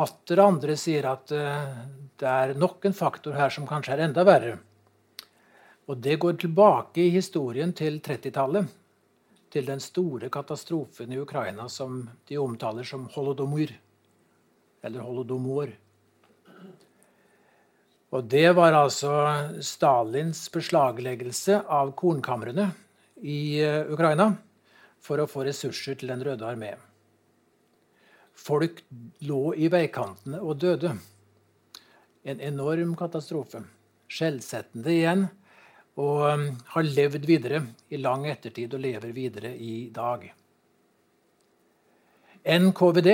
Atter 0.00 0.40
andre 0.42 0.78
sier 0.80 1.12
at 1.12 1.34
eh, 1.36 1.82
det 2.18 2.30
er 2.30 2.56
nok 2.56 2.88
en 2.88 2.96
faktor 2.96 3.36
her 3.36 3.52
som 3.52 3.68
kanskje 3.68 3.98
er 3.98 4.06
enda 4.08 4.24
verre. 4.24 4.56
Og 5.86 6.00
det 6.00 6.16
går 6.16 6.38
tilbake 6.40 7.02
i 7.04 7.12
historien 7.12 7.72
til 7.76 8.00
30-tallet. 8.00 8.68
Til 9.52 9.66
den 9.68 9.80
store 9.80 10.30
katastrofen 10.32 11.12
i 11.12 11.20
Ukraina 11.20 11.68
som 11.68 12.02
de 12.28 12.38
omtaler 12.40 12.86
som 12.88 13.04
holodomor. 13.14 13.70
Eller 14.82 15.04
holodomor. 15.04 15.70
Og 18.14 18.24
det 18.30 18.46
var 18.54 18.76
altså 18.78 19.12
Stalins 19.62 20.46
beslagleggelse 20.54 21.60
av 21.66 21.92
kornkamrene 21.98 22.68
i 23.26 23.58
eh, 23.58 23.90
Ukraina 23.90 24.28
for 25.02 25.20
å 25.20 25.28
få 25.28 25.44
ressurser 25.48 25.98
til 25.98 26.12
Den 26.12 26.22
røde 26.24 26.46
armé. 26.46 26.74
Folk 28.34 28.84
lå 29.26 29.54
i 29.58 29.70
veikantene 29.72 30.40
og 30.42 30.60
døde. 30.62 30.94
En 32.24 32.40
enorm 32.40 32.94
katastrofe. 32.98 33.64
Skjellsettende 34.10 34.94
igjen. 34.94 35.26
Og 36.00 36.24
um, 36.26 36.48
har 36.74 36.86
levd 36.86 37.26
videre 37.28 37.60
i 37.90 38.00
lang 38.02 38.26
ettertid 38.26 38.72
og 38.74 38.82
lever 38.82 39.12
videre 39.14 39.52
i 39.54 39.90
dag. 39.94 40.26
NKVD, 42.44 43.10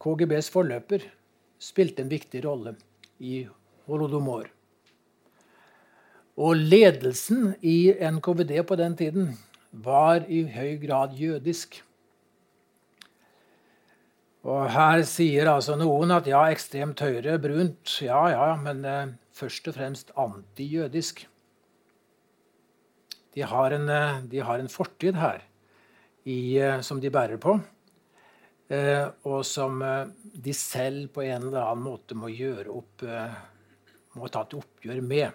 KGBs 0.00 0.48
forløper, 0.54 1.02
spilte 1.60 2.04
en 2.04 2.12
viktig 2.12 2.44
rolle 2.46 2.76
i 3.18 3.42
holodomor. 3.90 4.46
Og 6.40 6.56
ledelsen 6.56 7.54
i 7.60 7.92
NKVD 7.92 8.54
på 8.64 8.78
den 8.80 8.96
tiden 8.96 9.32
var 9.70 10.24
i 10.28 10.44
høy 10.54 10.78
grad 10.80 11.18
jødisk. 11.18 11.82
Og 14.48 14.70
her 14.72 15.02
sier 15.04 15.50
altså 15.52 15.76
noen 15.76 16.14
at 16.16 16.28
ja, 16.30 16.46
ekstremt 16.48 17.02
høyre, 17.04 17.36
brunt, 17.42 17.98
ja 18.00 18.22
ja, 18.32 18.46
men 18.56 18.84
eh, 18.88 19.12
først 19.36 19.68
og 19.68 19.76
fremst 19.76 20.14
antijødisk. 20.16 21.26
De 23.34 23.42
har 23.42 23.70
en, 23.70 23.88
eh, 23.88 24.20
de 24.20 24.40
har 24.40 24.58
en 24.58 24.68
fortid 24.68 25.14
her 25.14 25.42
i, 26.24 26.58
eh, 26.58 26.80
som 26.80 27.00
de 27.00 27.10
bærer 27.10 27.38
på, 27.38 27.60
eh, 28.68 29.08
og 29.24 29.44
som 29.46 29.78
de 30.34 30.52
selv 30.52 31.12
på 31.14 31.22
en 31.22 31.48
eller 31.48 31.62
annen 31.62 31.84
måte 31.84 32.14
må 32.14 32.30
gjøre 32.30 32.68
opp 32.70 33.04
må 34.14 34.28
ta 34.28 34.42
et 34.42 34.54
oppgjør 34.58 35.00
med. 35.06 35.30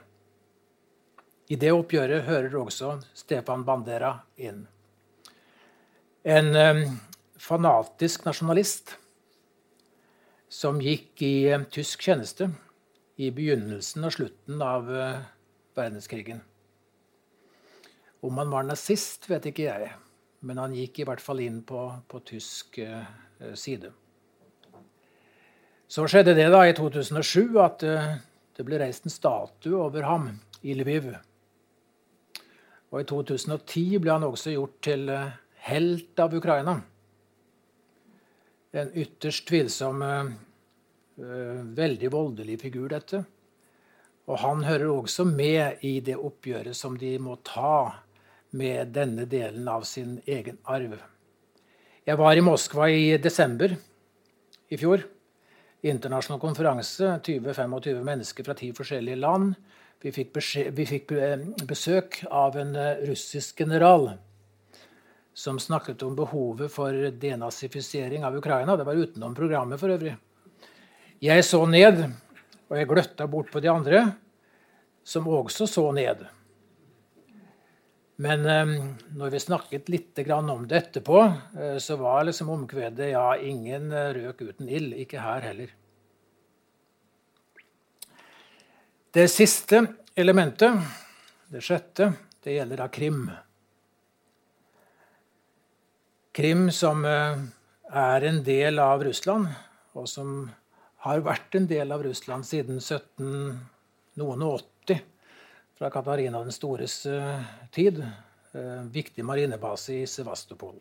I 1.49 1.55
det 1.55 1.71
oppgjøret 1.71 2.25
hører 2.25 2.57
også 2.59 3.01
Stefan 3.13 3.63
Bandera 3.63 4.19
inn. 4.37 4.67
En 6.25 6.99
fanatisk 7.37 8.25
nasjonalist 8.25 8.97
som 10.49 10.81
gikk 10.81 11.21
i 11.21 11.35
tysk 11.71 12.01
tjeneste 12.01 12.49
i 13.17 13.29
begynnelsen 13.31 14.03
og 14.03 14.11
slutten 14.17 14.61
av 14.61 14.89
verdenskrigen. 15.77 16.41
Om 18.25 18.37
han 18.37 18.49
var 18.49 18.63
nazist, 18.65 19.27
vet 19.29 19.45
ikke 19.51 19.67
jeg, 19.67 19.91
men 20.45 20.57
han 20.57 20.73
gikk 20.73 21.03
i 21.03 21.05
hvert 21.05 21.21
fall 21.21 21.43
inn 21.43 21.59
på, 21.67 21.81
på 22.09 22.21
tysk 22.25 22.79
uh, 22.81 23.03
side. 23.53 23.91
Så 25.85 26.07
skjedde 26.09 26.33
det 26.33 26.47
da 26.49 26.63
i 26.65 26.73
2007 26.73 27.59
at 27.61 27.85
uh, 27.85 28.15
det 28.57 28.65
ble 28.65 28.79
reist 28.81 29.05
en 29.05 29.13
statue 29.13 29.77
over 29.77 30.07
ham 30.09 30.31
i 30.65 30.73
Lviv. 30.73 31.11
Og 32.89 33.03
I 33.03 33.07
2010 33.11 34.01
ble 34.01 34.15
han 34.15 34.25
også 34.25 34.55
gjort 34.55 34.77
til 34.87 35.09
eh, 35.11 35.33
helt 35.67 36.21
av 36.21 36.33
Ukraina. 36.37 36.75
En 38.71 38.93
ytterst 38.95 39.45
tvilsom, 39.49 40.03
veldig 41.17 42.11
voldelig 42.11 42.57
figur, 42.61 42.87
dette. 42.91 43.21
Og 44.25 44.39
han 44.39 44.63
hører 44.63 44.87
også 44.89 45.25
med 45.27 45.83
i 45.85 45.99
det 46.05 46.15
oppgjøret 46.15 46.77
som 46.77 46.95
de 46.99 47.13
må 47.19 47.37
ta 47.43 48.04
med 48.55 48.93
denne 48.95 49.27
delen 49.29 49.67
av 49.67 49.83
sin 49.87 50.19
egen 50.25 50.57
arv. 50.63 50.95
Jeg 52.05 52.21
var 52.21 52.37
i 52.37 52.45
Moskva 52.45 52.87
i 52.89 53.17
desember 53.21 53.75
i 54.69 54.77
fjor 54.79 55.03
internasjonal 55.85 56.39
konferanse. 56.39 57.19
20-25 57.23 58.03
mennesker 58.03 58.45
fra 58.45 58.55
ti 58.57 58.71
forskjellige 58.75 59.19
land. 59.19 59.53
Vi 60.01 60.11
fikk, 60.13 60.35
vi 60.75 60.85
fikk, 60.85 61.13
besøk 61.65 62.21
av 62.29 62.57
en 62.59 62.75
eh, 62.77 63.01
russisk 63.09 63.59
general 63.59 64.11
som 65.35 65.59
snakket 65.59 66.03
om 66.05 66.15
behovet 66.15 66.71
for 66.71 66.93
denazifisering 67.21 68.23
av 68.25 68.37
Ukraina. 68.37 68.77
Det 68.77 68.85
var 68.87 69.01
utenom 69.01 69.35
programmet 69.35 69.79
for 69.79 69.91
øvrig. 69.91 70.13
Jeg 71.23 71.43
så 71.47 71.63
ned, 71.67 72.03
og 72.69 72.77
jeg 72.77 72.87
gløtta 72.87 73.27
bort 73.27 73.51
på 73.51 73.59
de 73.63 73.71
andre, 73.71 74.03
som 75.03 75.27
også 75.27 75.67
så 75.67 75.89
ned. 75.95 76.23
Men 78.15 78.45
um, 78.45 78.75
når 79.19 79.33
vi 79.33 79.39
snakket 79.43 79.89
litt 79.91 80.19
om 80.31 80.67
det 80.67 80.77
etterpå, 80.77 81.19
uh, 81.59 81.77
så 81.77 81.97
var 81.99 82.23
liksom 82.23 82.49
omkvedet 82.49 83.09
ja, 83.11 83.35
ingen 83.37 83.91
uh, 83.91 84.13
røk 84.15 84.41
uten 84.41 84.69
ild. 84.69 84.93
Ikke 84.93 85.19
her 85.19 85.43
heller. 85.43 85.73
Det 89.11 89.27
siste 89.31 89.81
elementet, 90.15 90.79
det 91.51 91.63
sjette, 91.63 92.13
det 92.43 92.55
gjelder 92.55 92.83
da 92.83 92.87
Krim. 92.87 93.25
Krim 96.35 96.69
som 96.71 97.03
uh, 97.03 97.43
er 97.91 98.27
en 98.27 98.43
del 98.47 98.79
av 98.79 99.03
Russland, 99.03 99.51
og 99.95 100.07
som 100.07 100.37
har 101.05 101.21
vært 101.23 101.59
en 101.59 101.67
del 101.67 101.91
av 101.91 102.03
Russland 102.03 102.47
siden 102.47 102.79
17 102.79 103.59
noen 104.19 104.47
og 104.47 104.63
80 104.87 105.03
fra 105.77 105.89
Katarina 105.93 106.41
den 106.43 106.55
stores 106.55 107.05
eh, 107.05 107.39
tid. 107.75 108.01
Eh, 108.55 108.83
viktig 108.91 109.25
marinebase 109.27 110.01
i 110.01 110.07
Sevastopol. 110.09 110.77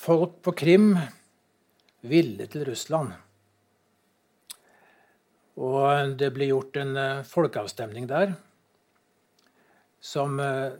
Folk 0.00 0.38
på 0.40 0.52
Krim 0.56 0.94
ville 2.00 2.46
til 2.48 2.64
Russland. 2.64 3.12
Og 5.60 6.14
det 6.16 6.30
ble 6.32 6.48
gjort 6.48 6.78
en 6.80 6.94
uh, 6.96 7.26
folkeavstemning 7.26 8.06
der 8.08 8.32
som 10.00 10.38
uh, 10.40 10.72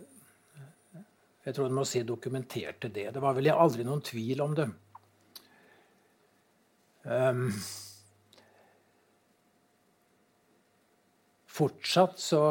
Jeg 1.45 1.57
tror 1.57 1.69
du 1.69 1.77
må 1.77 1.85
si 1.89 2.01
dokumenterte 2.07 2.89
det. 2.89 3.11
Det 3.13 3.21
var 3.21 3.37
vel 3.37 3.51
aldri 3.53 3.85
noen 3.85 4.01
tvil 4.05 4.41
om 4.45 4.57
det. 4.57 4.67
Fortsatt 11.51 12.19
så 12.21 12.45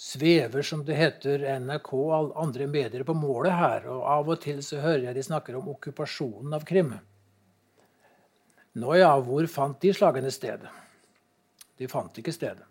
svever, 0.00 0.62
som 0.62 0.84
det 0.84 0.96
heter, 0.96 1.44
NRK 1.60 1.92
og 1.92 2.12
alle 2.16 2.40
andre 2.40 2.66
medier 2.70 3.04
på 3.04 3.14
målet 3.16 3.52
her. 3.52 3.86
Og 3.92 4.06
av 4.08 4.30
og 4.32 4.40
til 4.40 4.62
så 4.64 4.80
hører 4.80 5.10
jeg 5.10 5.18
de 5.18 5.26
snakker 5.26 5.58
om 5.58 5.68
okkupasjonen 5.74 6.56
av 6.56 6.64
Krim. 6.68 6.94
Nå 8.80 8.96
ja, 8.96 9.12
hvor 9.20 9.44
fant 9.50 9.80
de 9.82 9.92
slagene 9.92 10.30
sted? 10.32 10.64
De 11.76 11.88
fant 11.90 12.16
ikke 12.22 12.32
stedet. 12.32 12.64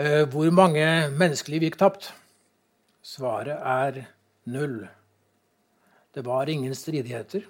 Eh, 0.00 0.22
hvor 0.32 0.48
mange 0.54 0.84
menneskeliv 1.12 1.66
gikk 1.66 1.76
tapt? 1.80 2.12
Svaret 3.04 3.58
er 3.60 4.04
null. 4.48 4.86
Det 6.14 6.24
var 6.24 6.48
ingen 6.48 6.72
stridigheter. 6.76 7.44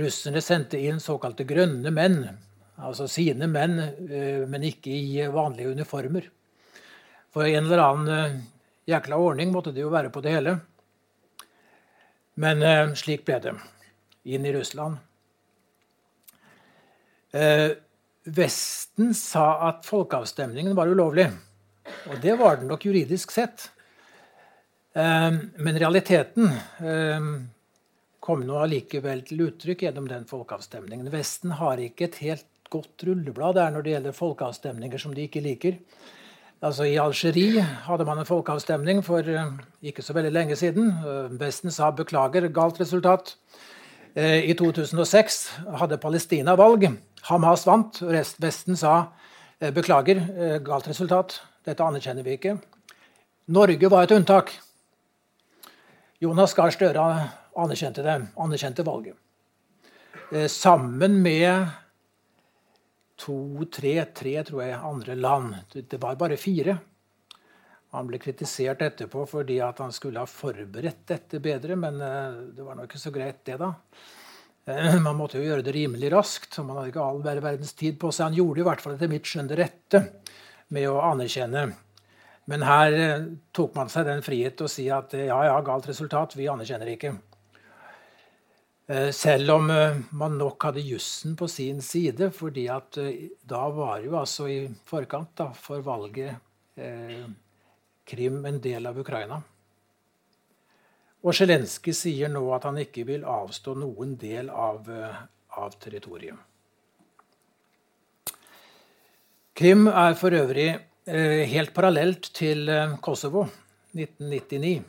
Russerne 0.00 0.40
sendte 0.40 0.78
inn 0.80 1.00
såkalte 1.02 1.44
grønne 1.44 1.90
menn, 1.92 2.22
altså 2.80 3.06
sine 3.10 3.48
menn, 3.50 3.78
eh, 3.80 4.46
men 4.48 4.64
ikke 4.66 4.92
i 4.92 5.26
vanlige 5.32 5.74
uniformer. 5.74 6.26
For 7.30 7.46
en 7.46 7.66
eller 7.66 7.82
annen 7.84 8.10
eh, 8.14 8.38
jækla 8.90 9.18
ordning 9.20 9.52
måtte 9.54 9.74
det 9.76 9.84
jo 9.84 9.92
være 9.92 10.12
på 10.12 10.22
det 10.24 10.34
hele. 10.34 10.56
Men 12.40 12.62
slik 12.96 13.26
ble 13.26 13.36
det. 13.44 13.52
Inn 14.32 14.46
i 14.48 14.52
Russland. 14.54 14.96
Vesten 18.24 19.10
sa 19.18 19.44
at 19.68 19.84
folkeavstemningen 19.84 20.72
var 20.78 20.88
ulovlig. 20.88 21.26
Og 22.08 22.22
det 22.22 22.38
var 22.40 22.56
den 22.56 22.70
nok 22.72 22.86
juridisk 22.88 23.34
sett. 23.34 23.66
Men 24.94 25.80
realiteten 25.82 26.48
kom 28.20 28.44
nå 28.46 28.58
allikevel 28.62 29.24
til 29.26 29.44
uttrykk 29.48 29.86
gjennom 29.86 30.08
den 30.10 30.26
folkeavstemningen. 30.28 31.08
Vesten 31.12 31.56
har 31.58 31.80
ikke 31.82 32.06
et 32.06 32.20
helt 32.22 32.49
godt 32.70 33.04
rulleblad 33.06 33.54
der 33.58 33.70
når 33.70 33.82
det 33.82 33.94
gjelder 33.94 34.16
folkeavstemninger 34.16 34.98
som 34.98 35.14
de 35.14 35.26
ikke 35.26 35.42
liker. 35.44 35.78
Altså 36.62 36.84
I 36.84 36.98
Algerie 37.00 37.62
hadde 37.62 38.04
man 38.04 38.18
en 38.20 38.28
folkeavstemning 38.28 39.04
for 39.04 39.24
eh, 39.24 39.52
ikke 39.82 40.02
så 40.04 40.12
veldig 40.16 40.32
lenge 40.32 40.56
siden. 40.56 40.92
Vesten 41.40 41.70
sa 41.70 41.90
'beklager, 41.90 42.48
galt 42.48 42.80
resultat'. 42.80 43.36
Eh, 44.14 44.50
I 44.50 44.54
2006 44.54 45.50
hadde 45.78 45.98
Palestina 46.02 46.56
valg. 46.58 46.88
Hamas 47.28 47.66
vant. 47.66 48.00
Vesten 48.42 48.76
sa 48.76 49.12
eh, 49.60 49.70
beklager, 49.70 50.18
eh, 50.18 50.58
galt 50.66 50.88
resultat. 50.90 51.38
Dette 51.66 51.84
anerkjenner 51.84 52.26
vi 52.26 52.34
ikke. 52.34 52.56
Norge 53.54 53.90
var 53.90 54.02
et 54.06 54.14
unntak. 54.16 54.50
Jonas 56.20 56.54
Gahr 56.54 56.70
Støre 56.74 57.04
anerkjente 57.56 58.02
det, 58.04 58.16
anerkjente 58.36 58.84
valget. 58.86 59.16
Sammen 60.46 61.16
med 61.22 61.66
to, 63.20 63.36
tre, 63.72 63.96
tre 64.16 64.38
tror 64.46 64.62
jeg, 64.64 64.78
andre 64.92 65.16
land. 65.18 65.74
Det 65.74 66.00
var 66.00 66.18
bare 66.20 66.38
fire. 66.40 66.78
Han 67.96 68.06
ble 68.06 68.20
kritisert 68.22 68.82
etterpå 68.86 69.24
fordi 69.26 69.58
han 69.60 69.92
skulle 69.94 70.22
ha 70.22 70.30
forberedt 70.30 71.02
dette 71.10 71.40
bedre, 71.42 71.76
men 71.78 71.98
eh, 72.00 72.40
det 72.54 72.64
var 72.66 72.78
nok 72.78 72.90
ikke 72.90 73.02
så 73.02 73.12
greit, 73.14 73.42
det, 73.48 73.58
da. 73.58 73.72
Eh, 74.70 74.96
man 75.02 75.18
måtte 75.18 75.40
jo 75.40 75.48
gjøre 75.48 75.64
det 75.66 75.74
rimelig 75.74 76.12
raskt, 76.14 76.54
så 76.54 76.64
man 76.66 76.78
hadde 76.78 76.92
ikke 76.92 77.06
all 77.06 77.22
verdens 77.26 77.74
tid 77.74 77.98
på 78.00 78.12
seg. 78.14 78.30
Han 78.30 78.38
gjorde 78.38 78.62
i 78.62 78.68
hvert 78.68 78.84
fall 78.84 78.94
etter 78.94 79.10
mitt 79.10 79.26
skjønn 79.26 79.50
det 79.50 79.58
rette 79.58 80.04
med 80.70 80.86
å 80.86 81.00
anerkjenne. 81.08 81.64
Men 82.50 82.66
her 82.66 82.98
eh, 82.98 83.26
tok 83.56 83.74
man 83.78 83.90
seg 83.90 84.06
den 84.06 84.22
frihet 84.26 84.62
å 84.62 84.70
si 84.70 84.86
at 84.94 85.16
ja, 85.18 85.42
ja, 85.50 85.58
galt 85.66 85.90
resultat, 85.90 86.38
vi 86.38 86.48
anerkjenner 86.50 86.94
ikke. 86.94 87.16
Selv 89.14 89.52
om 89.54 89.68
man 90.18 90.32
nok 90.34 90.64
hadde 90.66 90.82
jussen 90.82 91.36
på 91.38 91.46
sin 91.46 91.78
side, 91.84 92.32
fordi 92.34 92.64
at 92.74 92.96
da 93.46 93.60
var 93.70 94.00
jo 94.02 94.16
altså 94.18 94.48
i 94.50 94.56
forkant 94.88 95.30
da, 95.38 95.46
for 95.54 95.84
valget 95.86 96.34
eh, 96.74 97.28
Krim 98.10 98.44
en 98.44 98.58
del 98.58 98.90
av 98.90 98.98
Ukraina. 98.98 99.38
Og 101.20 101.36
Zelenskyj 101.36 101.94
sier 101.94 102.30
nå 102.32 102.42
at 102.56 102.64
han 102.66 102.78
ikke 102.80 103.04
vil 103.08 103.26
avstå 103.28 103.76
noen 103.78 104.16
del 104.18 104.48
av, 104.50 104.88
eh, 104.88 105.18
av 105.60 105.76
territoriet. 105.82 106.38
Krim 109.54 109.86
er 109.92 110.16
for 110.16 110.32
øvrig 110.32 110.70
eh, 110.72 111.44
helt 111.52 111.74
parallelt 111.76 112.30
til 112.34 112.68
eh, 112.72 112.96
Kosovo 113.04 113.44
1999. 113.92 114.80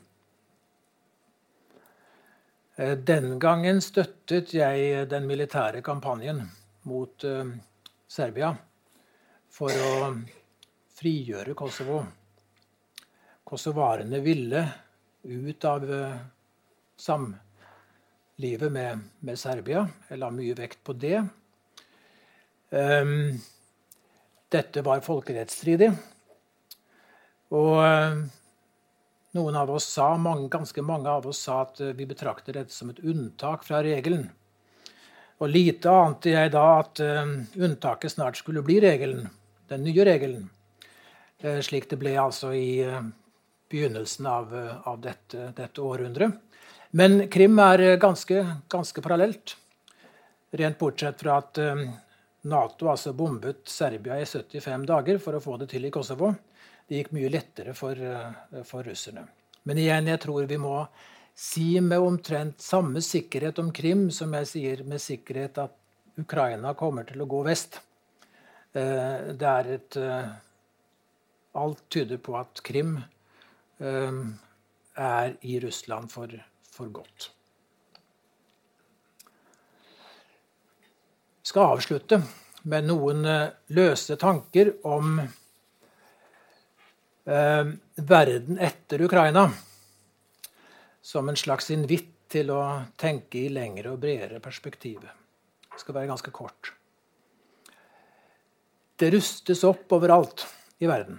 Eh, 2.82 2.96
den 2.98 3.36
gangen 3.40 3.82
støttet 3.84 4.56
jeg 4.58 5.06
den 5.10 5.28
militære 5.30 5.84
kampanjen 5.86 6.42
mot 6.90 7.24
eh, 7.28 7.52
Serbia 8.10 8.56
for 9.54 9.70
å 9.70 9.94
frigjøre 10.98 11.54
Kosovo 11.58 12.00
kosovarene 13.52 14.22
ville 14.24 14.64
ut 15.28 15.66
av 15.68 15.84
samlivet 16.96 18.72
med, 18.72 19.02
med, 19.20 19.40
Serbia. 19.40 19.84
Jeg 20.08 20.22
la 20.22 20.30
mye 20.32 20.56
vekt 20.56 20.80
på 20.88 20.96
det. 20.96 21.20
Um, 22.72 23.36
dette 24.56 24.86
var 24.88 25.04
folkerettsstridig. 25.04 25.92
Og 27.52 27.76
noen 29.38 29.56
av 29.56 29.72
oss 29.72 29.88
sa, 29.94 30.12
mange, 30.18 30.50
ganske 30.52 30.84
mange 30.86 31.10
av 31.10 31.28
oss 31.28 31.44
sa 31.48 31.62
at 31.66 31.82
uh, 31.82 31.92
vi 31.98 32.08
betrakter 32.10 32.58
dette 32.58 32.74
som 32.76 32.92
et 32.92 33.00
unntak 33.00 33.66
fra 33.68 33.82
regelen. 33.86 34.28
Og 35.42 35.50
lite 35.50 35.90
ante 35.90 36.36
jeg 36.36 36.52
da 36.54 36.66
at 36.84 37.00
unntaket 37.02 38.14
snart 38.14 38.38
skulle 38.38 38.62
bli 38.62 38.76
regelen, 38.84 39.24
den 39.72 39.82
nye 39.88 40.04
regelen. 40.06 40.44
slik 41.66 41.88
det 41.90 41.98
ble 41.98 42.12
altså 42.22 42.52
i 42.54 42.84
begynnelsen 43.72 44.28
av, 44.30 44.54
av 44.86 45.00
dette, 45.02 45.48
dette, 45.58 45.82
århundret. 45.82 46.38
Men 46.94 47.26
Krim 47.34 47.58
er 47.58 47.98
ganske, 47.98 48.44
ganske 48.70 49.02
parallelt. 49.02 49.56
Rent 50.54 50.78
bortsett 50.78 51.26
fra 51.26 51.40
at 51.42 51.58
Nato 52.42 52.88
altså 52.90 53.14
bombet 53.14 53.68
Serbia 53.70 54.18
i 54.18 54.26
75 54.26 54.86
dager 54.90 55.20
for 55.22 55.38
å 55.38 55.42
få 55.44 55.60
det 55.62 55.68
til 55.74 55.86
i 55.86 55.92
Kosovo. 55.94 56.32
Det 56.92 56.98
gikk 57.00 57.14
mye 57.16 57.30
lettere 57.32 57.72
for, 57.72 57.96
uh, 57.96 58.64
for 58.68 58.84
russerne. 58.84 59.22
Men 59.64 59.78
igjen, 59.80 60.10
jeg 60.12 60.20
tror 60.26 60.44
vi 60.50 60.58
må 60.60 60.74
si 61.40 61.80
med 61.80 62.04
omtrent 62.04 62.60
samme 62.60 63.00
sikkerhet 63.00 63.62
om 63.64 63.70
Krim 63.72 64.10
som 64.12 64.36
jeg 64.36 64.50
sier 64.50 64.82
med 64.84 65.00
sikkerhet 65.00 65.62
at 65.64 65.78
Ukraina 66.20 66.74
kommer 66.76 67.08
til 67.08 67.24
å 67.24 67.30
gå 67.32 67.40
vest. 67.48 67.80
Uh, 68.76 69.32
det 69.32 69.54
er 69.54 69.72
et 69.78 70.00
uh, 70.04 70.34
Alt 71.64 71.86
tyder 71.92 72.20
på 72.24 72.36
at 72.40 72.62
Krim 72.64 72.94
er 73.82 75.34
i 75.42 75.56
Russland 75.60 76.12
for, 76.12 76.32
for 76.72 76.92
godt. 76.96 77.26
Jeg 81.42 81.50
skal 81.52 81.74
avslutte 81.74 82.22
med 82.70 82.88
noen 82.88 83.26
eh, 83.26 83.54
løse 83.76 84.18
tanker 84.22 84.76
om 84.88 85.18
eh, 87.26 87.74
verden 87.96 88.60
etter 88.60 89.02
Ukraina. 89.02 89.50
Som 91.02 91.30
en 91.30 91.40
slags 91.40 91.72
invitt 91.74 92.14
til 92.32 92.52
å 92.54 92.62
tenke 93.00 93.42
i 93.42 93.52
lengre 93.52 93.92
og 93.92 94.00
bredere 94.04 94.40
perspektiv. 94.44 95.02
Det 95.02 95.82
skal 95.82 95.98
være 95.98 96.12
ganske 96.14 96.32
kort. 96.32 96.74
Det 98.96 99.10
rustes 99.12 99.64
opp 99.66 99.92
overalt 99.98 100.46
i 100.80 100.88
verden. 100.90 101.18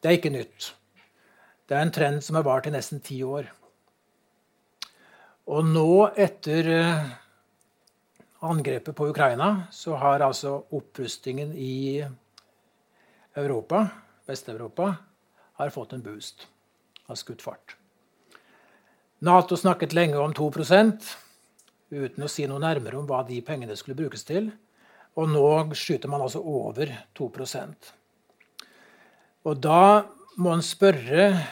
Det 0.00 0.10
er 0.10 0.18
ikke 0.18 0.34
nytt. 0.34 0.72
Det 1.66 1.74
er 1.74 1.82
en 1.82 1.94
trend 1.94 2.22
som 2.22 2.36
har 2.38 2.44
vart 2.46 2.68
i 2.68 2.74
nesten 2.74 3.00
ti 3.02 3.22
år. 3.26 3.48
Og 5.50 5.66
nå, 5.66 5.88
etter 6.18 6.68
eh, 6.74 7.08
angrepet 8.46 8.94
på 8.98 9.08
Ukraina, 9.08 9.68
så 9.72 9.96
har 9.98 10.24
altså 10.26 10.58
opprustningen 10.74 11.52
i 11.54 12.02
Europa, 13.36 13.86
Vest-Europa, 14.26 14.94
har 15.56 15.70
fått 15.70 15.92
en 15.92 16.02
boost. 16.02 16.46
Har 17.06 17.16
skutt 17.16 17.42
fart. 17.42 17.76
Nato 19.18 19.56
snakket 19.56 19.94
lenge 19.96 20.18
om 20.20 20.34
2% 20.34 21.06
uten 21.90 22.24
å 22.26 22.28
si 22.28 22.44
noe 22.50 22.60
nærmere 22.60 22.98
om 22.98 23.06
hva 23.08 23.22
de 23.24 23.38
pengene 23.46 23.76
skulle 23.78 23.96
brukes 23.96 24.26
til. 24.26 24.50
Og 25.16 25.30
nå 25.32 25.46
skyter 25.78 26.10
man 26.12 26.24
altså 26.26 26.42
over 26.42 26.90
2 27.16 27.30
Og 29.44 29.56
da 29.56 30.04
må 30.36 30.52
en 30.52 30.62
spørre, 30.62 31.46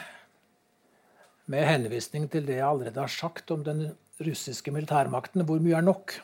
med 1.45 1.61
henvisning 1.61 2.25
til 2.29 2.45
det 2.45 2.57
jeg 2.57 2.65
allerede 2.65 2.99
har 2.99 3.07
sagt 3.07 3.51
om 3.51 3.63
den 3.63 3.91
russiske 4.19 4.71
militærmakten, 4.71 5.45
hvor 5.45 5.59
mye 5.61 5.77
er 5.77 5.85
nok? 5.85 6.15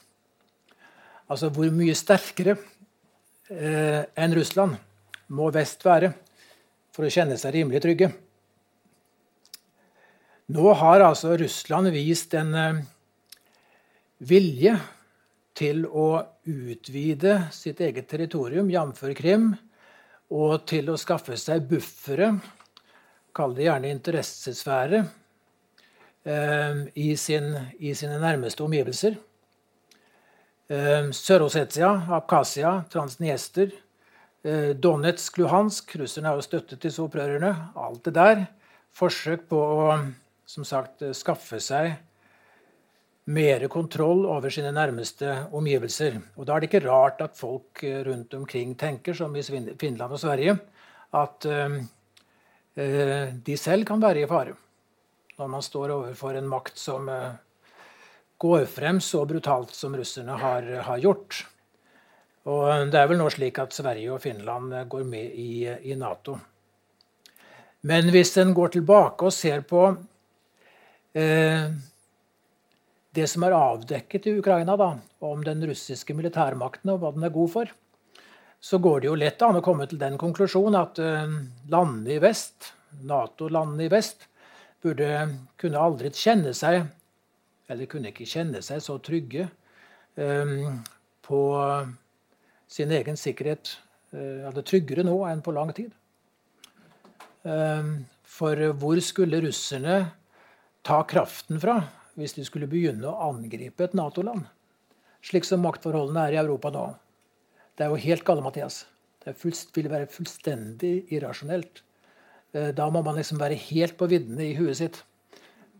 Altså 1.30 1.50
hvor 1.54 1.70
mye 1.70 1.94
sterkere 1.94 2.58
eh, 3.50 4.02
enn 4.18 4.34
Russland 4.34 4.80
må 5.30 5.52
vest 5.54 5.86
være 5.86 6.10
for 6.92 7.08
å 7.08 7.12
kjenne 7.14 7.38
seg 7.40 7.56
rimelig 7.56 7.82
trygge. 7.84 8.12
Nå 10.52 10.74
har 10.76 11.04
altså 11.06 11.36
Russland 11.40 11.92
vist 11.96 12.34
en 12.36 12.56
eh, 12.58 12.82
vilje 14.28 14.74
til 15.56 15.86
å 15.86 16.24
utvide 16.48 17.38
sitt 17.56 17.80
eget 17.84 18.10
territorium, 18.12 18.72
jf. 18.72 19.04
Krim, 19.16 19.52
og 20.32 20.66
til 20.68 20.90
å 20.92 20.98
skaffe 21.00 21.38
seg 21.40 21.68
buffere, 21.70 22.34
kall 23.36 23.56
det 23.56 23.68
gjerne 23.68 23.92
interessesfære, 23.96 25.04
eh, 26.28 26.82
i, 27.00 27.14
sin, 27.16 27.54
i, 27.80 27.94
sine 27.96 28.20
nærmeste 28.20 28.66
omgivelser. 28.66 29.16
Eh, 30.72 31.12
Sør-Ossetia, 31.16 31.94
Abkhasia, 32.18 32.82
Transniester, 32.92 33.72
Donetsk, 34.42 35.38
Luhansk 35.38 35.96
Russerne 36.02 36.32
har 36.32 36.40
jo 36.40 36.46
støttet 36.46 36.82
disse 36.82 37.02
opprørerne. 37.04 37.52
Alt 37.78 38.08
det 38.08 38.16
der. 38.16 38.46
Forsøk 38.98 39.44
på 39.52 39.60
å 39.60 39.84
som 40.50 40.66
sagt, 40.68 41.04
skaffe 41.16 41.62
seg 41.64 41.94
mer 43.32 43.68
kontroll 43.72 44.26
over 44.26 44.52
sine 44.52 44.74
nærmeste 44.76 45.46
omgivelser. 45.56 46.18
Og 46.36 46.48
Da 46.48 46.56
er 46.56 46.64
det 46.64 46.72
ikke 46.72 46.88
rart 46.88 47.22
at 47.24 47.38
folk 47.38 47.84
eh, 47.88 48.02
rundt 48.08 48.34
omkring 48.34 48.74
tenker, 48.76 49.14
som 49.16 49.36
i 49.36 49.44
Finland 49.44 50.12
og 50.12 50.20
Sverige, 50.20 50.58
at 51.12 51.46
de 52.72 53.56
selv 53.60 53.84
kan 53.84 54.00
være 54.00 54.22
i 54.24 54.28
fare 54.32 54.54
når 55.36 55.50
man 55.52 55.64
står 55.66 55.92
overfor 55.92 56.38
en 56.40 56.48
makt 56.48 56.78
som 56.80 57.10
går 58.42 58.66
frem 58.70 59.02
så 59.04 59.26
brutalt 59.28 59.74
som 59.76 59.96
russerne 59.98 60.38
har, 60.38 60.68
har, 60.88 61.02
gjort. 61.02 61.42
Og 62.50 62.90
det 62.90 62.98
er 62.98 63.10
vel 63.10 63.20
nå 63.22 63.28
slik 63.30 63.60
at 63.62 63.76
Sverige 63.76 64.16
og 64.16 64.24
Finland 64.24 64.74
går 64.90 65.04
med 65.06 65.36
i, 65.38 65.68
i 65.92 65.98
Nato. 66.00 66.40
Men 67.86 68.10
hvis 68.14 68.34
en 68.42 68.54
går 68.58 68.76
tilbake 68.78 69.26
og 69.26 69.34
ser 69.34 69.62
på 69.66 69.84
eh, 71.18 71.70
det 73.12 73.28
som 73.30 73.46
er 73.46 73.58
avdekket 73.58 74.28
i 74.30 74.36
Ukraina 74.40 74.78
da, 74.78 74.94
om 75.26 75.42
den 75.46 75.64
russiske 75.70 76.16
militærmakten 76.18 76.94
og 76.94 77.02
hva 77.02 77.14
den 77.16 77.26
er 77.26 77.34
god 77.34 77.54
for, 77.56 77.72
så 78.62 78.78
går 78.78 79.02
det 79.02 79.10
jo 79.10 79.18
lett 79.18 79.42
an 79.42 79.58
å 79.58 79.64
komme 79.66 79.88
til 79.90 80.02
den 80.02 80.20
konklusjon 80.22 80.78
at 80.78 81.02
eh, 81.02 81.38
landene 81.74 82.18
i 82.18 82.22
vest, 82.22 82.74
Nato-landene 83.08 83.88
i 83.88 83.92
vest, 83.92 84.28
burde 84.82 85.08
kunne 85.62 85.80
aldri 85.80 86.10
kjenne 86.12 86.52
seg 86.58 86.82
Eller 87.70 87.88
kunne 87.88 88.10
ikke 88.10 88.26
kjenne 88.28 88.60
seg 88.66 88.82
så 88.84 88.98
trygge 89.00 89.46
eh, 90.20 90.56
på 91.24 91.42
sin 92.72 92.92
egen 92.96 93.20
sikkerhet 93.20 93.76
ja, 94.12 94.50
det 94.52 94.66
tryggere 94.68 95.06
nå 95.08 95.14
enn 95.28 95.44
på 95.44 95.54
lang 95.56 95.70
tid. 95.76 95.92
Um, 97.44 97.94
for 98.28 98.60
hvor 98.80 99.00
skulle 99.04 99.40
russerne 99.44 99.96
ta 100.84 101.02
kraften 101.08 101.62
fra 101.62 101.78
hvis 102.20 102.36
de 102.36 102.46
skulle 102.46 102.70
begynne 102.70 103.08
å 103.08 103.30
angripe 103.32 103.86
et 103.86 103.96
Nato-land. 103.98 104.46
Slik 105.26 105.46
som 105.48 105.62
maktforholdene 105.64 106.26
er 106.28 106.36
i 106.36 106.42
Europa 106.42 106.72
nå. 106.74 106.88
Det 107.78 107.86
er 107.86 107.94
jo 107.94 108.02
helt 108.04 108.26
gale, 108.28 108.44
Mathias. 108.44 108.84
Det 109.22 109.36
vil 109.76 109.90
være 109.92 110.10
fullstendig 110.10 111.12
irrasjonelt. 111.14 111.84
Eh, 112.54 112.72
da 112.76 112.90
må 112.92 113.04
man 113.06 113.18
liksom 113.20 113.40
være 113.42 113.60
helt 113.70 113.98
på 114.00 114.10
viddene 114.12 114.50
i 114.50 114.58
huet 114.58 114.82
sitt 114.82 115.04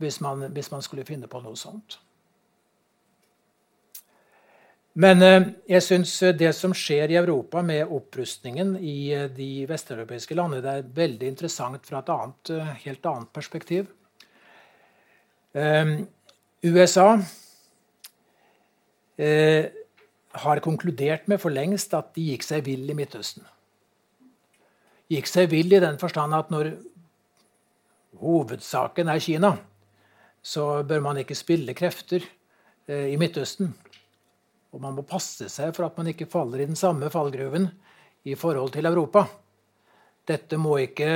hvis 0.02 0.22
man, 0.24 0.48
hvis 0.54 0.72
man 0.74 0.82
skulle 0.82 1.06
finne 1.06 1.30
på 1.30 1.42
noe 1.44 1.58
sånt. 1.60 2.00
Men 4.94 5.24
eh, 5.24 5.48
jeg 5.72 5.86
syns 5.86 6.18
det 6.36 6.52
som 6.58 6.74
skjer 6.76 7.14
i 7.14 7.20
Europa 7.20 7.62
med 7.64 7.88
opprustningen 7.88 8.76
i 8.80 9.14
eh, 9.16 9.30
de 9.32 9.66
vesteuropeiske 9.70 10.36
landene, 10.36 10.64
det 10.64 10.74
er 10.74 10.92
veldig 10.98 11.30
interessant 11.32 11.88
fra 11.88 12.02
et 12.02 12.12
annet, 12.12 12.54
helt 12.84 13.12
annet 13.14 13.32
perspektiv. 13.34 13.92
USA 16.62 17.20
eh, 19.18 19.66
har 20.32 20.60
konkludert 20.60 21.28
med 21.28 21.42
for 21.42 21.54
lengst 21.54 21.94
at 21.98 22.14
de 22.16 22.30
gikk 22.32 22.46
seg 22.46 22.66
vill 22.68 22.86
i 22.90 22.96
Midtøsten. 22.98 23.44
Gikk 25.12 25.28
seg 25.28 25.50
vill 25.52 25.74
i 25.74 25.82
den 25.84 25.98
forstand 26.00 26.38
at 26.38 26.54
når 26.54 26.76
hovedsaken 28.22 29.10
er 29.12 29.24
Kina, 29.24 29.56
så 30.42 30.84
bør 30.88 31.02
man 31.04 31.20
ikke 31.22 31.38
spille 31.38 31.76
krefter 31.78 32.24
eh, 32.88 33.12
i 33.12 33.18
Midtøsten. 33.20 33.74
Og 34.72 34.82
man 34.84 34.96
må 34.96 35.04
passe 35.08 35.50
seg 35.52 35.74
for 35.76 35.88
at 35.88 35.98
man 36.00 36.12
ikke 36.12 36.30
faller 36.32 36.64
i 36.64 36.70
den 36.70 36.80
samme 36.80 37.10
fallgruven 37.12 37.68
i 38.24 38.38
forhold 38.40 38.72
til 38.76 38.88
Europa. 38.88 39.26
Dette 40.28 40.60
må 40.62 40.78
ikke 40.84 41.12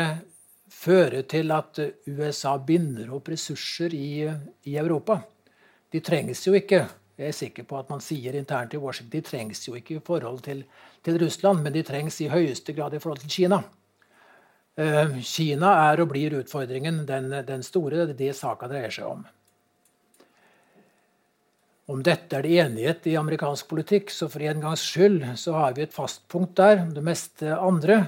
føre 0.72 1.22
til 1.30 1.54
at 1.56 1.80
USA 2.10 2.58
binder 2.58 3.14
opp 3.16 3.30
ressurser 3.32 3.94
i, 3.96 4.26
i 4.68 4.78
Europa. 4.82 5.22
De 5.94 6.02
trengs 6.04 6.44
jo 6.48 6.56
ikke 6.58 6.84
jeg 7.16 7.32
er 7.32 7.36
sikker 7.36 7.64
på 7.64 7.78
at 7.80 7.92
man 7.92 8.02
sier 8.04 8.36
internt 8.36 8.74
i 8.76 8.80
Washington 8.82 9.14
de 9.14 9.24
trengs 9.24 9.62
jo 9.68 9.76
ikke 9.78 9.96
i 9.96 10.04
forhold 10.04 10.42
til, 10.44 10.66
til 11.04 11.20
Russland, 11.22 11.62
men 11.64 11.74
de 11.74 11.84
trengs 11.88 12.20
i 12.22 12.28
høyeste 12.32 12.76
grad 12.76 12.94
i 12.94 13.00
forhold 13.00 13.22
til 13.24 13.32
Kina. 13.32 13.62
Uh, 14.76 15.16
Kina 15.24 15.70
er 15.86 16.02
og 16.04 16.10
blir 16.12 16.36
utfordringen 16.42 17.06
den, 17.08 17.32
den 17.48 17.64
store. 17.64 18.04
Det 18.10 18.18
er 18.18 18.20
det 18.20 18.36
saka 18.36 18.68
dreier 18.68 18.92
seg 18.92 19.08
om. 19.08 19.24
Om 21.86 22.02
dette 22.02 22.34
er 22.34 22.46
det 22.46 22.54
enighet 22.64 23.08
i 23.12 23.18
amerikansk 23.20 23.68
politikk, 23.70 24.10
så 24.10 24.26
for 24.32 24.42
en 24.42 24.64
gangs 24.64 24.82
skyld 24.90 25.20
så 25.38 25.54
har 25.54 25.76
vi 25.78 25.84
et 25.86 25.94
fast 25.94 26.24
punkt 26.32 26.56
der. 26.58 26.82
Det 26.90 27.04
meste 27.06 27.54
andre 27.54 28.00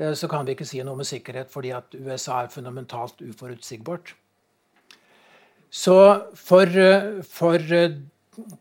uh, 0.00 0.12
så 0.12 0.28
kan 0.28 0.44
vi 0.44 0.56
ikke 0.56 0.68
si 0.68 0.82
noe 0.84 0.98
med 0.98 1.08
sikkerhet 1.08 1.52
fordi 1.52 1.72
at 1.72 1.96
USA 1.96 2.42
er 2.42 2.52
fundamentalt 2.52 3.24
uforutsigbart. 3.24 4.12
Så 5.74 5.96
for, 6.38 6.70
for 7.26 7.72
eh, 7.74 7.96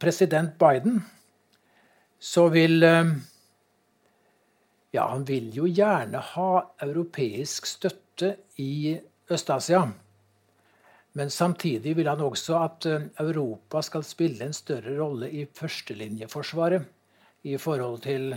president 0.01 0.55
Biden 0.57 1.03
så 2.17 2.47
vil 2.49 2.83
eh, 2.83 3.11
Ja, 4.93 5.07
han 5.09 5.23
vil 5.25 5.51
jo 5.53 5.65
gjerne 5.65 6.19
ha 6.21 6.49
europeisk 6.85 7.65
støtte 7.65 8.35
i 8.61 8.93
Øst-Asia. 9.29 9.87
Men 11.13 11.29
samtidig 11.29 11.93
vil 11.97 12.09
han 12.09 12.21
også 12.25 12.57
at 12.63 12.85
eh, 12.89 13.05
Europa 13.21 13.81
skal 13.85 14.05
spille 14.05 14.45
en 14.45 14.55
større 14.55 14.95
rolle 14.97 15.29
i 15.29 15.45
førstelinjeforsvaret 15.45 16.87
i 17.43 17.57
forhold 17.57 18.01
til 18.01 18.33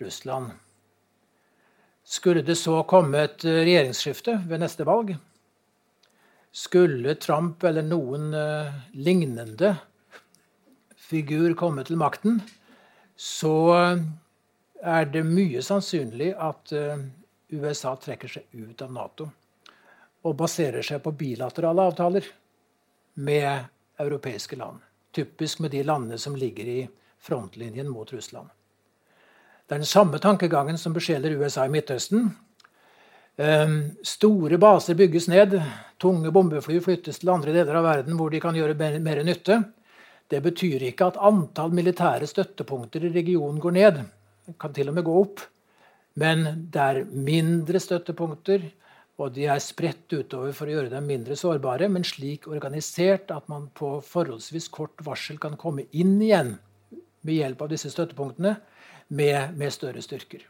Russland. 0.00 0.52
Skulle 2.04 2.44
det 2.44 2.56
så 2.60 2.82
komme 2.88 3.24
et 3.24 3.44
regjeringsskifte 3.44 4.38
ved 4.48 4.60
neste 4.60 4.84
valg, 4.86 5.14
skulle 6.52 7.16
Trump 7.18 7.64
eller 7.64 7.82
noen 7.82 8.28
uh, 8.36 8.74
lignende 8.92 9.72
figur 11.08 11.56
komme 11.58 11.82
til 11.84 11.98
makten, 11.98 12.38
så 13.16 13.56
er 14.78 15.08
det 15.10 15.24
mye 15.26 15.62
sannsynlig 15.64 16.30
at 16.38 16.74
USA 17.50 17.96
trekker 17.98 18.30
seg 18.36 18.46
ut 18.54 18.84
av 18.84 18.92
Nato 18.94 19.28
og 20.24 20.36
baserer 20.36 20.82
seg 20.82 21.02
på 21.04 21.12
bilaterale 21.12 21.84
avtaler 21.90 22.26
med 23.14 23.64
europeiske 24.00 24.56
land. 24.56 24.80
Typisk 25.14 25.60
med 25.60 25.70
de 25.70 25.82
landene 25.86 26.18
som 26.18 26.36
ligger 26.36 26.70
i 26.70 26.80
frontlinjen 27.22 27.90
mot 27.90 28.12
Russland. 28.12 28.48
Det 29.66 29.76
er 29.76 29.80
den 29.84 29.88
samme 29.88 30.18
tankegangen 30.20 30.78
som 30.78 30.92
besjeler 30.92 31.36
USA 31.40 31.64
i 31.64 31.72
Midtøsten. 31.72 32.32
Ehm, 33.36 33.96
store 34.02 34.58
baser 34.58 34.94
bygges 34.94 35.28
ned. 35.28 35.56
Tunge 35.98 36.30
bombefly 36.30 36.80
flyttes 36.84 37.18
til 37.22 37.32
andre 37.32 37.54
deler 37.54 37.80
av 37.80 37.86
verden 37.86 38.18
hvor 38.18 38.30
de 38.30 38.42
kan 38.42 38.56
gjøre 38.56 38.76
mer 39.00 39.22
nytte. 39.24 39.62
Det 40.28 40.40
betyr 40.42 40.84
ikke 40.90 41.08
at 41.12 41.20
antall 41.20 41.72
militære 41.74 42.26
støttepunkter 42.28 43.04
i 43.04 43.12
regionen 43.14 43.60
går 43.60 43.76
ned. 43.76 44.04
Det 44.46 44.58
kan 44.60 44.72
til 44.72 44.88
og 44.88 44.96
med 44.98 45.06
gå 45.06 45.16
opp. 45.20 45.40
Men 46.20 46.68
det 46.70 46.80
er 46.80 47.04
mindre 47.10 47.80
støttepunkter, 47.82 48.62
og 49.20 49.30
de 49.36 49.46
er 49.46 49.62
spredt 49.62 50.10
utover 50.10 50.54
for 50.56 50.66
å 50.66 50.74
gjøre 50.74 50.90
dem 50.90 51.06
mindre 51.06 51.36
sårbare, 51.38 51.86
men 51.88 52.06
slik 52.06 52.48
organisert 52.50 53.30
at 53.30 53.46
man 53.50 53.68
på 53.76 53.96
forholdsvis 54.02 54.66
kort 54.74 55.04
varsel 55.06 55.38
kan 55.42 55.54
komme 55.60 55.86
inn 55.92 56.16
igjen 56.18 56.56
med 57.24 57.38
hjelp 57.38 57.62
av 57.62 57.70
disse 57.70 57.92
støttepunktene 57.92 58.56
med, 59.14 59.54
med 59.54 59.72
større 59.72 60.02
styrker. 60.02 60.42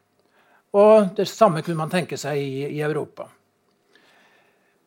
Og 0.74 1.12
det 1.18 1.28
samme 1.30 1.62
kunne 1.62 1.78
man 1.84 1.92
tenke 1.92 2.16
seg 2.18 2.40
i, 2.40 2.64
i 2.78 2.80
Europa. 2.82 3.28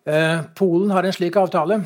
Eh, 0.07 0.41
Polen 0.57 0.91
har 0.91 1.05
en 1.05 1.15
slik 1.15 1.38
avtale. 1.39 1.80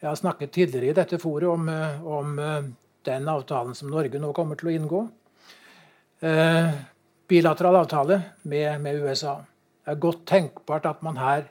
Jeg 0.00 0.08
har 0.08 0.20
snakket 0.20 0.52
tidligere 0.52 0.92
i 0.92 0.96
dette 0.96 1.18
foret 1.20 1.48
om, 1.50 1.68
eh, 1.68 2.06
om 2.06 2.38
eh, 2.38 2.70
den 3.04 3.28
avtalen 3.28 3.74
som 3.76 3.90
Norge 3.92 4.20
nå 4.20 4.32
kommer 4.36 4.58
til 4.60 4.70
å 4.70 4.74
inngå. 4.78 5.02
Eh, 6.24 6.70
bilateral 7.28 7.82
avtale 7.82 8.20
med, 8.42 8.80
med, 8.80 9.02
USA. 9.04 9.38
Det 9.84 9.92
er 9.92 10.00
godt 10.00 10.22
tenkbart 10.24 10.86
at 10.88 11.02
man 11.04 11.18
her 11.20 11.44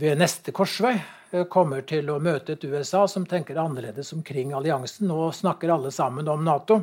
ved 0.00 0.16
neste 0.16 0.52
korsvei 0.56 0.94
eh, 0.96 1.44
kommer 1.52 1.84
til 1.84 2.08
å 2.08 2.16
møte 2.24 2.54
et 2.54 2.64
USA 2.64 3.04
som 3.10 3.26
tenker 3.28 3.60
annerledes 3.60 4.14
omkring 4.16 4.54
alliansen. 4.56 5.10
Nå 5.10 5.28
snakker 5.36 5.74
alle 5.74 5.92
sammen 5.92 6.30
om 6.32 6.44
Nato. 6.44 6.78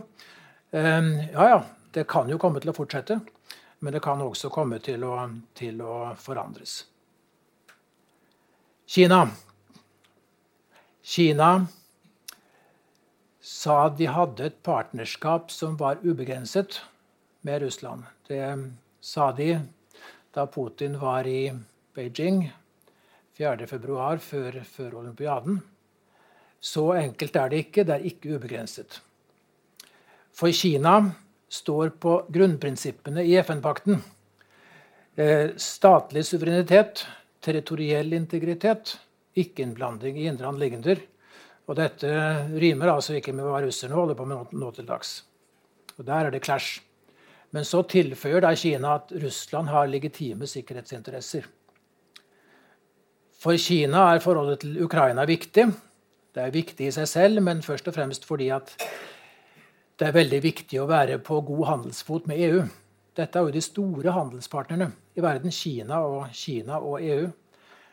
Eh, 0.69 1.09
ja, 1.33 1.47
ja, 1.55 1.63
det 1.97 2.05
kan 2.11 2.29
jo 2.29 2.37
komme 2.37 2.61
til 2.61 2.69
å 2.69 2.77
fortsette, 2.77 3.17
men 3.81 3.95
det 3.95 4.03
kan 4.05 4.21
også 4.21 4.51
komme 4.53 4.77
til 4.85 5.07
å, 5.07 5.15
til 5.57 5.81
å 5.81 6.13
forandres. 6.21 6.83
Kina. 8.89 9.23
Kina 11.01 11.49
sa 13.41 13.79
de 13.89 14.05
hadde 14.13 14.45
et 14.45 14.61
partnerskap 14.61 15.49
som 15.49 15.73
var 15.81 15.97
ubegrenset 16.05 16.83
med 17.41 17.63
Russland. 17.65 18.05
Det 18.29 18.45
sa 19.01 19.31
de 19.33 19.55
da 20.39 20.47
Putin 20.47 20.95
var 20.99 21.27
i 21.27 21.51
Beijing 21.95 22.45
4.2., 23.37 24.17
før, 24.23 24.61
før 24.63 24.95
olympiaden. 25.01 25.59
Så 26.59 26.85
enkelt 26.95 27.35
er 27.35 27.51
det 27.51 27.59
ikke. 27.65 27.83
Det 27.83 27.95
er 27.95 28.07
ikke 28.07 28.37
ubegrenset. 28.37 29.01
For 30.35 30.51
Kina 30.55 30.95
står 31.51 31.91
på 31.99 32.15
grunnprinsippene 32.31 33.23
i 33.27 33.35
FN-pakten. 33.41 33.99
Eh, 35.19 35.55
statlig 35.59 36.23
suverenitet, 36.27 37.03
territoriell 37.43 38.13
integritet, 38.15 38.95
ikke-innblanding 39.39 40.19
i 40.19 40.27
indre 40.31 40.51
anliggender. 40.51 41.01
Og 41.67 41.75
dette 41.79 42.11
rimer 42.59 42.93
altså 42.93 43.17
ikke 43.19 43.35
med 43.35 43.47
hva 43.47 43.59
russerne 43.65 43.97
holder 43.97 44.19
på 44.19 44.27
med 44.29 44.55
nå, 44.55 44.71
til 44.75 44.87
dags. 44.87 45.17
Og 45.97 46.05
Der 46.07 46.27
er 46.27 46.31
det 46.31 46.43
clash. 46.43 46.79
Men 47.55 47.65
så 47.65 47.81
tilføyer 47.89 48.43
da 48.45 48.53
Kina 48.57 48.95
at 48.99 49.13
Russland 49.23 49.71
har 49.73 49.89
legitime 49.89 50.47
sikkerhetsinteresser. 50.47 51.47
For 53.39 53.57
Kina 53.57 54.09
er 54.13 54.21
forholdet 54.21 54.61
til 54.65 54.81
Ukraina 54.83 55.25
viktig. 55.25 55.65
Det 56.35 56.43
er 56.43 56.53
viktig 56.53 56.89
i 56.89 56.93
seg 56.93 57.07
selv, 57.09 57.41
men 57.41 57.63
først 57.65 57.87
og 57.89 57.95
fremst 57.95 58.27
fordi 58.27 58.49
at 58.53 58.75
det 59.99 60.07
er 60.07 60.15
veldig 60.15 60.41
viktig 60.43 60.79
å 60.79 60.87
være 60.87 61.17
på 61.23 61.41
god 61.47 61.65
handelsfot 61.67 62.27
med 62.29 62.43
EU. 62.45 62.61
Dette 63.17 63.39
er 63.39 63.47
jo 63.47 63.55
de 63.55 63.63
store 63.63 64.13
handelspartnerne 64.15 64.91
i 65.17 65.23
verden, 65.23 65.51
Kina 65.51 66.03
og, 66.05 66.29
Kina 66.35 66.77
og 66.79 67.01
EU. 67.03 67.25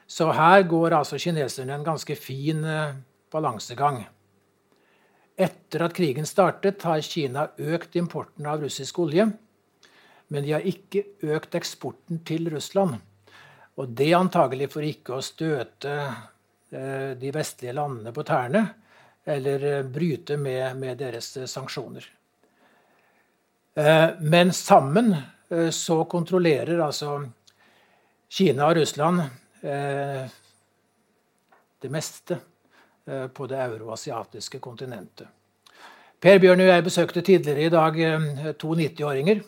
Så 0.06 0.28
her 0.30 0.62
går 0.70 0.94
altså 1.00 1.18
kineserne 1.18 1.74
en 1.74 1.86
ganske 1.86 2.14
fin 2.14 2.62
eh, 2.62 2.94
balansegang. 3.32 4.04
Etter 5.36 5.82
at 5.82 5.96
krigen 5.96 6.28
startet, 6.28 6.84
har 6.86 7.02
Kina 7.02 7.48
økt 7.58 7.98
importen 7.98 8.46
av 8.46 8.62
russisk 8.62 9.00
olje. 9.02 9.26
Men 10.28 10.42
de 10.42 10.52
har 10.56 10.64
ikke 10.66 11.04
økt 11.36 11.54
eksporten 11.54 12.24
til 12.26 12.50
Russland. 12.50 12.96
Og 13.76 13.88
det 13.92 14.14
antagelig 14.16 14.70
for 14.72 14.84
ikke 14.86 15.18
å 15.18 15.24
støte 15.24 15.92
eh, 16.72 17.12
de 17.18 17.32
vestlige 17.34 17.74
landene 17.76 18.12
på 18.16 18.24
tærne 18.26 18.62
eller 19.26 19.64
eh, 19.68 19.82
bryte 19.84 20.38
med, 20.40 20.76
med 20.80 20.98
deres 21.02 21.36
eh, 21.36 21.50
sanksjoner. 21.50 22.12
Men 23.76 24.52
sammen 24.56 25.10
så 25.68 25.98
kontrollerer 26.08 26.78
altså 26.80 27.18
Kina 28.32 28.70
og 28.70 28.78
Russland 28.78 29.20
det 31.84 31.90
meste 31.92 32.38
på 33.04 33.48
det 33.50 33.58
euroasiatiske 33.60 34.62
kontinentet. 34.64 35.28
Per 36.16 36.40
Bjørn 36.40 36.64
og 36.64 36.70
jeg 36.70 36.86
besøkte 36.88 37.20
tidligere 37.20 37.66
i 37.68 37.74
dag 37.76 38.00
to 38.56 38.72
90-åringer. 38.80 39.44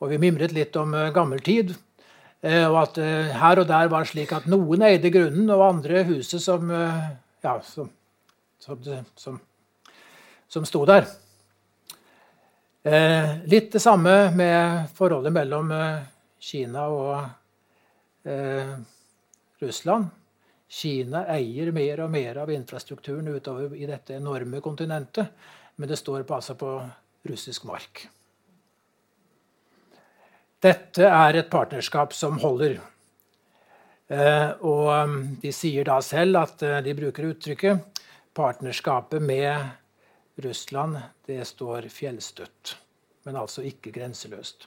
Og 0.00 0.10
vi 0.12 0.20
mimret 0.20 0.52
litt 0.52 0.76
om 0.76 0.92
gammeltid. 0.92 1.14
gammel 1.14 1.40
tid. 1.44 1.76
Uh, 2.44 2.68
og 2.68 2.76
at 2.82 2.98
uh, 3.00 3.32
her 3.40 3.60
og 3.62 3.68
der 3.68 3.88
var 3.90 4.04
det 4.04 4.12
slik 4.12 4.32
at 4.36 4.46
noen 4.50 4.84
eide 4.86 5.10
grunnen, 5.10 5.48
og 5.50 5.64
andre 5.66 6.04
huset 6.06 6.42
som 6.42 6.70
ja, 6.70 7.54
som, 7.64 7.88
som, 8.60 8.82
som, 9.16 9.38
som 10.48 10.66
sto 10.66 10.84
der. 10.88 11.06
litt 13.46 13.72
det 13.72 13.80
samme 13.82 14.30
med 14.34 14.88
forholdet 14.94 15.32
mellom 15.34 15.72
Kina 16.38 16.86
og 16.86 18.26
Russland. 19.62 20.10
Kina 20.68 21.24
eier 21.34 21.72
mer 21.74 22.02
og 22.04 22.10
mer 22.10 22.42
av 22.42 22.50
infrastrukturen 22.50 23.28
utover 23.28 23.74
i 23.74 23.86
dette 23.86 24.14
enorme 24.18 24.60
kontinentet, 24.60 25.30
men 25.76 25.88
det 25.88 25.98
står 25.98 26.22
på, 26.26 26.34
altså 26.34 26.54
på 26.58 26.76
russisk 27.26 27.66
mark. 27.66 28.06
Dette 30.66 31.06
er 31.06 31.36
et 31.38 31.50
partnerskap 31.50 32.14
som 32.16 32.40
holder. 32.42 32.80
Eh, 34.10 34.48
og 34.66 34.88
um, 34.90 35.18
de 35.38 35.52
sier 35.54 35.86
da 35.86 36.00
selv 36.02 36.40
at 36.40 36.62
eh, 36.66 36.80
de 36.82 36.94
bruker 36.96 37.28
uttrykket 37.28 38.00
partnerskapet 38.34 39.22
med 39.22 40.40
Russland 40.42 40.98
det 41.28 41.44
står 41.46 41.86
fjellstøtt, 41.92 42.74
men 43.28 43.38
altså 43.38 43.62
ikke 43.68 43.92
grenseløst. 43.94 44.66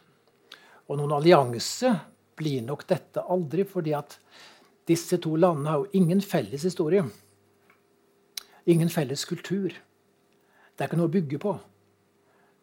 Og 0.88 1.02
noen 1.02 1.18
allianse 1.18 1.92
blir 2.40 2.64
nok 2.64 2.86
dette 2.88 3.26
aldri, 3.28 3.66
fordi 3.68 3.94
at 3.98 4.16
disse 4.88 5.20
to 5.20 5.36
landene 5.36 5.74
har 5.74 5.84
jo 5.84 6.00
ingen 6.00 6.24
felles 6.24 6.64
historie. 6.66 7.04
Ingen 8.72 8.90
felles 8.94 9.26
kultur. 9.28 9.74
Det 9.74 10.86
er 10.86 10.88
ikke 10.88 11.02
noe 11.02 11.12
å 11.12 11.18
bygge 11.18 11.42
på. 11.44 11.58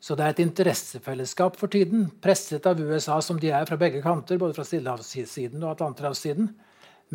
Så 0.01 0.14
det 0.14 0.24
er 0.24 0.34
et 0.34 0.42
interessefellesskap 0.44 1.57
for 1.57 1.72
tiden, 1.72 2.11
presset 2.22 2.66
av 2.68 2.80
USA 2.80 3.16
som 3.24 3.38
de 3.40 3.51
er 3.55 3.66
fra 3.68 3.78
begge 3.80 4.03
kanter, 4.05 4.38
både 4.38 4.57
fra 4.57 4.64
Stillehavssiden 4.66 5.62
og 5.64 5.72
Atlanterhavssiden. 5.72 6.51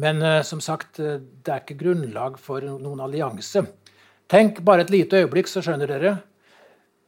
Men 0.01 0.21
uh, 0.23 0.41
som 0.47 0.61
sagt, 0.63 0.99
uh, 0.99 1.19
det 1.19 1.53
er 1.53 1.61
ikke 1.61 1.79
grunnlag 1.83 2.39
for 2.41 2.65
noen 2.65 3.03
allianse. 3.05 3.63
Tenk 4.31 4.63
bare 4.65 4.85
et 4.85 4.93
lite 4.93 5.21
øyeblikk, 5.21 5.51
så 5.51 5.63
skjønner 5.63 5.91
dere. 5.91 6.15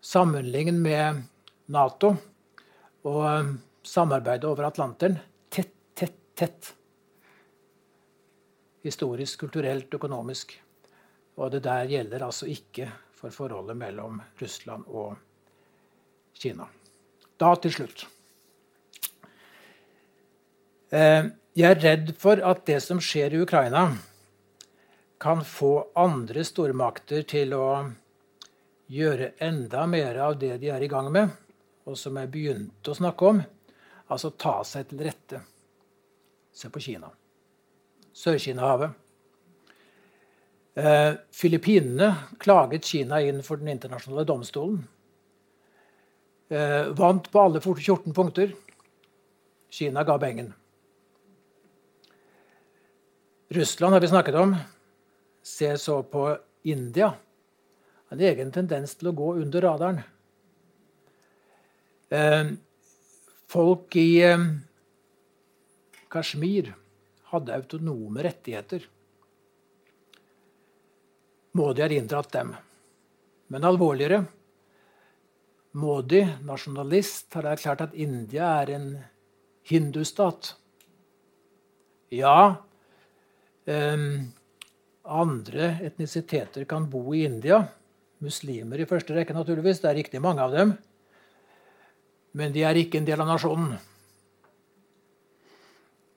Sammenlignen 0.03 0.81
med 0.83 1.23
Nato 1.73 2.13
og 3.07 3.21
uh, 3.23 3.51
samarbeidet 3.87 4.47
over 4.51 4.69
Atlanteren 4.69 5.17
tett, 5.49 5.73
tett, 5.97 6.19
tett. 6.37 6.73
Historisk, 8.83 9.39
kulturelt, 9.47 9.89
økonomisk. 9.95 10.53
Og 11.39 11.49
det 11.55 11.63
der 11.65 11.89
gjelder 11.89 12.27
altså 12.27 12.51
ikke 12.51 12.91
for 13.17 13.33
forholdet 13.33 13.79
mellom 13.79 14.19
Russland 14.37 14.85
og 14.85 15.15
Russland. 15.15 15.29
Kina. 16.39 16.67
Da 17.37 17.53
til 17.61 17.73
slutt. 17.73 18.05
Eh, 20.93 21.29
jeg 21.57 21.69
er 21.69 21.81
redd 21.81 22.11
for 22.21 22.41
at 22.45 22.65
det 22.69 22.79
som 22.85 23.01
skjer 23.01 23.33
i 23.33 23.41
Ukraina, 23.43 23.87
kan 25.23 25.43
få 25.47 25.87
andre 25.95 26.43
stormakter 26.43 27.23
til 27.29 27.53
å 27.55 27.67
gjøre 28.91 29.31
enda 29.41 29.85
mer 29.87 30.19
av 30.25 30.35
det 30.41 30.57
de 30.61 30.69
er 30.73 30.83
i 30.83 30.89
gang 30.91 31.07
med, 31.13 31.31
og 31.87 31.97
som 31.97 32.17
jeg 32.19 32.31
begynte 32.33 32.91
å 32.91 32.97
snakke 32.97 33.29
om, 33.29 33.39
altså 34.11 34.33
ta 34.35 34.57
seg 34.67 34.89
til 34.89 35.05
rette. 35.07 35.39
Se 36.53 36.69
på 36.69 36.81
Kina. 36.83 37.09
Sør-Kina-havet. 38.13 38.99
Eh, 40.75 41.13
Filippinene 41.33 42.09
klaget 42.41 42.85
Kina 42.85 43.21
inn 43.21 43.41
for 43.45 43.61
Den 43.61 43.71
internasjonale 43.73 44.25
domstolen 44.25 44.83
Eh, 46.47 46.87
vant 46.87 47.31
på 47.31 47.39
alle 47.39 47.61
14 47.61 48.13
punkter. 48.13 48.55
Kina 49.69 50.03
ga 50.03 50.17
bengen. 50.17 50.53
Russland 53.47 53.93
har 53.93 54.01
vi 54.01 54.07
snakket 54.07 54.35
om. 54.35 54.55
Se 55.43 55.77
så 55.77 56.03
på 56.03 56.37
India. 56.63 57.13
En 58.09 58.19
egen 58.19 58.51
tendens 58.51 58.95
til 58.95 59.09
å 59.09 59.15
gå 59.17 59.33
under 59.41 59.61
radaren. 59.61 60.01
Eh, 62.09 62.51
folk 63.49 63.95
i 63.97 64.21
eh, 64.21 64.45
Kashmir 66.13 66.73
hadde 67.33 67.55
autonome 67.55 68.23
rettigheter. 68.23 68.85
Modi 71.57 71.81
har 71.81 71.93
inndratt 71.93 72.31
dem. 72.31 72.55
Men 73.47 73.65
alvorligere 73.65 74.25
Modi, 75.73 76.21
nasjonalist, 76.45 77.31
har 77.33 77.47
erklært 77.49 77.81
at 77.87 77.95
India 77.97 78.51
er 78.61 78.71
en 78.75 78.89
hindustat. 79.65 80.51
Ja, 82.13 82.61
um, 83.65 84.05
andre 85.01 85.71
etnisiteter 85.81 86.67
kan 86.69 86.85
bo 86.91 87.01
i 87.17 87.23
India. 87.25 87.63
Muslimer 88.21 88.83
i 88.83 88.87
første 88.87 89.17
rekke, 89.17 89.33
naturligvis. 89.33 89.81
Det 89.81 89.89
er 89.89 89.97
riktig 89.97 90.21
mange 90.21 90.45
av 90.45 90.53
dem. 90.53 90.77
Men 92.37 92.53
de 92.53 92.67
er 92.69 92.77
ikke 92.77 93.01
en 93.01 93.09
del 93.09 93.25
av 93.25 93.33
nasjonen. 93.33 93.73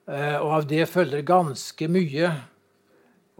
Uh, 0.05 0.37
og 0.37 0.51
av 0.61 0.69
det 0.69 0.85
følger 0.85 1.25
ganske 1.25 1.89
mye 1.89 2.29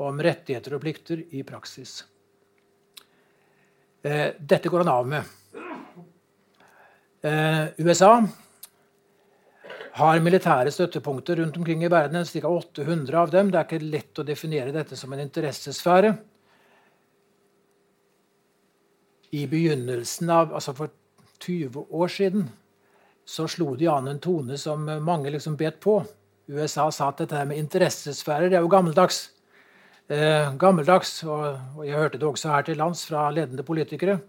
om 0.01 0.17
rettigheter 0.17 0.73
og 0.73 0.81
plikter 0.81 1.27
i 1.29 1.45
praksis. 1.45 1.99
Uh, 4.01 4.33
dette 4.41 4.65
går 4.65 4.81
han 4.81 4.97
av 4.97 5.13
med. 5.13 5.36
Eh, 7.25 7.63
USA 7.81 8.27
har 9.97 10.19
militære 10.21 10.71
støttepunkter 10.71 11.39
rundt 11.41 11.57
omkring 11.57 11.83
i 11.83 11.89
verden. 11.89 12.25
Ca. 12.25 12.47
800 12.47 13.17
av 13.17 13.31
dem. 13.33 13.51
Det 13.51 13.59
er 13.59 13.65
ikke 13.65 13.91
lett 13.91 14.19
å 14.21 14.25
definere 14.27 14.75
dette 14.75 14.97
som 14.99 15.13
en 15.13 15.23
interessesfære. 15.23 16.13
I 19.33 19.47
begynnelsen 19.49 20.29
av, 20.29 20.53
altså 20.53 20.73
For 20.77 20.93
20 21.43 21.87
år 21.91 22.07
siden 22.07 22.47
så 23.27 23.47
slo 23.51 23.75
de 23.75 23.89
an 23.91 24.07
en 24.07 24.21
tone 24.23 24.57
som 24.57 24.85
mange 25.03 25.29
liksom 25.33 25.57
bet 25.59 25.81
på. 25.83 25.99
USA 26.47 26.87
sa 26.91 27.09
at 27.09 27.25
dette 27.25 27.43
med 27.45 27.59
interessesfærer 27.59 28.47
det 28.49 28.57
er 28.57 28.63
jo 28.63 28.71
gammeldags. 28.71 29.27
Eh, 30.07 30.53
gammeldags, 30.55 31.23
og, 31.27 31.59
og, 31.75 31.83
jeg 31.83 31.99
hørte 31.99 32.19
det 32.21 32.27
også 32.27 32.53
her 32.53 32.63
til 32.63 32.79
lands 32.79 33.03
fra 33.09 33.25
ledende 33.35 33.65
politikere. 33.67 34.21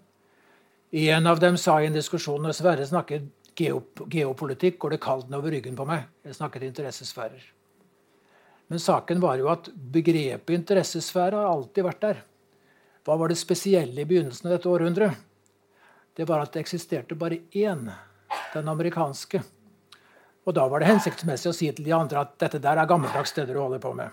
En 0.90 1.26
av 1.26 1.38
dem 1.38 1.56
sa 1.60 1.82
i 1.82 1.86
en 1.86 1.92
diskusjon 1.92 2.40
når 2.42 2.56
Sverre 2.56 2.86
snakket 2.88 3.26
geop 3.58 4.06
geopolitikk, 4.08 4.78
går 4.80 4.94
det 4.94 5.00
kaldt 5.04 5.32
over 5.34 5.52
ryggen 5.52 5.76
på 5.76 5.84
meg. 5.88 6.06
Jeg 6.24 6.38
snakket 6.38 6.64
interessesfærer. 6.64 7.42
Men 8.68 8.80
saken 8.80 9.20
var 9.20 9.36
jo 9.40 9.50
at 9.52 9.68
begrepet 9.72 10.54
interessesfære 10.54 11.36
har 11.36 11.50
alltid 11.50 11.84
vært 11.84 12.02
der. 12.04 12.22
Hva 13.04 13.16
var 13.20 13.32
det 13.32 13.40
spesielle 13.40 14.00
i 14.00 14.08
begynnelsen 14.08 14.48
av 14.48 14.56
dette 14.56 14.68
århundret? 14.68 15.16
Det 16.16 16.26
var 16.28 16.42
at 16.44 16.52
det 16.52 16.64
eksisterte 16.64 17.16
bare 17.16 17.40
én, 17.56 17.86
den 18.54 18.68
amerikanske. 18.68 19.40
Og 20.48 20.56
da 20.56 20.64
var 20.68 20.80
det 20.80 20.88
hensiktsmessig 20.88 21.50
å 21.50 21.56
si 21.56 21.68
til 21.72 21.84
de 21.84 21.94
andre 21.96 22.24
at 22.24 22.36
dette 22.40 22.60
der 22.64 22.80
er 22.80 22.88
gammeldags 22.88 23.34
det 23.36 23.46
dere 23.48 23.60
holder 23.60 23.82
på 23.84 23.92
med. 23.96 24.12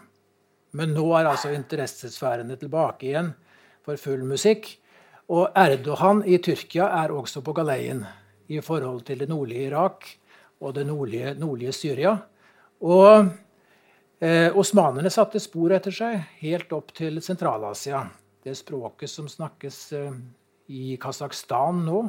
Men 0.76 0.92
nå 0.96 1.06
er 1.16 1.30
altså 1.30 1.54
interessesfærene 1.56 2.58
tilbake 2.60 3.08
igjen 3.08 3.32
for 3.86 4.00
full 4.00 4.24
musikk. 4.28 4.76
Og 5.34 5.50
Erdogan 5.58 6.22
i 6.30 6.38
Tyrkia 6.38 6.86
er 7.02 7.14
også 7.14 7.42
på 7.42 7.54
galeien 7.58 8.04
i 8.54 8.60
forhold 8.62 9.02
til 9.08 9.24
det 9.24 9.30
nordlige 9.30 9.72
Irak 9.72 10.06
og 10.62 10.76
det 10.76 10.86
nordlige, 10.86 11.34
nordlige 11.34 11.74
Syria. 11.74 12.14
Og 12.86 13.32
eh, 14.22 14.54
osmanerne 14.54 15.10
satte 15.10 15.42
spor 15.42 15.74
etter 15.74 15.96
seg 15.96 16.20
helt 16.44 16.74
opp 16.78 16.94
til 16.94 17.18
Sentral-Asia. 17.26 18.04
Det 18.46 18.54
språket 18.54 19.10
som 19.10 19.30
snakkes 19.32 19.80
eh, 19.98 20.12
i 20.70 20.98
Kasakhstan 21.02 21.82
nå, 21.88 22.04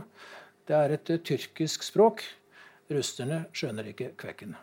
det 0.66 0.76
er 0.76 0.96
et 0.96 1.10
uh, 1.14 1.20
tyrkisk 1.22 1.84
språk. 1.86 2.24
Russerne 2.90 3.44
skjønner 3.54 3.92
ikke 3.92 4.10
kvekken. 4.18 4.56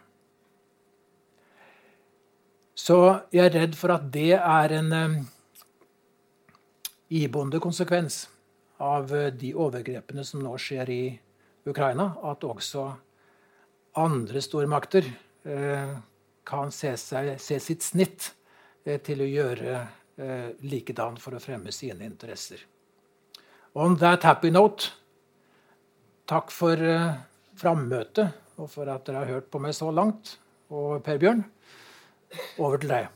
Så 2.76 2.98
jeg 3.32 3.48
er 3.48 3.56
redd 3.56 3.78
for 3.80 3.94
at 3.96 4.10
det 4.12 4.34
er 4.36 4.76
en 4.80 4.94
um, 4.94 5.16
iboende 7.14 7.62
konsekvens 7.64 8.26
av 8.84 9.14
uh, 9.14 9.30
de 9.32 9.54
overgrepene 9.56 10.26
som 10.28 10.44
nå 10.44 10.54
skjer 10.60 10.92
i 10.94 11.04
Ukraina. 11.70 12.12
At 12.28 12.44
også 12.44 12.90
andre 14.00 14.44
stormakter 14.44 15.08
uh, 15.48 15.96
kan 16.44 16.74
se, 16.76 16.94
seg, 17.00 17.36
se, 17.40 17.60
sitt 17.64 17.86
snitt 17.86 18.34
uh, 18.88 19.00
til 19.04 19.24
å 19.24 19.34
gjøre 19.34 19.84
likedan 20.62 21.16
for 21.18 21.34
å 21.34 21.40
fremme 21.42 21.72
sine 21.74 22.06
interesser. 22.06 22.60
On 23.74 23.96
that 23.98 24.22
happy 24.22 24.52
note, 24.54 24.92
takk 26.30 26.52
for 26.54 26.78
uh, 26.78 27.16
frammøtet 27.58 28.60
og 28.62 28.70
for 28.70 28.90
at 28.94 29.08
dere 29.08 29.24
har 29.24 29.32
hørt 29.34 29.50
på 29.50 29.62
meg 29.64 29.74
så 29.74 29.90
langt. 29.90 30.36
Og 30.70 31.02
Per 31.06 31.18
Bjørn, 31.22 31.42
over 32.62 32.78
til 32.82 32.94
deg. 32.94 33.10